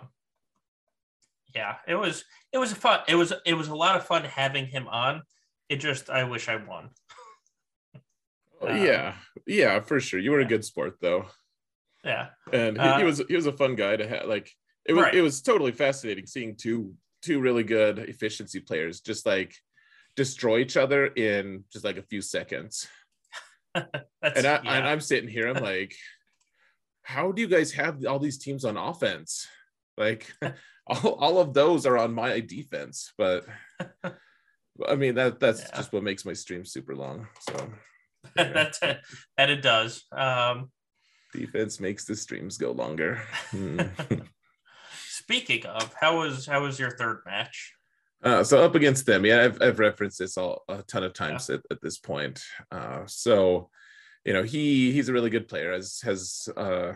[1.55, 3.01] yeah, it was it was a fun.
[3.09, 5.23] It was it was a lot of fun having him on.
[5.69, 6.91] It just I wish I won.
[8.63, 9.15] Um, yeah,
[9.47, 10.21] yeah, for sure.
[10.21, 10.45] You were yeah.
[10.45, 11.25] a good sport though.
[12.05, 14.27] Yeah, and he, uh, he, was he was a fun guy to have.
[14.27, 14.55] Like
[14.85, 15.15] it was right.
[15.15, 19.55] it was totally fascinating seeing two two really good efficiency players just like
[20.17, 22.89] destroy each other in just like a few seconds.
[23.75, 23.87] and
[24.23, 24.61] I yeah.
[24.65, 25.95] and I'm sitting here, I'm like,
[27.03, 29.47] how do you guys have all these teams on offense?
[29.97, 30.33] Like
[30.91, 33.47] all, all of those are on my defense, but
[34.89, 35.77] I mean that that's yeah.
[35.77, 37.29] just what makes my stream super long.
[37.41, 37.71] So
[38.37, 38.53] yeah.
[38.53, 39.01] that's it.
[39.37, 40.05] That it does.
[40.13, 40.71] Um
[41.33, 43.23] defense makes the streams go longer.
[43.53, 43.89] Mm.
[45.09, 47.75] Speaking of, how was how was your third match?
[48.23, 51.49] Uh, so up against them, yeah, I've, I've referenced this all, a ton of times
[51.49, 51.55] yeah.
[51.55, 52.43] at, at, this point.
[52.71, 53.71] Uh, so,
[54.27, 55.73] you know, he he's a really good player.
[55.73, 56.93] Has has uh,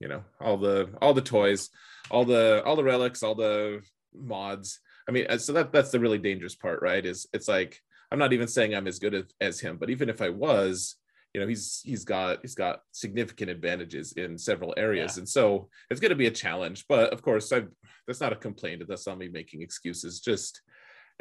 [0.00, 1.70] you know all the all the toys,
[2.10, 3.82] all the all the relics, all the
[4.14, 4.80] mods.
[5.08, 7.04] I mean, so that that's the really dangerous part, right?
[7.04, 10.08] Is it's like I'm not even saying I'm as good as, as him, but even
[10.08, 10.96] if I was,
[11.36, 15.20] you know he's he's got he's got significant advantages in several areas yeah.
[15.20, 17.62] and so it's going to be a challenge but of course i
[18.06, 20.62] that's not a complaint that's not me making excuses just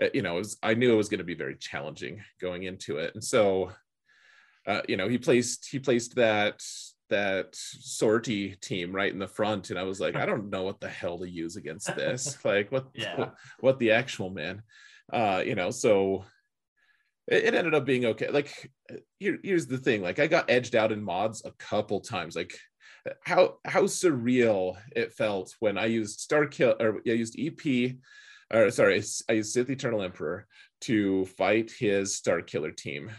[0.01, 2.95] uh, you know was, i knew it was going to be very challenging going into
[2.95, 3.69] it and so
[4.67, 6.61] uh, you know he placed he placed that
[7.09, 10.79] that sortie team right in the front and i was like i don't know what
[10.79, 13.17] the hell to use against this like what, yeah.
[13.17, 14.61] what what the actual man
[15.13, 16.25] uh you know so
[17.27, 18.29] it, ended up being okay.
[18.29, 18.71] Like
[19.19, 22.35] here, here's the thing: like I got edged out in mods a couple times.
[22.35, 22.57] Like
[23.23, 27.95] how how surreal it felt when I used Star Kill or I used EP,
[28.53, 30.47] or sorry, I used Sith Eternal Emperor
[30.81, 33.11] to fight his Starkiller team,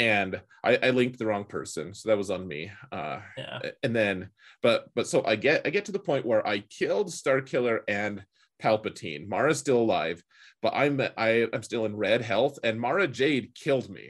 [0.00, 2.72] and I, I linked the wrong person, so that was on me.
[2.90, 3.60] Uh, yeah.
[3.82, 4.30] And then,
[4.62, 8.24] but but so I get I get to the point where I killed Starkiller and
[8.62, 9.28] Palpatine.
[9.28, 10.24] Mara's still alive,
[10.62, 14.08] but I'm I I'm still in red health, and Mara Jade killed me.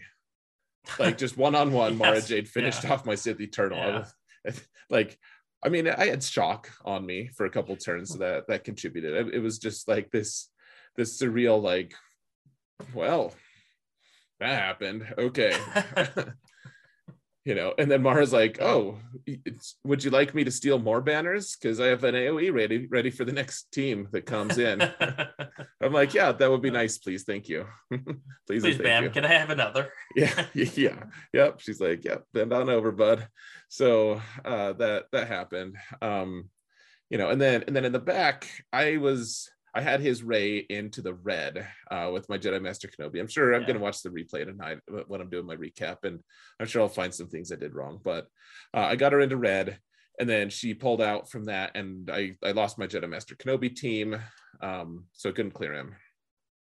[0.96, 2.92] Like just one on one, Mara Jade finished yeah.
[2.92, 3.78] off my Sith Eternal.
[3.78, 4.04] Yeah.
[4.44, 5.18] Was, like,
[5.60, 9.26] I mean, I had shock on me for a couple turns, so that that contributed.
[9.26, 10.48] It, it was just like this
[10.96, 11.94] this surreal, like,
[12.94, 13.34] well,
[14.40, 15.06] that happened.
[15.16, 15.56] Okay.
[17.44, 18.98] you know, and then Mara's like, "Oh,
[19.84, 21.56] would you like me to steal more banners?
[21.56, 24.82] Because I have an AOE ready, ready for the next team that comes in."
[25.80, 27.66] I'm like, "Yeah, that would be nice, please, thank you,
[28.46, 29.04] please, please, ma'am.
[29.04, 29.10] You.
[29.10, 31.60] Can I have another?" yeah, yeah, yep.
[31.60, 33.26] She's like, "Yep, bend on over, bud."
[33.68, 36.50] So uh, that that happened, um,
[37.08, 40.58] you know, and then and then in the back, I was I had his Rey
[40.58, 43.20] into the red uh, with my Jedi Master Kenobi.
[43.20, 43.66] I'm sure I'm yeah.
[43.68, 46.20] going to watch the replay tonight when I'm doing my recap, and
[46.58, 48.00] I'm sure I'll find some things I did wrong.
[48.02, 48.26] But
[48.74, 49.78] uh, I got her into red,
[50.18, 53.74] and then she pulled out from that, and I I lost my Jedi Master Kenobi
[53.74, 54.18] team,
[54.60, 55.94] um, so I couldn't clear him.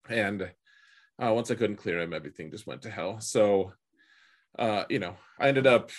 [0.09, 0.51] And
[1.23, 3.21] uh, once I couldn't clear him, everything just went to hell.
[3.21, 3.73] So,
[4.59, 5.91] uh, you know, I ended up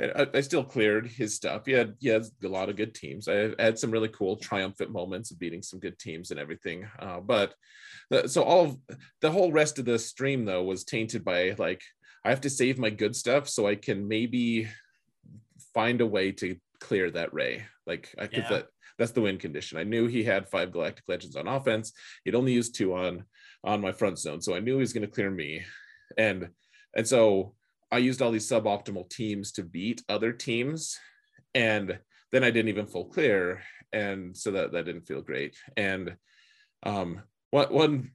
[0.00, 1.66] I, I, still cleared his stuff.
[1.66, 3.26] He had, he had a lot of good teams.
[3.28, 6.86] I had some really cool triumphant moments of beating some good teams and everything.
[6.98, 7.54] Uh, but
[8.10, 8.76] the, so all of
[9.20, 11.82] the whole rest of the stream though was tainted by like
[12.24, 14.68] I have to save my good stuff so I can maybe
[15.74, 17.64] find a way to clear that Rey.
[17.86, 18.48] Like I could yeah.
[18.50, 18.66] that
[18.98, 19.78] that's the win condition.
[19.78, 21.92] I knew he had five Galactic Legends on offense.
[22.24, 23.24] He'd only used two on
[23.64, 25.62] on my front zone, so I knew he was going to clear me.
[26.16, 26.50] And
[26.96, 27.54] and so
[27.90, 30.98] I used all these suboptimal teams to beat other teams,
[31.54, 31.98] and
[32.32, 33.62] then I didn't even full clear,
[33.92, 35.56] and so that that didn't feel great.
[35.76, 36.16] And
[36.82, 38.10] um, one one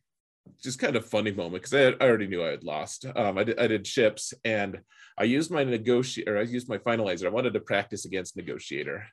[0.62, 3.06] just kind of funny moment because I, I, already knew I had lost.
[3.16, 4.82] Um, I did I did ships, and
[5.18, 6.38] I used my negotiator.
[6.38, 7.26] I used my finalizer.
[7.26, 9.08] I wanted to practice against negotiator,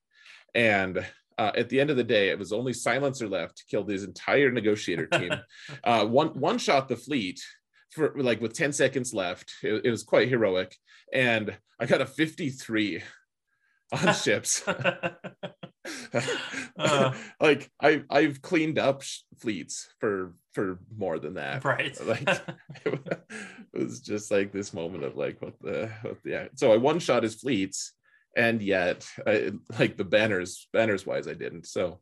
[0.55, 1.05] and
[1.39, 4.05] uh, at the end of the day, it was only silencer left to kill this
[4.05, 5.33] entire negotiator team.
[5.85, 7.41] uh, one one shot the fleet
[7.91, 9.53] for like with 10 seconds left.
[9.63, 10.77] It, it was quite heroic.
[11.13, 13.03] And I got a 53
[13.93, 14.67] on ships.
[16.79, 21.65] uh, like I I've cleaned up sh- fleets for for more than that.
[21.65, 21.97] Right.
[22.05, 22.29] Like
[22.85, 23.01] it
[23.73, 27.23] was just like this moment of like what the what the so I one shot
[27.23, 27.93] his fleets
[28.37, 31.67] and yet I, like the banners banners wise I didn't.
[31.67, 32.01] So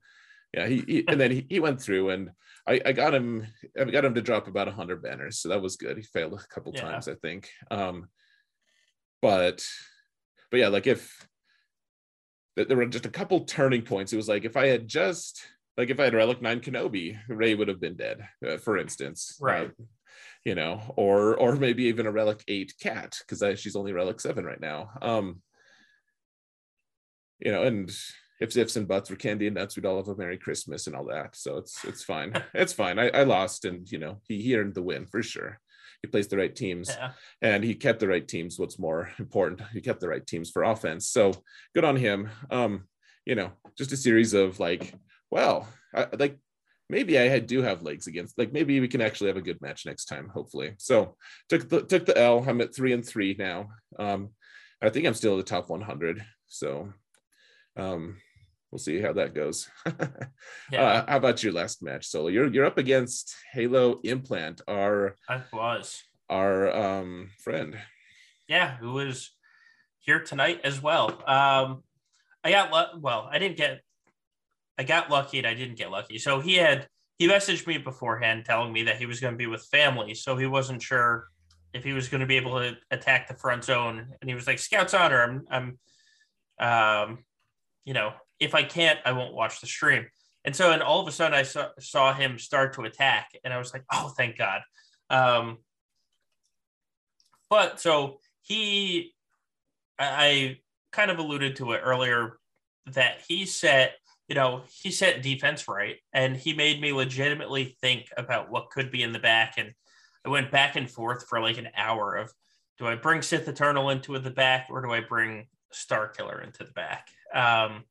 [0.54, 2.30] yeah, he, he and then he, he went through and
[2.66, 3.46] I, I got him
[3.78, 5.96] I got him to drop about 100 banners, so that was good.
[5.96, 6.82] He failed a couple yeah.
[6.82, 7.50] times, I think.
[7.70, 8.08] Um,
[9.20, 9.64] but
[10.50, 11.26] but yeah, like if
[12.66, 14.12] there were just a couple turning points.
[14.12, 15.40] It was like if I had just
[15.76, 19.38] like if I had Relic Nine Kenobi, Rey would have been dead, uh, for instance.
[19.40, 19.68] Right.
[19.68, 19.84] Uh,
[20.44, 24.44] you know, or or maybe even a Relic Eight Cat because she's only Relic Seven
[24.44, 24.90] right now.
[25.02, 25.42] Um,
[27.38, 27.90] you know, and
[28.40, 30.94] if ifs and buts were candy and nuts, we'd all have a Merry Christmas and
[30.94, 31.36] all that.
[31.36, 32.32] So it's it's fine.
[32.54, 32.98] it's fine.
[32.98, 35.60] I, I lost and you know, he, he earned the win for sure.
[36.02, 37.10] He placed the right teams yeah.
[37.42, 38.58] and he kept the right teams.
[38.58, 41.08] What's more important, he kept the right teams for offense.
[41.08, 41.32] So
[41.74, 42.30] good on him.
[42.50, 42.84] Um,
[43.26, 44.94] you know, just a series of like,
[45.30, 46.38] well, I, like
[46.88, 49.84] maybe I do have legs against like maybe we can actually have a good match
[49.84, 50.74] next time, hopefully.
[50.78, 51.16] So
[51.48, 52.44] took the took the L.
[52.46, 53.70] I'm at three and three now.
[53.98, 54.30] Um,
[54.80, 56.24] I think I'm still the top 100.
[56.46, 56.92] So
[57.76, 58.16] um
[58.70, 59.68] we'll see how that goes.
[60.70, 60.82] yeah.
[60.82, 62.28] Uh, how about your last match, Solo?
[62.28, 67.78] You're you're up against Halo Implant, our I was our um friend.
[68.48, 69.30] Yeah, who was
[69.98, 71.08] here tonight as well.
[71.26, 71.82] Um,
[72.42, 73.82] I got lu- well, I didn't get,
[74.78, 76.18] I got lucky and I didn't get lucky.
[76.18, 76.86] So he had
[77.18, 80.36] he messaged me beforehand telling me that he was going to be with family, so
[80.36, 81.28] he wasn't sure
[81.74, 84.46] if he was going to be able to attack the front zone, and he was
[84.46, 85.78] like, "Scouts honor, I'm I'm."
[86.60, 87.24] Um,
[87.84, 90.06] you know, if I can't, I won't watch the stream.
[90.44, 93.52] And so, and all of a sudden, I saw, saw him start to attack, and
[93.52, 94.62] I was like, oh, thank God.
[95.10, 95.58] Um,
[97.50, 99.14] but so he,
[99.98, 100.58] I, I
[100.92, 102.38] kind of alluded to it earlier
[102.92, 103.94] that he set,
[104.28, 108.90] you know, he set defense right, and he made me legitimately think about what could
[108.90, 109.54] be in the back.
[109.58, 109.72] And
[110.24, 112.32] I went back and forth for like an hour of,
[112.78, 116.72] do I bring Sith Eternal into the back, or do I bring Starkiller into the
[116.72, 117.08] back?
[117.34, 117.84] Um,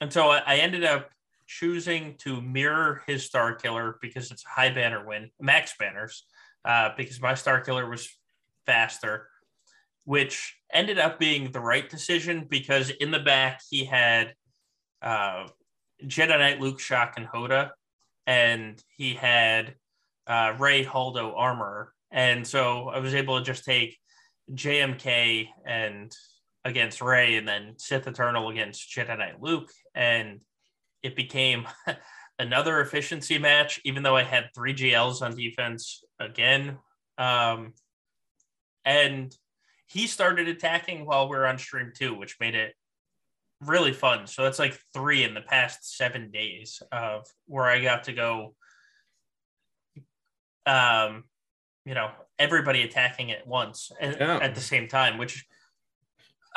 [0.00, 1.10] and so I, ended up
[1.46, 6.24] choosing to mirror his Starkiller because it's a high banner win, max banners,
[6.64, 8.08] uh, because my Starkiller was
[8.66, 9.28] faster,
[10.04, 14.34] which ended up being the right decision because in the back he had
[15.02, 15.46] uh,
[16.04, 17.70] Jedi Knight Luke Shock and Hoda,
[18.26, 19.74] and he had
[20.26, 21.92] uh, Rey Holdo armor.
[22.10, 23.98] And so I was able to just take
[24.52, 26.12] JMK and
[26.68, 30.40] against Rey, and then Sith Eternal against Jedi Knight Luke, and
[31.02, 31.66] it became
[32.38, 33.80] another efficiency match.
[33.84, 36.78] Even though I had three GLs on defense again,
[37.16, 37.74] um,
[38.84, 39.34] and
[39.86, 42.74] he started attacking while we are on stream too, which made it
[43.60, 44.26] really fun.
[44.26, 48.54] So that's like three in the past seven days of where I got to go.
[50.66, 51.24] Um,
[51.84, 54.38] you know, everybody attacking at once and yeah.
[54.38, 55.46] at the same time, which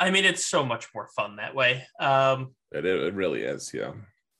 [0.02, 1.84] I mean, it's so much more fun that way.
[2.00, 3.92] Um, it, it really is, yeah.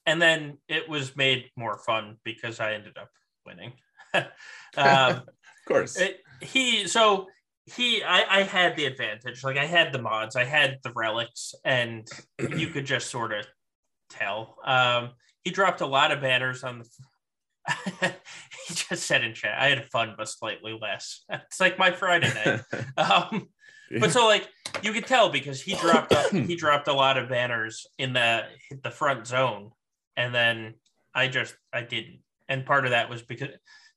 [0.07, 3.11] And then it was made more fun because I ended up
[3.47, 3.73] winning.
[4.15, 4.27] um,
[4.77, 5.25] of
[5.69, 5.97] course.
[5.97, 7.29] It, he so
[7.67, 9.45] he I, I had the advantage.
[9.45, 12.09] Like I had the mods, I had the relics, and
[12.57, 13.47] you could just sort of
[14.11, 14.57] tell.
[14.65, 15.11] Um,
[15.45, 16.89] he dropped a lot of banners on the
[18.01, 21.23] he just said in chat, I had fun, but slightly less.
[21.29, 22.63] It's like my Friday night.
[22.97, 23.49] um,
[24.01, 24.49] but so like
[24.83, 28.45] you could tell because he dropped a, he dropped a lot of banners in the
[28.83, 29.71] the front zone,
[30.17, 30.75] and then
[31.15, 32.21] I just I didn't.
[32.49, 33.51] And part of that was because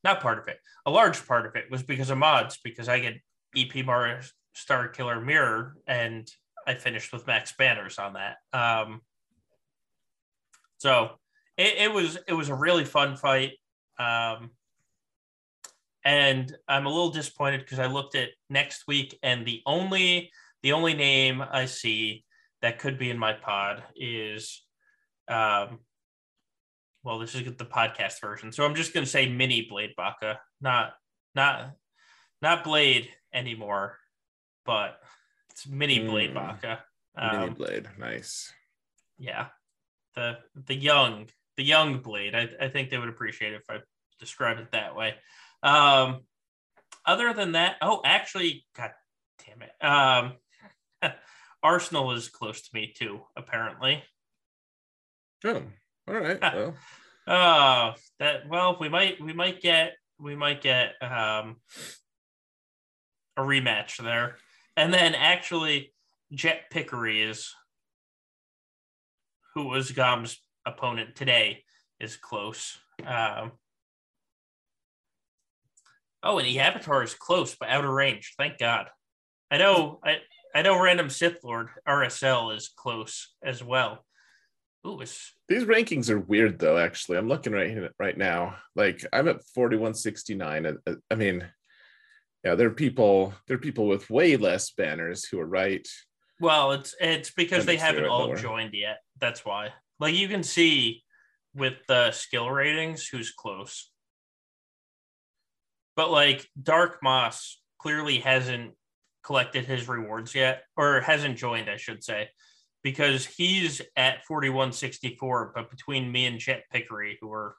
[0.03, 0.57] not part of it.
[0.85, 3.15] A large part of it was because of mods because I get
[3.55, 4.21] EP Mar
[4.55, 6.27] Starkiller Mirror and
[6.67, 8.37] I finished with max banners on that.
[8.53, 9.01] Um,
[10.77, 11.11] so
[11.57, 13.53] it, it was it was a really fun fight.
[13.97, 14.51] Um,
[16.05, 20.71] and I'm a little disappointed because I looked at next week and the only the
[20.71, 22.23] only name I see
[22.61, 24.63] that could be in my pod is
[25.27, 25.79] um
[27.03, 28.51] well this is the podcast version.
[28.51, 30.39] So i'm just going to say mini blade baka.
[30.61, 30.93] Not
[31.33, 31.71] not
[32.41, 33.97] not blade anymore
[34.65, 34.99] but
[35.49, 36.83] it's mini blade mm, baka.
[37.17, 38.53] Um, mini blade nice.
[39.17, 39.47] yeah
[40.15, 40.37] the
[40.67, 41.27] the young
[41.57, 42.35] the young blade.
[42.35, 43.79] I, I think they would appreciate it if I
[44.19, 45.15] described it that way.
[45.65, 46.21] Um,
[47.05, 48.91] other than that, oh, actually, god
[49.45, 49.83] damn it.
[49.83, 50.33] Um,
[51.63, 54.03] Arsenal is close to me too, apparently.
[55.43, 55.63] Oh,
[56.07, 56.39] all right.
[56.41, 56.75] well.
[57.27, 61.57] Oh, that well, we might we might get we might get um
[63.35, 64.37] a rematch there.
[64.77, 65.93] And then actually
[66.31, 67.51] Jet Pickery is
[69.55, 71.63] who was Gom's opponent today
[71.99, 72.77] is close.
[73.05, 73.53] Um,
[76.25, 78.33] oh, and the Avatar is close, but out of range.
[78.37, 78.87] Thank God.
[79.49, 79.99] I know.
[80.03, 80.17] I
[80.53, 80.81] I know.
[80.81, 84.03] Random Sith Lord RSL is close as well.
[84.85, 85.33] Ooh, it's...
[85.47, 86.77] These rankings are weird, though.
[86.77, 88.55] Actually, I'm looking right right now.
[88.75, 90.65] Like I'm at 4169.
[90.65, 91.45] I, uh, uh, I mean,
[92.43, 93.33] yeah, there are people.
[93.47, 95.87] There are people with way less banners who are right.
[96.39, 98.35] Well, it's it's because they haven't all lower.
[98.35, 98.99] joined yet.
[99.19, 99.69] That's why.
[99.99, 101.03] Like you can see
[101.55, 103.91] with the skill ratings who's close.
[105.95, 108.73] But like Dark Moss clearly hasn't
[109.23, 112.29] collected his rewards yet, or hasn't joined, I should say,
[112.83, 117.55] because he's at 4164, but between me and Jet Pickery, who are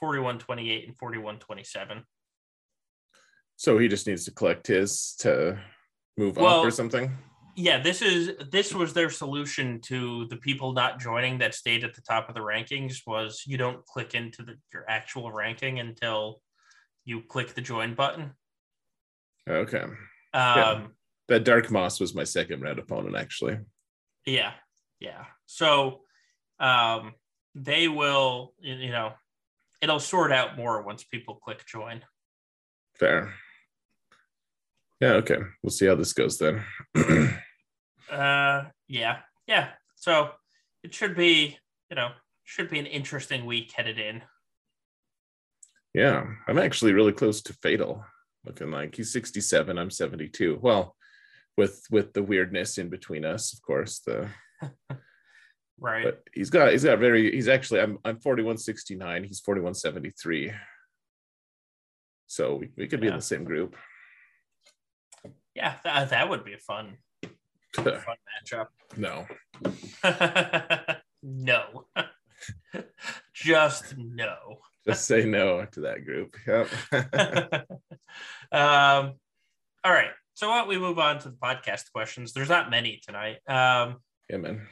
[0.00, 2.04] 4128 and 4127.
[3.56, 5.58] So he just needs to collect his to
[6.18, 7.10] move well, up or something?
[7.54, 11.94] yeah this is this was their solution to the people not joining that stayed at
[11.94, 16.40] the top of the rankings was you don't click into the, your actual ranking until
[17.04, 18.32] you click the join button
[19.48, 19.94] okay um
[20.34, 20.80] yeah.
[21.28, 23.58] that dark moss was my second red opponent actually
[24.26, 24.52] yeah
[25.00, 26.00] yeah so
[26.60, 27.12] um
[27.54, 29.12] they will you know
[29.80, 32.00] it'll sort out more once people click join
[32.94, 33.32] fair
[35.02, 35.38] yeah, okay.
[35.64, 36.64] We'll see how this goes then.
[38.10, 39.18] uh yeah.
[39.48, 39.70] Yeah.
[39.96, 40.30] So
[40.84, 41.58] it should be,
[41.90, 42.10] you know,
[42.44, 44.22] should be an interesting week headed in.
[45.94, 46.26] Yeah.
[46.48, 48.04] I'm actually really close to Fatal.
[48.44, 50.58] Looking like he's 67, I'm 72.
[50.60, 50.96] Well,
[51.56, 54.00] with with the weirdness in between us, of course.
[54.00, 54.28] The
[55.78, 56.04] right.
[56.04, 60.52] But he's got he's got very he's actually I'm I'm 4169, he's 4173.
[62.26, 63.12] So we, we could be yeah.
[63.12, 63.76] in the same group.
[65.54, 66.96] Yeah, that, that would be a fun,
[67.76, 68.00] fun
[68.42, 68.68] matchup.
[68.96, 69.26] No.
[71.22, 71.84] no.
[73.34, 74.60] Just no.
[74.86, 76.36] Just say no to that group.
[76.46, 76.68] Yep.
[78.52, 79.12] um,
[79.84, 80.10] all right.
[80.34, 82.32] So why don't we move on to the podcast questions?
[82.32, 83.36] There's not many tonight.
[83.46, 83.98] Um,
[84.28, 84.66] yeah, man.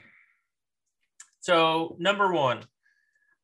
[1.40, 2.60] So number one,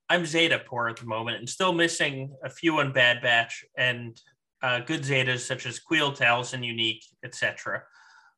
[0.08, 4.18] I'm Zeta poor at the moment and still missing a few on Bad Batch and
[4.62, 7.82] uh, good Zetas such as Kuiil, Taliesin, Unique, etc.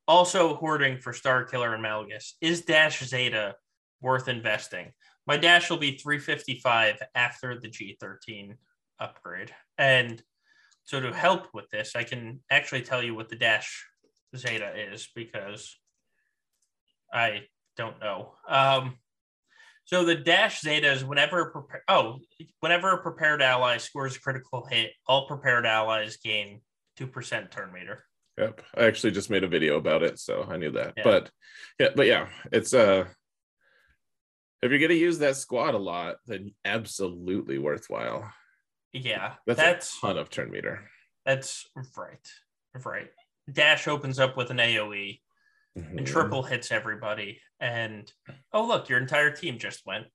[0.07, 2.33] Also hoarding for Starkiller and Malgus.
[2.41, 3.55] Is Dash Zeta
[4.01, 4.93] worth investing?
[5.29, 8.57] My Dash will be 355 after the G13
[8.99, 9.55] upgrade.
[9.77, 10.23] And
[10.85, 13.85] so to help with this, I can actually tell you what the Dash
[14.35, 15.77] Zeta is because
[17.13, 17.43] I
[17.77, 18.33] don't know.
[18.49, 18.97] Um,
[19.85, 22.19] so the dash zeta is whenever prepare oh
[22.61, 26.61] whenever a prepared ally scores a critical hit, all prepared allies gain
[26.97, 28.05] two percent turn meter.
[28.37, 30.93] Yep, I actually just made a video about it, so I knew that.
[30.99, 31.05] Yeah.
[31.05, 31.31] But
[31.79, 33.07] yeah, but yeah, it's uh
[34.63, 38.33] if you're gonna use that squad a lot, then absolutely worthwhile.
[38.93, 40.89] Yeah, that's, that's a ton of turn meter.
[41.25, 41.67] That's
[41.97, 42.29] right,
[42.85, 43.11] right.
[43.51, 45.21] Dash opens up with an AOE
[45.79, 45.99] mm-hmm.
[45.99, 47.41] and triple hits everybody.
[47.61, 48.11] And
[48.53, 50.07] oh look, your entire team just went.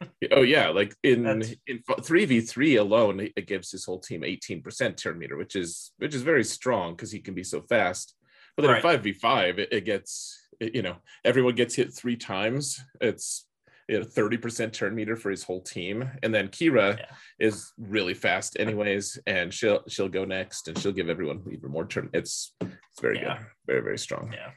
[0.32, 1.54] oh yeah, like in That's...
[1.66, 5.56] in three v three alone, it gives his whole team eighteen percent turn meter, which
[5.56, 8.14] is which is very strong because he can be so fast.
[8.56, 8.78] But then right.
[8.78, 12.80] in five v five, it gets you know everyone gets hit three times.
[13.00, 13.46] It's
[13.90, 16.08] you know, 30% turn meter for his whole team.
[16.22, 17.06] And then Qi'ra yeah.
[17.40, 21.86] is really fast anyways, and she'll she'll go next and she'll give everyone even more
[21.86, 22.08] turn.
[22.12, 23.38] It's it's very yeah.
[23.38, 23.46] good.
[23.66, 24.32] Very, very strong.
[24.32, 24.50] Yeah.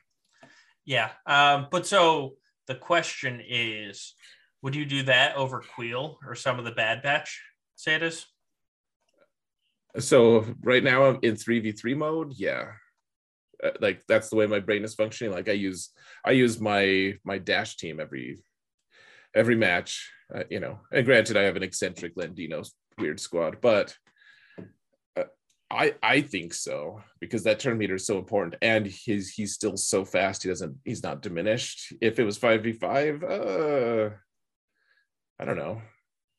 [0.86, 1.10] Yeah.
[1.26, 2.36] Um, but so
[2.68, 4.14] the question is,
[4.62, 7.42] would you do that over Kuiil or some of the Bad Batch
[7.76, 8.26] Zetas?
[9.98, 12.34] So right now I'm in 3v3 mode.
[12.36, 12.74] Yeah.
[13.64, 15.34] Uh, like that's the way my brain is functioning.
[15.34, 15.90] Like I use
[16.24, 18.38] I use my my dash team every
[19.36, 20.12] every match.
[20.34, 23.96] Uh, you know, and granted I have an eccentric Landino weird squad, but
[25.74, 29.76] I I think so because that turn meter is so important, and he's he's still
[29.76, 30.44] so fast.
[30.44, 31.94] He doesn't he's not diminished.
[32.00, 34.12] If it was five v five, uh,
[35.40, 35.82] I don't know.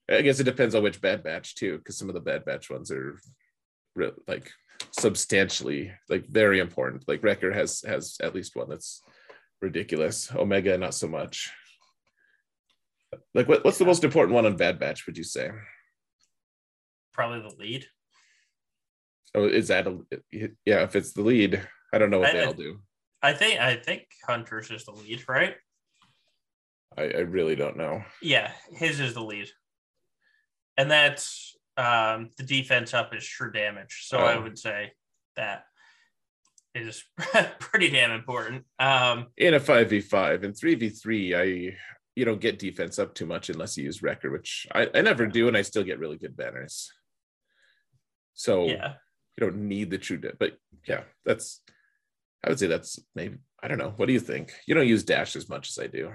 [0.08, 2.70] I guess it depends on which bad batch too, because some of the bad batch
[2.70, 3.18] ones are
[3.96, 4.50] re- like
[4.92, 7.04] substantially like very important.
[7.08, 9.02] Like Wrecker has has at least one that's
[9.60, 10.32] ridiculous.
[10.32, 11.50] Omega not so much.
[13.34, 15.06] Like what, what's the most important one on Bad Batch?
[15.06, 15.50] Would you say?
[17.12, 17.86] Probably the lead.
[19.34, 19.98] Oh, is that a
[20.30, 20.82] yeah?
[20.82, 22.80] If it's the lead, I don't know what I, they all do.
[23.22, 25.56] I think I think Hunter's is the lead, right?
[26.96, 28.04] I, I really don't know.
[28.22, 29.48] Yeah, his is the lead,
[30.76, 34.04] and that's um, the defense up is true damage.
[34.06, 34.24] So oh.
[34.24, 34.92] I would say
[35.36, 35.64] that
[36.74, 37.04] is
[37.58, 38.64] pretty damn important.
[38.78, 41.76] Um, in a five v five and three v three, I
[42.16, 45.26] you don't get defense up too much unless you use record, which I, I never
[45.26, 46.92] do, and I still get really good banners.
[48.34, 48.94] So yeah,
[49.36, 50.52] you don't need the true dip, but
[50.86, 51.60] yeah, that's
[52.44, 53.94] I would say that's maybe I don't know.
[53.96, 54.52] What do you think?
[54.66, 56.12] You don't use dash as much as I do.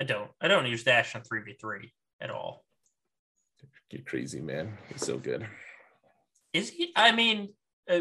[0.00, 0.30] I don't.
[0.40, 2.64] I don't use dash on three v three at all.
[3.90, 4.76] You're crazy, man.
[4.88, 5.46] He's so good.
[6.52, 6.92] Is he?
[6.94, 7.54] I mean,
[7.90, 8.00] uh,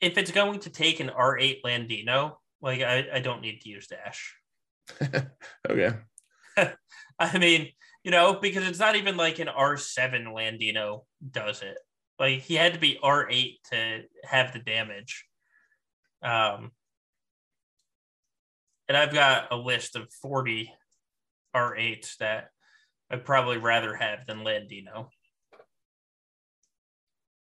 [0.00, 3.68] if it's going to take an R eight Landino, like I, I don't need to
[3.68, 4.34] use dash.
[5.70, 5.90] okay.
[7.18, 7.70] I mean,
[8.02, 11.78] you know, because it's not even like an R seven Landino does it.
[12.18, 15.24] Like he had to be R eight to have the damage.
[16.22, 16.72] Um,
[18.88, 20.72] and I've got a list of forty
[21.52, 22.50] R eights that
[23.10, 25.08] I'd probably rather have than Landino.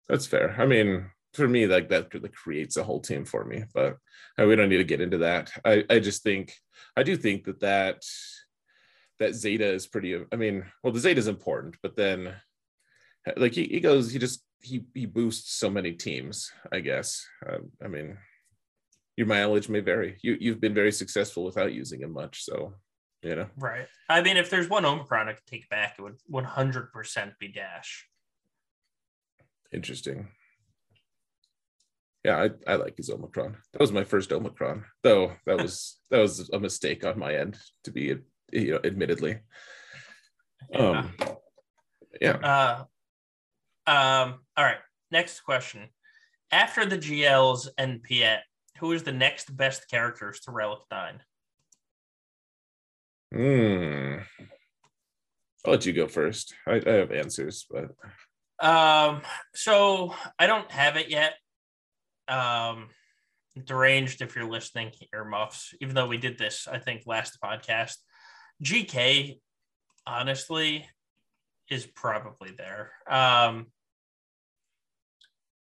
[0.07, 0.56] That's fair.
[0.57, 3.97] I mean, for me, like that creates a whole team for me, but
[4.39, 5.51] uh, we don't need to get into that.
[5.65, 6.53] I, I just think,
[6.95, 8.03] I do think that that
[9.19, 10.23] that Zeta is pretty.
[10.31, 12.35] I mean, well, the Zeta is important, but then
[13.37, 16.51] like he, he goes, he just he he boosts so many teams.
[16.71, 17.25] I guess.
[17.45, 18.17] Uh, I mean,
[19.17, 20.17] your mileage may vary.
[20.21, 22.75] You you've been very successful without using him much, so
[23.21, 23.47] you know.
[23.57, 23.87] Right.
[24.09, 27.49] I mean, if there's one Omicron I could take back, it would 100 percent be
[27.49, 28.05] Dash.
[29.71, 30.29] Interesting.
[32.23, 33.57] Yeah, I, I like his Omicron.
[33.71, 35.33] That was my first Omicron, though.
[35.45, 38.15] That was that was a mistake on my end, to be
[38.51, 39.39] you know, admittedly.
[40.71, 40.79] Yeah.
[40.79, 41.13] Um,
[42.21, 42.85] yeah.
[43.87, 44.79] Uh, um, all right.
[45.11, 45.89] Next question.
[46.51, 48.39] After the GLs and Piett,
[48.79, 51.19] who is the next best characters to Relic 9?
[53.33, 54.15] Hmm.
[55.65, 56.53] I'll let you go first.
[56.67, 57.91] I, I have answers, but
[58.65, 59.21] um,
[59.53, 61.33] so I don't have it yet.
[62.30, 62.89] Um,
[63.65, 65.73] deranged if you're listening, earmuffs.
[65.81, 67.95] Even though we did this, I think last podcast.
[68.64, 69.39] GK,
[70.06, 70.88] honestly,
[71.69, 72.91] is probably there.
[73.10, 73.68] Um,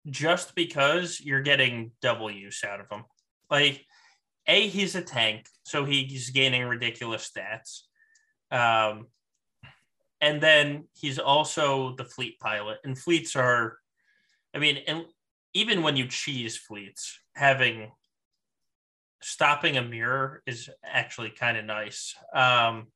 [0.08, 3.04] just because you're getting double use out of him.
[3.50, 3.84] Like,
[4.46, 7.82] A, he's a tank, so he's gaining ridiculous stats.
[8.50, 9.06] Um,
[10.20, 13.78] and then he's also the fleet pilot, and fleets are,
[14.54, 15.04] I mean, and
[15.54, 17.92] even when you cheese fleets, having
[19.22, 22.14] stopping a mirror is actually kind of nice.
[22.34, 22.88] Um,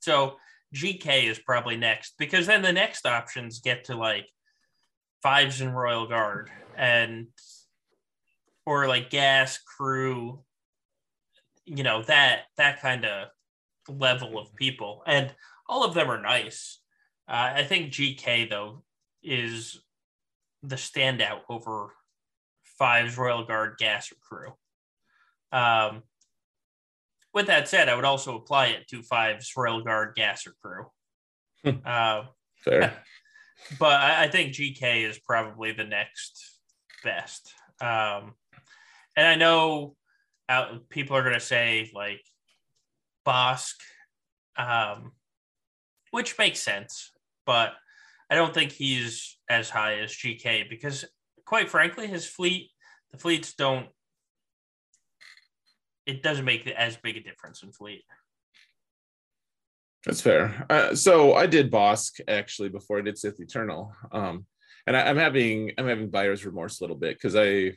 [0.00, 0.36] so
[0.74, 4.26] GK is probably next because then the next options get to like
[5.22, 7.28] fives in Royal Guard and
[8.64, 10.40] or like gas crew,
[11.66, 13.28] you know, that that kind of
[13.88, 15.02] level of people.
[15.06, 15.34] And
[15.68, 16.80] all of them are nice.
[17.28, 18.82] Uh, I think GK though
[19.22, 19.80] is
[20.62, 21.92] the standout over
[22.78, 24.52] Five's Royal Guard gas crew.
[25.52, 26.02] Um,
[27.32, 30.86] with that said, I would also apply it to Five's Royal Guard gasser crew.
[31.84, 32.22] uh,
[32.64, 32.94] Fair.
[33.78, 36.58] But I, think GK is probably the next
[37.04, 37.52] best.
[37.78, 38.32] Um,
[39.14, 39.96] and I know
[40.48, 42.22] out, people are going to say like
[43.26, 43.74] Bossk,
[44.56, 45.12] um,
[46.10, 47.12] which makes sense,
[47.44, 47.74] but
[48.30, 51.04] I don't think he's as high as GK because,
[51.44, 52.70] quite frankly, his fleet,
[53.10, 53.88] the fleets don't
[56.06, 58.02] it doesn't make as big a difference in fleet.
[60.04, 60.66] That's fair.
[60.68, 64.46] Uh, so I did Bossk actually before I did Sith Eternal, um,
[64.86, 67.76] and I, am having I'm having buyer's remorse a little bit because I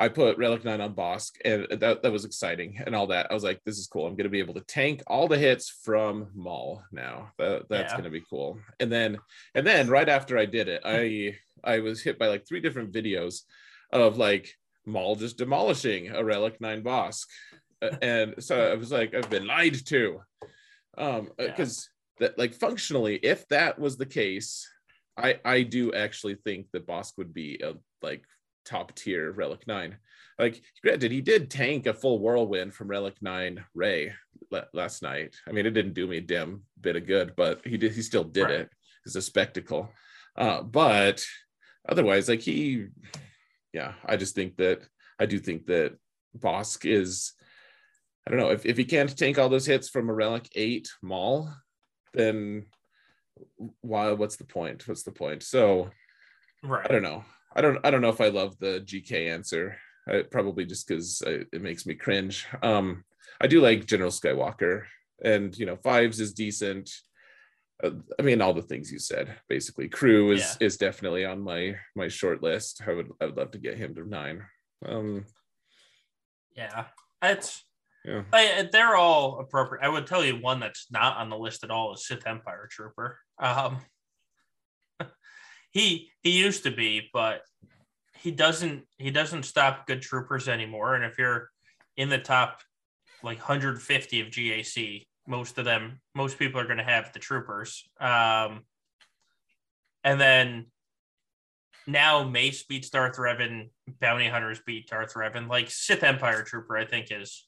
[0.00, 3.30] I put Relic Nine on Bossk, and that that was exciting and all that.
[3.30, 4.06] I was like, this is cool.
[4.06, 7.32] I'm going to be able to tank all the hits from Maul now.
[7.36, 7.96] That, that's yeah.
[7.98, 8.58] going to be cool.
[8.80, 9.18] And then
[9.54, 12.92] and then right after I did it, I I was hit by like three different
[12.92, 13.42] videos
[13.92, 14.56] of like
[14.86, 17.26] Maul just demolishing a Relic 9 Bossk.
[18.02, 20.22] and so I was like, I've been lied to.
[20.96, 22.28] Um, because yeah.
[22.28, 24.66] that like functionally, if that was the case,
[25.14, 28.24] I I do actually think that Bossk would be a like
[28.64, 29.96] top tier Relic 9.
[30.38, 34.12] Like granted, he did tank a full whirlwind from Relic 9 Rey
[34.72, 35.36] last night.
[35.48, 38.02] I mean, it didn't do me a damn bit of good, but he did he
[38.02, 38.52] still did right.
[38.52, 38.70] it.
[39.04, 39.90] It's a spectacle.
[40.36, 41.24] Uh, but
[41.88, 42.86] otherwise, like he
[43.72, 44.82] yeah, I just think that
[45.18, 45.96] I do think that
[46.38, 47.32] Bossk is
[48.26, 50.88] I don't know if, if he can't tank all those hits from a relic eight
[51.02, 51.52] Maul,
[52.14, 52.66] then
[53.80, 54.86] why what's the point?
[54.86, 55.42] What's the point?
[55.42, 55.90] So
[56.62, 56.84] right.
[56.84, 57.24] I don't know.
[57.54, 59.76] I don't I don't know if I love the GK answer.
[60.08, 62.46] I, probably just because it makes me cringe.
[62.62, 63.04] Um,
[63.40, 64.84] I do like General Skywalker,
[65.22, 66.90] and you know, fives is decent.
[67.82, 69.34] Uh, I mean, all the things you said.
[69.48, 70.66] Basically, crew is yeah.
[70.66, 72.82] is definitely on my my short list.
[72.86, 74.42] I would I would love to get him to nine.
[74.84, 75.24] Um,
[76.56, 76.86] yeah,
[77.22, 77.64] it's
[78.04, 78.22] yeah.
[78.32, 79.84] I, they're all appropriate.
[79.84, 82.68] I would tell you one that's not on the list at all is Sith Empire
[82.70, 83.18] Trooper.
[83.38, 83.78] Um,
[85.70, 87.42] he he used to be, but
[88.16, 90.94] he doesn't he doesn't stop good troopers anymore.
[90.94, 91.50] And if you're
[91.96, 92.60] in the top
[93.22, 97.84] like 150 of GAC, most of them, most people are going to have the troopers.
[98.00, 98.62] Um,
[100.02, 100.66] and then
[101.86, 103.70] now Mace beats Darth Revan,
[104.00, 105.48] Bounty Hunters beat Darth Revan.
[105.48, 107.46] Like Sith Empire Trooper, I think is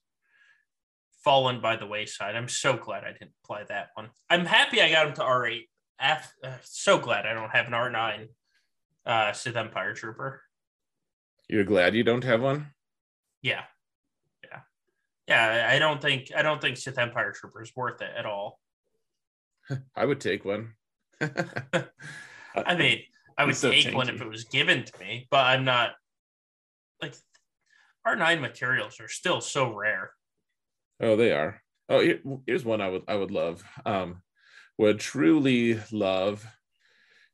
[1.25, 2.37] fallen by the wayside.
[2.37, 4.11] I'm so glad I didn't play that one.
[4.29, 5.69] I'm happy I got him to R8.
[6.03, 8.29] F, uh, so glad I don't have an R9
[9.07, 10.43] uh, Sith Empire Trooper.
[11.49, 12.69] You're glad you don't have one?
[13.43, 13.63] Yeah
[15.29, 15.75] yeah, Yeah.
[15.75, 18.61] I don't think I don't think Sith Empire Trooper is worth it at all.
[19.97, 20.75] I would take one.
[21.21, 23.01] I mean,
[23.39, 25.93] I would take one if it was given to me, but I'm not
[27.01, 27.15] like
[28.07, 30.11] R9 materials are still so rare.
[31.01, 31.63] Oh, they are.
[31.89, 33.63] Oh, here, here's one I would I would love.
[33.87, 34.23] Um,
[34.79, 36.47] would truly love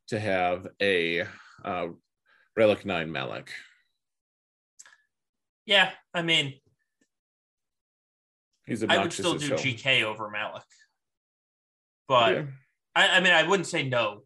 [0.08, 1.24] to have a
[1.64, 1.88] uh,
[2.56, 3.50] Relic Nine Malak.
[5.66, 6.54] Yeah, I mean,
[8.66, 10.64] He's I would still do GK over Malak,
[12.06, 12.42] but yeah.
[12.94, 14.22] I, I mean, I wouldn't say no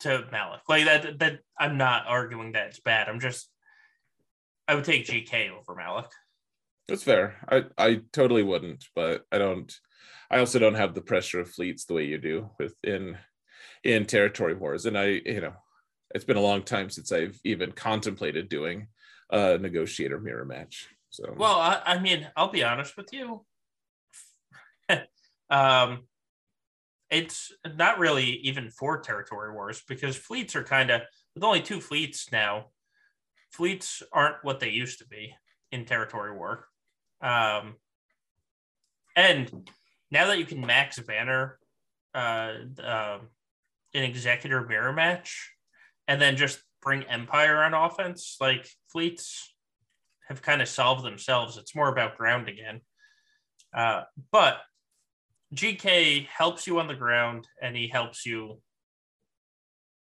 [0.00, 0.62] to Malak.
[0.68, 3.08] Like that, that I'm not arguing that it's bad.
[3.08, 3.48] I'm just,
[4.66, 6.10] I would take GK over Malak.
[6.88, 7.36] That's fair.
[7.48, 9.72] I, I totally wouldn't, but I don't.
[10.30, 13.18] I also don't have the pressure of fleets the way you do within
[13.84, 15.54] in territory wars, and I, you know,
[16.14, 18.88] it's been a long time since I've even contemplated doing
[19.30, 20.88] a negotiator mirror match.
[21.10, 23.44] So, well, I, I mean, I'll be honest with you.
[25.50, 26.04] um,
[27.10, 31.02] it's not really even for territory wars because fleets are kind of
[31.34, 32.66] with only two fleets now.
[33.52, 35.34] Fleets aren't what they used to be
[35.72, 36.66] in territory war.
[37.22, 37.76] Um,
[39.16, 39.68] and
[40.10, 41.58] now that you can max banner
[42.14, 42.52] uh,
[42.82, 43.18] uh,
[43.94, 45.52] an executor mirror match
[46.06, 49.54] and then just bring empire on offense, like fleets
[50.28, 51.56] have kind of solved themselves.
[51.56, 52.80] It's more about ground again.
[53.74, 54.58] Uh, but
[55.54, 58.60] GK helps you on the ground and he helps you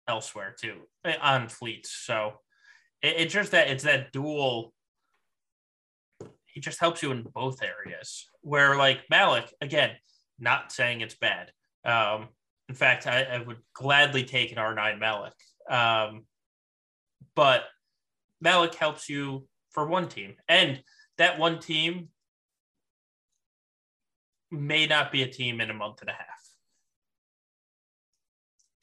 [0.08, 1.92] elsewhere too eh, on fleets.
[1.92, 2.34] So
[3.02, 4.74] it, it's just that it's that dual.
[6.46, 8.28] He just helps you in both areas.
[8.50, 9.92] Where like Malak, again,
[10.40, 11.52] not saying it's bad.
[11.86, 12.30] Um,
[12.68, 15.34] in fact, I, I would gladly take an R9 Malak.
[15.70, 16.26] Um,
[17.36, 17.62] but
[18.42, 20.34] Malak helps you for one team.
[20.48, 20.82] And
[21.20, 22.08] that one team
[24.50, 26.26] may not be a team in a month and a half.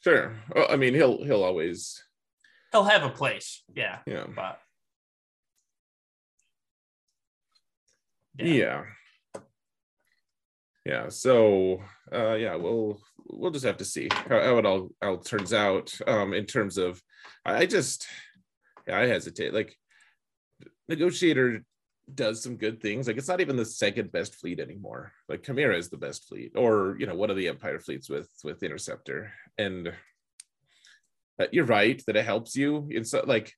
[0.05, 0.37] Sure.
[0.55, 2.01] Well, I mean, he'll he'll always
[2.71, 3.65] he'll have a place.
[3.75, 3.99] Yeah.
[4.07, 4.27] Yeah.
[4.33, 4.61] But
[8.39, 8.47] yeah.
[8.47, 8.83] yeah.
[10.87, 11.09] Yeah.
[11.09, 11.83] So
[12.13, 15.93] uh yeah, we'll we'll just have to see how, how it all, all turns out.
[16.07, 17.03] Um in terms of
[17.45, 18.07] I just
[18.87, 19.53] yeah, I hesitate.
[19.53, 19.77] Like
[20.89, 21.65] negotiator
[22.15, 23.09] does some good things.
[23.09, 25.13] Like it's not even the second best fleet anymore.
[25.29, 28.31] Like Chimera is the best fleet, or you know, one of the Empire fleets with
[28.45, 29.33] with Interceptor.
[29.59, 29.93] And
[31.41, 32.87] uh, you're right that it helps you.
[32.91, 33.53] It's uh, like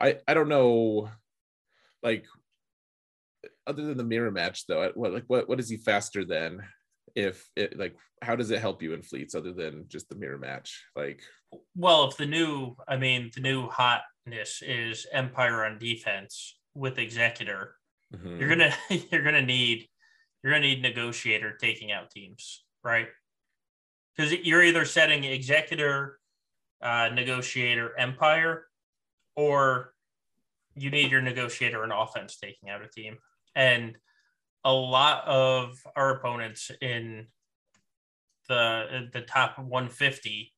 [0.00, 1.10] I I don't know,
[2.02, 2.24] like
[3.66, 4.90] other than the mirror match though.
[4.94, 6.62] What like what what is he faster than?
[7.14, 10.38] If it like how does it help you in fleets other than just the mirror
[10.38, 10.84] match?
[10.96, 11.22] Like
[11.76, 17.76] well, if the new I mean the new hotness is Empire on defense with Executor
[18.14, 18.38] Mm-hmm.
[18.38, 18.74] You're gonna
[19.10, 19.88] you're gonna need
[20.42, 23.08] you're gonna need negotiator taking out teams, right?
[24.14, 26.18] Because you're either setting executor,
[26.82, 28.66] uh, negotiator, empire,
[29.36, 29.94] or
[30.74, 33.16] you need your negotiator and offense taking out a team.
[33.54, 33.96] And
[34.64, 37.26] a lot of our opponents in
[38.48, 40.52] the the top 150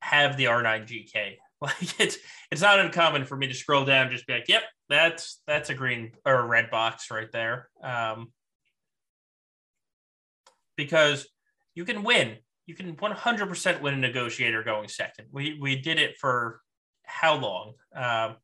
[0.00, 1.36] have the R9 GK.
[1.60, 2.18] Like it's
[2.50, 5.74] it's not uncommon for me to scroll down, just be like, "Yep, that's that's a
[5.74, 8.32] green or a red box right there." Um,
[10.76, 11.26] because
[11.74, 12.36] you can win,
[12.66, 15.28] you can 100% win a negotiator going second.
[15.32, 16.60] We we did it for
[17.04, 17.74] how long?
[17.94, 18.36] Um,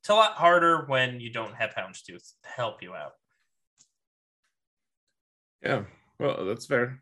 [0.00, 3.12] it's a lot harder when you don't have Houndstooth to help you out.
[5.62, 5.84] Yeah,
[6.18, 7.00] well, that's fair.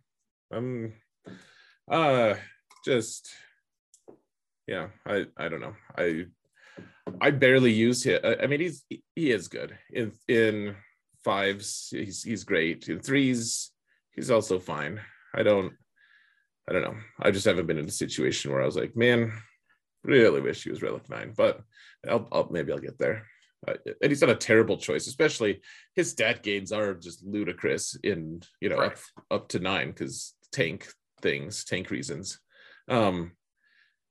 [0.52, 0.92] Um,
[1.90, 2.34] uh,
[2.84, 3.30] just
[4.66, 5.74] yeah, I I don't know.
[5.96, 6.26] I
[7.20, 8.20] I barely use him.
[8.24, 8.84] I mean, he's
[9.14, 10.76] he is good in in
[11.24, 11.88] fives.
[11.90, 13.70] He's he's great in threes.
[14.12, 15.00] He's also fine.
[15.34, 15.72] I don't
[16.68, 16.96] I don't know.
[17.20, 19.32] I just haven't been in a situation where I was like, man,
[20.02, 21.32] really wish he was relic nine.
[21.36, 21.60] But
[22.08, 23.26] I'll, I'll maybe I'll get there.
[23.66, 25.60] Uh, and he's not a terrible choice, especially
[25.94, 28.92] his stat gains are just ludicrous in you know right.
[28.92, 28.98] up,
[29.30, 30.86] up to nine because tank
[31.22, 32.38] things, tank reasons.
[32.88, 33.32] Um,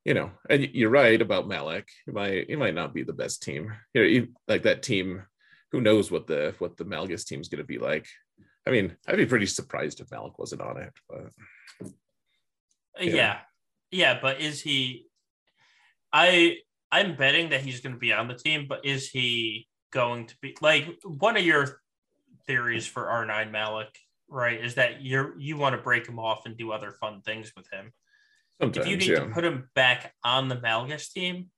[0.03, 1.87] you know, and you're right about Malak.
[2.05, 3.73] He might he might not be the best team.
[3.93, 5.23] You know, like that team.
[5.71, 8.07] Who knows what the what the Malgus team is going to be like?
[8.67, 10.93] I mean, I'd be pretty surprised if Malak wasn't on it.
[11.09, 11.91] But
[12.99, 13.15] yeah.
[13.15, 13.39] yeah,
[13.91, 15.07] yeah, but is he?
[16.13, 16.59] I
[16.95, 20.35] I'm betting that he's going to be on the team, but is he going to
[20.41, 21.81] be like one of your
[22.47, 23.93] theories for R9 Malak,
[24.29, 27.51] Right, is that you're you want to break him off and do other fun things
[27.55, 27.91] with him.
[28.61, 29.19] Sometimes, if you need yeah.
[29.19, 31.51] to put him back on the Malgus team,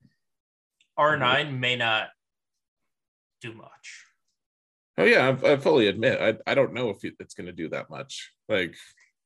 [1.00, 1.60] R9 mm-hmm.
[1.60, 2.10] may not
[3.42, 4.04] do much.
[4.98, 7.70] Oh yeah, I, I fully admit I, I don't know if it's going to do
[7.70, 8.34] that much.
[8.50, 8.76] Like,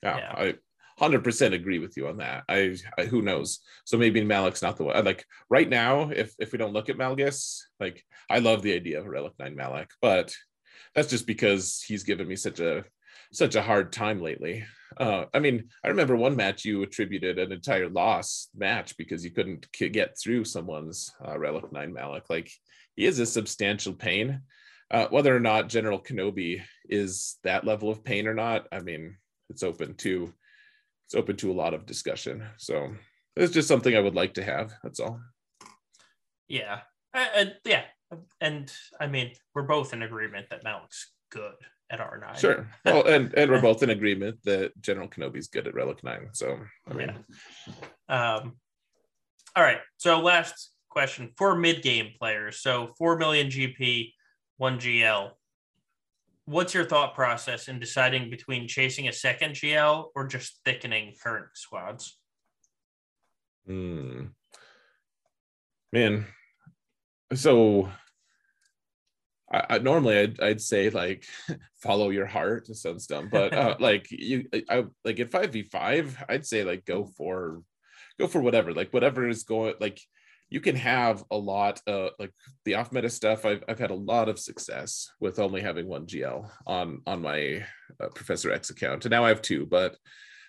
[0.04, 0.34] yeah, yeah.
[0.36, 0.56] I
[1.02, 2.44] hundred percent agree with you on that.
[2.48, 3.60] I, I, who knows?
[3.86, 5.04] So maybe Malak's not the one.
[5.04, 9.00] Like right now, if if we don't look at Malgus, like I love the idea
[9.00, 10.34] of Relic Nine Malak, but
[10.94, 12.86] that's just because he's given me such a
[13.34, 14.64] such a hard time lately.
[14.98, 19.32] Uh, I mean, I remember one match you attributed an entire loss match because you
[19.32, 22.30] couldn't get through someone's uh, Relic 9 Malak.
[22.30, 22.52] Like,
[22.96, 24.42] he is a substantial pain.
[24.90, 29.16] Uh, whether or not General Kenobi is that level of pain or not, I mean,
[29.50, 30.34] it's open to
[31.12, 32.42] it's open to a lot of discussion.
[32.56, 32.96] So
[33.36, 34.72] it's just something I would like to have.
[34.82, 35.20] That's all.
[36.48, 36.80] Yeah,
[37.14, 37.84] and yeah,
[38.40, 41.56] and I mean, we're both in agreement that Malak's good
[41.90, 42.38] at R9.
[42.38, 42.66] Sure.
[42.86, 46.30] Well, and and we're both in agreement that General Kenobi's good at Relic 9.
[46.32, 46.58] So,
[46.90, 47.14] I mean.
[48.08, 48.36] Yeah.
[48.36, 48.54] Um,
[49.56, 49.80] all right.
[49.98, 52.60] So, last question for mid game players.
[52.60, 54.14] So, 4 million GP,
[54.58, 55.32] 1 GL.
[56.46, 61.48] What's your thought process in deciding between chasing a second GL or just thickening current
[61.54, 62.18] squads?
[63.66, 64.28] Hmm.
[65.94, 66.26] Man.
[67.34, 67.90] So,
[69.52, 71.26] I, I, normally I'd, I'd say like
[71.82, 72.70] follow your heart.
[72.70, 76.64] It sounds dumb, but uh, like you, I like at five v five, I'd say
[76.64, 77.62] like go for,
[78.20, 79.76] go for whatever, like whatever is going.
[79.80, 80.02] Like
[80.52, 82.34] you can have a lot of like
[82.66, 83.46] the off meta stuff.
[83.46, 87.66] I've I've had a lot of success with only having one GL on on my
[88.00, 89.96] uh, Professor X account, and now I have two, but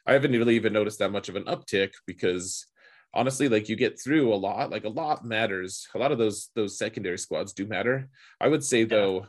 [0.04, 2.66] I haven't really even noticed that much of an uptick because
[3.14, 6.48] honestly like you get through a lot like a lot matters a lot of those
[6.54, 8.08] those secondary squads do matter
[8.40, 8.86] i would say yeah.
[8.86, 9.26] though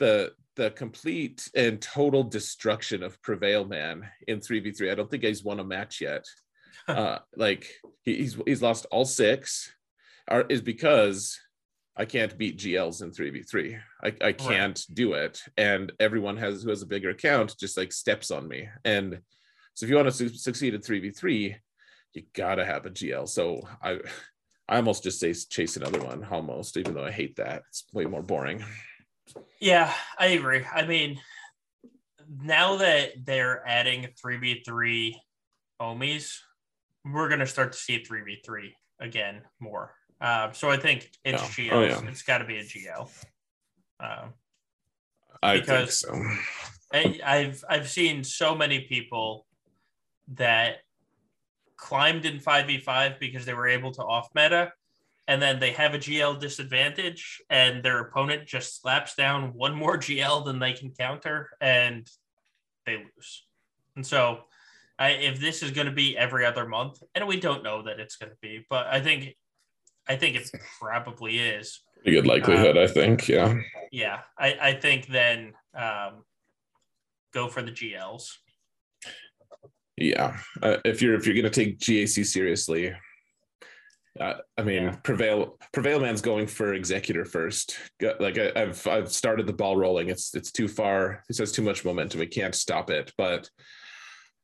[0.00, 5.44] the the complete and total destruction of prevail man in 3v3 i don't think he's
[5.44, 6.24] won a match yet
[6.88, 7.72] uh like
[8.02, 9.70] he, he's he's lost all six
[10.30, 11.38] are, is because
[11.96, 13.78] I can't beat GLs in 3v3.
[14.02, 14.94] I, I can't right.
[14.94, 15.42] do it.
[15.56, 18.68] And everyone has who has a bigger account just like steps on me.
[18.84, 19.20] And
[19.74, 21.56] so if you want to su- succeed in 3v3,
[22.14, 23.28] you gotta have a GL.
[23.28, 24.00] So I
[24.68, 27.64] I almost just say chase another one, almost, even though I hate that.
[27.68, 28.64] It's way more boring.
[29.60, 30.64] Yeah, I agree.
[30.72, 31.20] I mean,
[32.42, 35.16] now that they're adding 3v3
[35.82, 36.38] Omis,
[37.04, 39.94] we're gonna start to see 3v3 again more.
[40.20, 41.72] Uh, so I think it's oh, GL.
[41.72, 42.00] Oh, yeah.
[42.08, 43.08] It's got to be a GL.
[44.00, 44.34] Um,
[45.42, 46.22] I because so.
[46.92, 49.46] I, I've I've seen so many people
[50.34, 50.78] that
[51.76, 54.72] climbed in 5v5 because they were able to off meta
[55.26, 59.96] and then they have a GL disadvantage and their opponent just slaps down one more
[59.96, 62.10] GL than they can counter and
[62.84, 63.46] they lose.
[63.96, 64.40] And so
[64.98, 68.00] I, if this is going to be every other month, and we don't know that
[68.00, 69.36] it's going to be, but I think
[70.10, 70.50] I think it
[70.80, 71.82] probably is.
[72.04, 73.28] A good likelihood, um, I think.
[73.28, 73.54] Yeah.
[73.92, 76.24] Yeah, I, I think then um,
[77.32, 78.28] go for the GLs.
[79.96, 82.92] Yeah, uh, if you're if you're gonna take GAC seriously,
[84.18, 84.96] uh, I mean, yeah.
[85.04, 87.76] prevail prevail man's going for executor first.
[88.18, 90.08] Like I, have I've started the ball rolling.
[90.08, 91.22] It's it's too far.
[91.28, 92.18] It has too much momentum.
[92.18, 93.12] We can't stop it.
[93.16, 93.48] But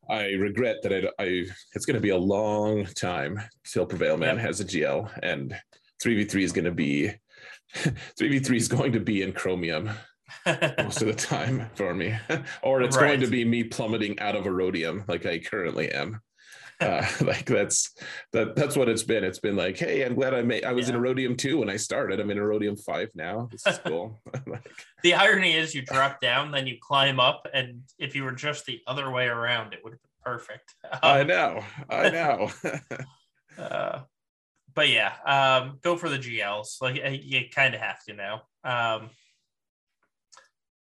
[0.09, 4.39] I regret that I, I it's going to be a long time till Prevail Man
[4.39, 5.59] has a GL, and
[6.01, 7.11] three v three is going to be
[8.19, 9.91] three v three is going to be in Chromium
[10.79, 12.17] most of the time for me,
[12.63, 13.09] or it's right.
[13.09, 16.21] going to be me plummeting out of Aurodium like I currently am.
[16.81, 17.95] Uh, like that's
[18.33, 19.25] that that's what it's been.
[19.25, 20.65] It's been like, hey, I'm glad I made.
[20.65, 20.95] I was yeah.
[20.95, 22.21] in Aurodium two when I started.
[22.21, 23.49] I'm in Aurodium five now.
[23.51, 24.21] This is cool.
[24.47, 24.71] like,
[25.03, 28.67] the irony is, you drop down, then you climb up, and if you were just
[28.67, 30.75] the other way around, it would have been perfect.
[30.85, 31.65] Um, I know.
[31.89, 32.51] I know.
[33.59, 34.01] uh,
[34.75, 36.83] but yeah, um, go for the GLs.
[36.83, 38.43] Like you kind of have to now.
[38.65, 39.11] Um,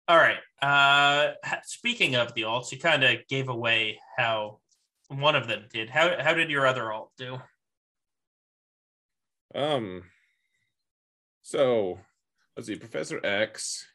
[0.06, 0.38] all right.
[0.60, 1.32] Uh,
[1.64, 4.59] speaking of the alts, you kind of gave away how
[5.20, 5.90] one of them did.
[5.90, 7.39] How how did your other alt do?
[9.55, 10.05] Um.
[11.43, 11.98] So
[12.56, 13.86] let's see, Professor X.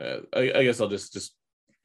[0.00, 1.34] Uh, I, I guess I'll just just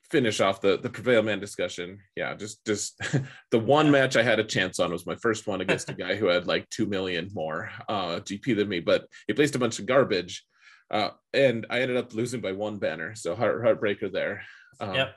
[0.10, 3.02] finish off the the prevail man discussion yeah just just
[3.52, 6.16] the one match i had a chance on was my first one against a guy
[6.16, 9.80] who had like 2 million more uh gp than me but he placed a bunch
[9.80, 10.46] of garbage
[10.92, 14.44] uh and i ended up losing by one banner so heart heartbreaker there
[14.80, 15.16] um, yep.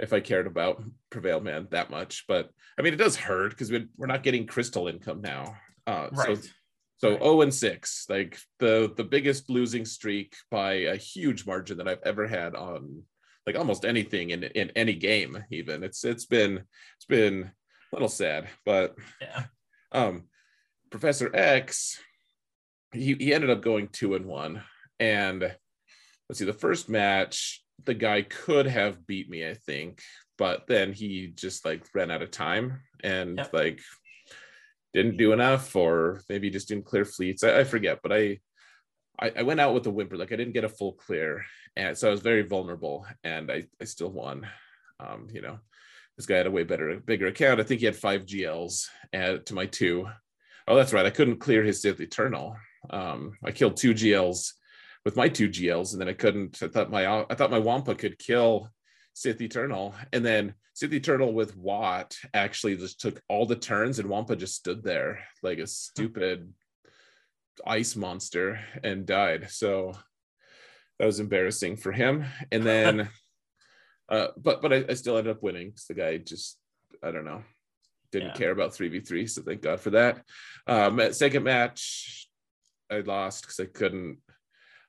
[0.00, 3.70] If i cared about prevail man that much but i mean it does hurt because
[3.70, 5.56] we're not getting crystal income now
[5.86, 6.36] uh right.
[6.36, 6.48] so
[6.98, 7.22] so right.
[7.22, 12.02] 0 and 6 like the the biggest losing streak by a huge margin that i've
[12.04, 13.02] ever had on
[13.46, 16.58] like almost anything in in any game even it's it's been
[16.96, 19.44] it's been a little sad but yeah
[19.92, 20.24] um
[20.90, 21.98] professor x
[22.92, 24.62] he, he ended up going two and one
[24.98, 25.40] and
[26.28, 30.00] let's see the first match the guy could have beat me i think
[30.38, 33.52] but then he just like ran out of time and yep.
[33.52, 33.80] like
[34.92, 38.38] didn't do enough or maybe just didn't clear fleets I, I forget but I,
[39.20, 41.44] I i went out with a whimper like i didn't get a full clear
[41.76, 44.46] and so I was very vulnerable, and I, I still won.
[44.98, 45.58] Um, you know,
[46.16, 47.60] this guy had a way better, bigger account.
[47.60, 50.08] I think he had five GLs to my two.
[50.66, 51.06] Oh, that's right.
[51.06, 52.56] I couldn't clear his Sith Eternal.
[52.90, 54.52] Um, I killed two GLs
[55.04, 56.62] with my two GLs, and then I couldn't.
[56.62, 58.68] I thought my I thought my Wampa could kill
[59.14, 64.08] Sith Eternal, and then Sith Eternal with Wat actually just took all the turns, and
[64.08, 66.52] Wampa just stood there like a stupid
[67.66, 69.50] ice monster and died.
[69.50, 69.92] So
[70.98, 72.24] that was embarrassing for him.
[72.52, 73.08] And then,
[74.08, 76.58] uh, but but I, I, still ended up winning because the guy just
[77.02, 77.42] I don't know
[78.12, 78.34] didn't yeah.
[78.34, 79.26] care about three v three.
[79.26, 80.22] So thank God for that.
[80.66, 82.28] Um, second match,
[82.90, 84.18] I lost because I couldn't.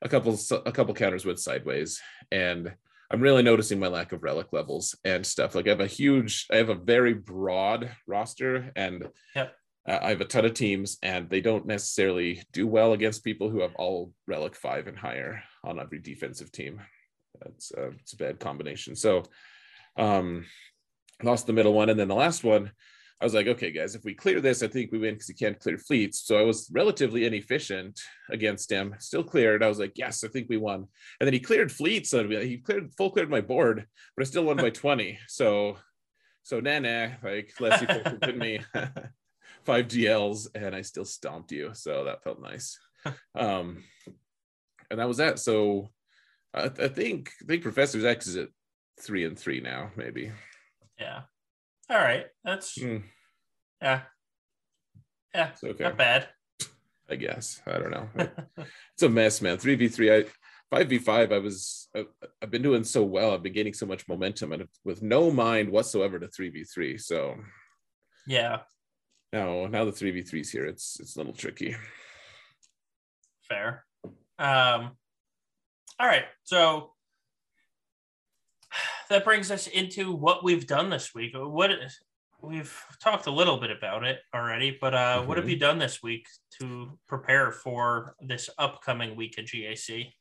[0.02, 2.02] A couple a couple counters went sideways,
[2.32, 2.74] and
[3.12, 5.54] I'm really noticing my lack of relic levels and stuff.
[5.54, 9.56] Like I have a huge, I have a very broad roster, and yep.
[9.88, 13.50] Uh, I have a ton of teams, and they don't necessarily do well against people
[13.50, 16.82] who have all relic five and higher on every defensive team.
[17.42, 18.96] That's uh, it's a bad combination.
[18.96, 19.24] So,
[19.98, 20.46] um,
[21.24, 22.72] lost the middle one, and then the last one,
[23.22, 25.36] I was like, okay, guys, if we clear this, I think we win because he
[25.36, 26.26] can't clear fleets.
[26.26, 28.96] So I was relatively inefficient against him.
[28.98, 29.62] Still cleared.
[29.62, 30.88] I was like, yes, I think we won.
[31.20, 32.10] And then he cleared fleets.
[32.10, 33.86] So he cleared full cleared my board,
[34.18, 35.20] but I still won by twenty.
[35.28, 35.78] So,
[36.42, 38.60] so nah, nah, like less efficient than me.
[39.66, 41.72] five GLs and I still stomped you.
[41.74, 42.80] So that felt nice.
[43.36, 43.84] um,
[44.90, 45.38] and that was that.
[45.38, 45.92] So
[46.54, 48.50] I, I think I think Professor X is at
[49.00, 50.32] three and three now, maybe.
[51.00, 51.22] Yeah.
[51.92, 52.26] All right.
[52.46, 53.04] That's mm.
[53.82, 54.02] yeah.
[55.36, 55.50] Yeah.
[55.50, 55.84] It's okay.
[55.84, 56.30] Not bad.
[57.10, 58.10] I guess I don't know.
[58.58, 59.58] it's a mess, man.
[59.58, 60.16] Three v three.
[60.16, 60.24] I
[60.70, 61.34] five v five.
[61.34, 61.90] I was
[62.42, 63.34] I've been doing so well.
[63.34, 66.98] I've been gaining so much momentum, and with no mind whatsoever to three v three.
[66.98, 67.36] So
[68.26, 68.60] yeah.
[69.34, 70.66] Now now the three v threes here.
[70.66, 71.76] It's it's a little tricky.
[73.50, 73.84] Fair.
[74.40, 74.92] Um.
[76.00, 76.24] All right.
[76.44, 76.94] So
[79.12, 81.34] that brings us into what we've done this week.
[81.36, 81.72] What
[82.42, 82.74] we've
[83.04, 85.28] talked a little bit about it already, but uh, mm-hmm.
[85.28, 85.52] what have mm-hmm.
[85.52, 86.28] you done this week
[86.60, 90.14] to prepare for this upcoming week of GAC?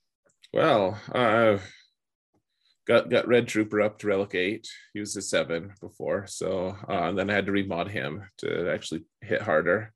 [0.52, 1.58] Well, uh,
[2.86, 4.68] got got Red Trooper up to relic eight.
[4.92, 8.72] He was a seven before, so uh, and then I had to remod him to
[8.72, 9.92] actually hit harder.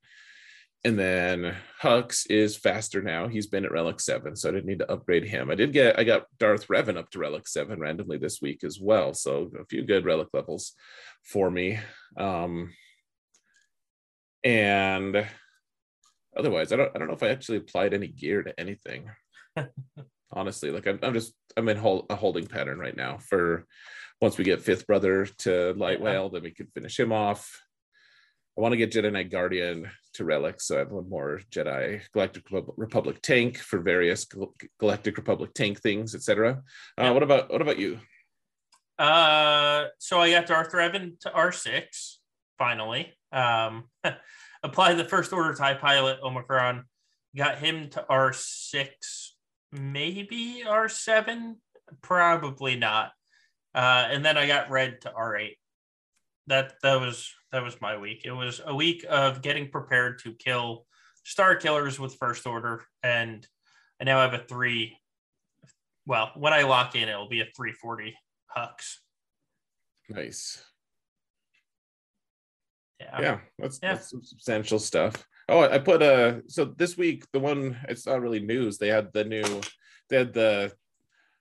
[0.85, 3.27] And then Hux is faster now.
[3.27, 5.49] He's been at Relic 7, so I didn't need to upgrade him.
[5.49, 8.79] I did get I got Darth Revan up to Relic 7 randomly this week as
[8.79, 9.11] well.
[9.15, 10.73] So a few good relic levels
[11.23, 11.79] for me.
[12.17, 12.71] Um
[14.43, 15.25] and
[16.37, 19.09] otherwise, I don't I don't know if I actually applied any gear to anything.
[20.31, 23.65] Honestly, like I'm, I'm just I'm in hold, a holding pattern right now for
[24.21, 27.64] once we get fifth brother to light whale, then we can finish him off
[28.57, 32.01] I want to get Jedi Knight Guardian to Relic, so I have one more Jedi
[32.13, 32.43] Galactic
[32.77, 34.25] Republic tank for various
[34.79, 36.63] Galactic Republic tank things, etc.
[36.97, 37.99] Uh, what about what about you?
[38.97, 42.19] Uh, so I got Darth Revan to R six
[42.57, 43.11] finally.
[43.33, 43.89] Um,
[44.63, 46.85] apply the first order TIE pilot Omicron,
[47.35, 49.35] got him to R six,
[49.73, 51.57] maybe R seven,
[52.01, 53.11] probably not.
[53.73, 55.57] Uh, and then I got Red to R eight.
[56.47, 58.23] That that was that was my week.
[58.25, 60.85] It was a week of getting prepared to kill
[61.25, 63.47] Starkillers with first order, and
[63.99, 64.97] I now have a three.
[66.05, 68.13] Well, when I lock in, it'll be a 340
[68.57, 68.97] Hux.
[70.09, 70.61] Nice.
[72.99, 73.21] Yeah.
[73.21, 73.93] Yeah, that's, yeah.
[73.93, 75.25] that's some substantial stuff.
[75.47, 78.77] Oh, I put a so this week the one it's not really news.
[78.77, 79.61] They had the new
[80.09, 80.73] they had the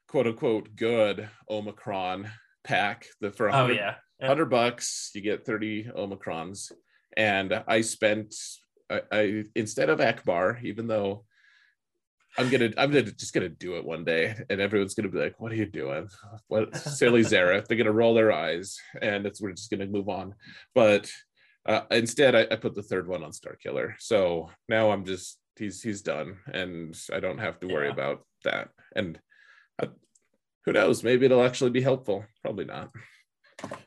[0.07, 2.31] quote unquote good Omicron
[2.63, 6.73] pack the for oh yeah 100 bucks you get 30 omicrons.
[7.17, 8.35] And i spent
[8.91, 11.25] I, I, instead of Ackbar even though
[12.37, 15.39] i'm gonna i'm gonna just gonna do it one day and everyone's gonna be like
[15.41, 16.09] what are you doing?
[16.49, 17.65] What silly Zara.
[17.67, 20.35] They're gonna roll their eyes and it's we're just gonna move on.
[20.75, 21.11] But
[21.67, 25.81] uh, instead I, I put the third one on Starkiller so now i'm just he's
[25.81, 27.93] he's done and i don't have to worry yeah.
[27.93, 28.69] about that.
[28.95, 29.19] And
[29.83, 29.87] uh,
[30.65, 31.03] who knows?
[31.03, 32.27] Maybe it'll actually be helpful.
[32.43, 32.91] Probably not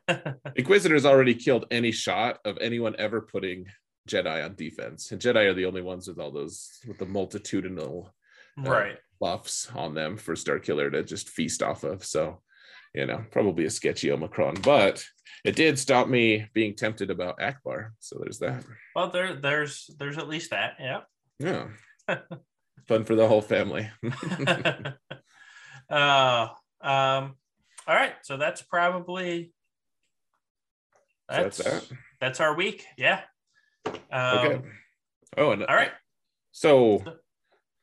[0.55, 3.65] Inquisitors already killed any shot of anyone ever putting
[4.07, 8.13] Jedi on defense, and Jedi are the only ones with all those with the multitudinal
[8.65, 12.03] uh, right buffs on them for Starkiller to just feast off of.
[12.05, 12.41] So,
[12.93, 15.03] you know, probably a sketchy Omicron, but
[15.43, 17.89] it did stop me being tempted about Ackbar.
[17.99, 18.63] So there's that.
[18.95, 20.75] Well, there, there's, there's at least that.
[20.79, 21.01] Yeah.
[21.39, 21.67] Yeah.
[22.87, 23.89] Fun for the whole family.
[25.89, 26.47] uh,
[26.81, 27.35] um,
[27.87, 28.13] all right.
[28.23, 29.51] So that's probably
[31.29, 31.97] that's, that's that.
[32.19, 32.85] That's our week.
[32.97, 33.21] Yeah.
[34.11, 34.61] Um, okay.
[35.37, 35.91] Oh, and all right.
[36.51, 37.03] So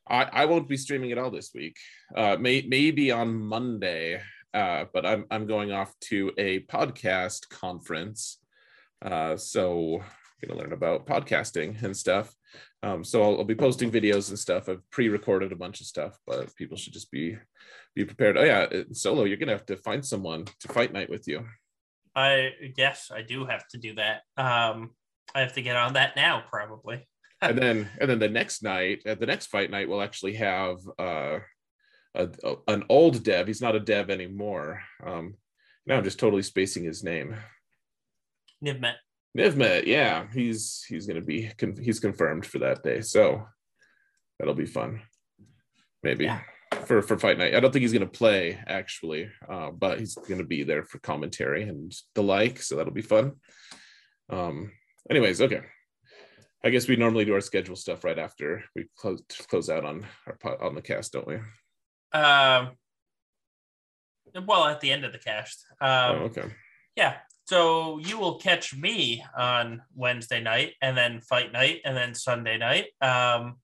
[0.09, 1.77] I, I won't be streaming at all this week.
[2.15, 4.21] Uh, may, maybe on Monday,
[4.53, 8.39] uh, but I'm I'm going off to a podcast conference.
[9.05, 12.35] Uh, so I'm gonna learn about podcasting and stuff.
[12.83, 14.69] Um, so I'll, I'll, be posting videos and stuff.
[14.69, 17.37] I've pre-recorded a bunch of stuff, but people should just be
[17.95, 18.37] be prepared.
[18.37, 21.45] Oh yeah, solo, you're gonna have to find someone to fight night with you.
[22.15, 24.23] I yes, I do have to do that.
[24.36, 24.91] Um,
[25.35, 27.07] I have to get on that now, probably.
[27.43, 30.78] and then and then the next night, at the next fight night, we'll actually have
[30.99, 31.39] uh,
[32.15, 33.47] a, a, an old dev.
[33.47, 34.82] He's not a dev anymore.
[35.05, 35.35] Um,
[35.86, 37.36] now I'm just totally spacing his name.
[38.65, 38.95] Nivmet.
[39.36, 41.51] Nivmet, yeah, he's he's gonna be
[41.81, 43.45] he's confirmed for that day, so
[44.39, 45.03] that'll be fun.
[46.03, 46.27] Maybe.
[46.27, 46.41] Yeah
[46.86, 47.55] for for fight night.
[47.55, 50.85] I don't think he's going to play actually, uh, but he's going to be there
[50.85, 52.62] for commentary and the like.
[52.62, 53.32] So that'll be fun.
[54.31, 54.73] Um.
[55.11, 55.61] Anyways, okay.
[56.65, 60.06] I guess we normally do our schedule stuff right after we close close out on
[60.27, 61.36] our on the cast, don't we?
[62.12, 62.70] Um.
[64.47, 65.65] Well, at the end of the cast.
[65.81, 66.44] Um, oh, okay.
[66.97, 67.16] Yeah.
[67.47, 72.56] So you will catch me on Wednesday night, and then fight night, and then Sunday
[72.56, 72.86] night.
[73.01, 73.56] Um,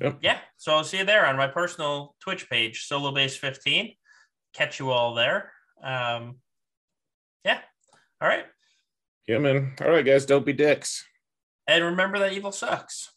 [0.00, 0.18] Yep.
[0.22, 0.38] Yeah.
[0.56, 3.96] So I'll see you there on my personal Twitch page, Solobass15.
[4.54, 5.52] Catch you all there.
[5.82, 6.36] Um,
[7.44, 7.58] yeah.
[8.20, 8.44] All right.
[9.26, 9.74] Yeah, man.
[9.80, 10.26] All right, guys.
[10.26, 11.04] Don't be dicks.
[11.66, 13.11] And remember that evil sucks.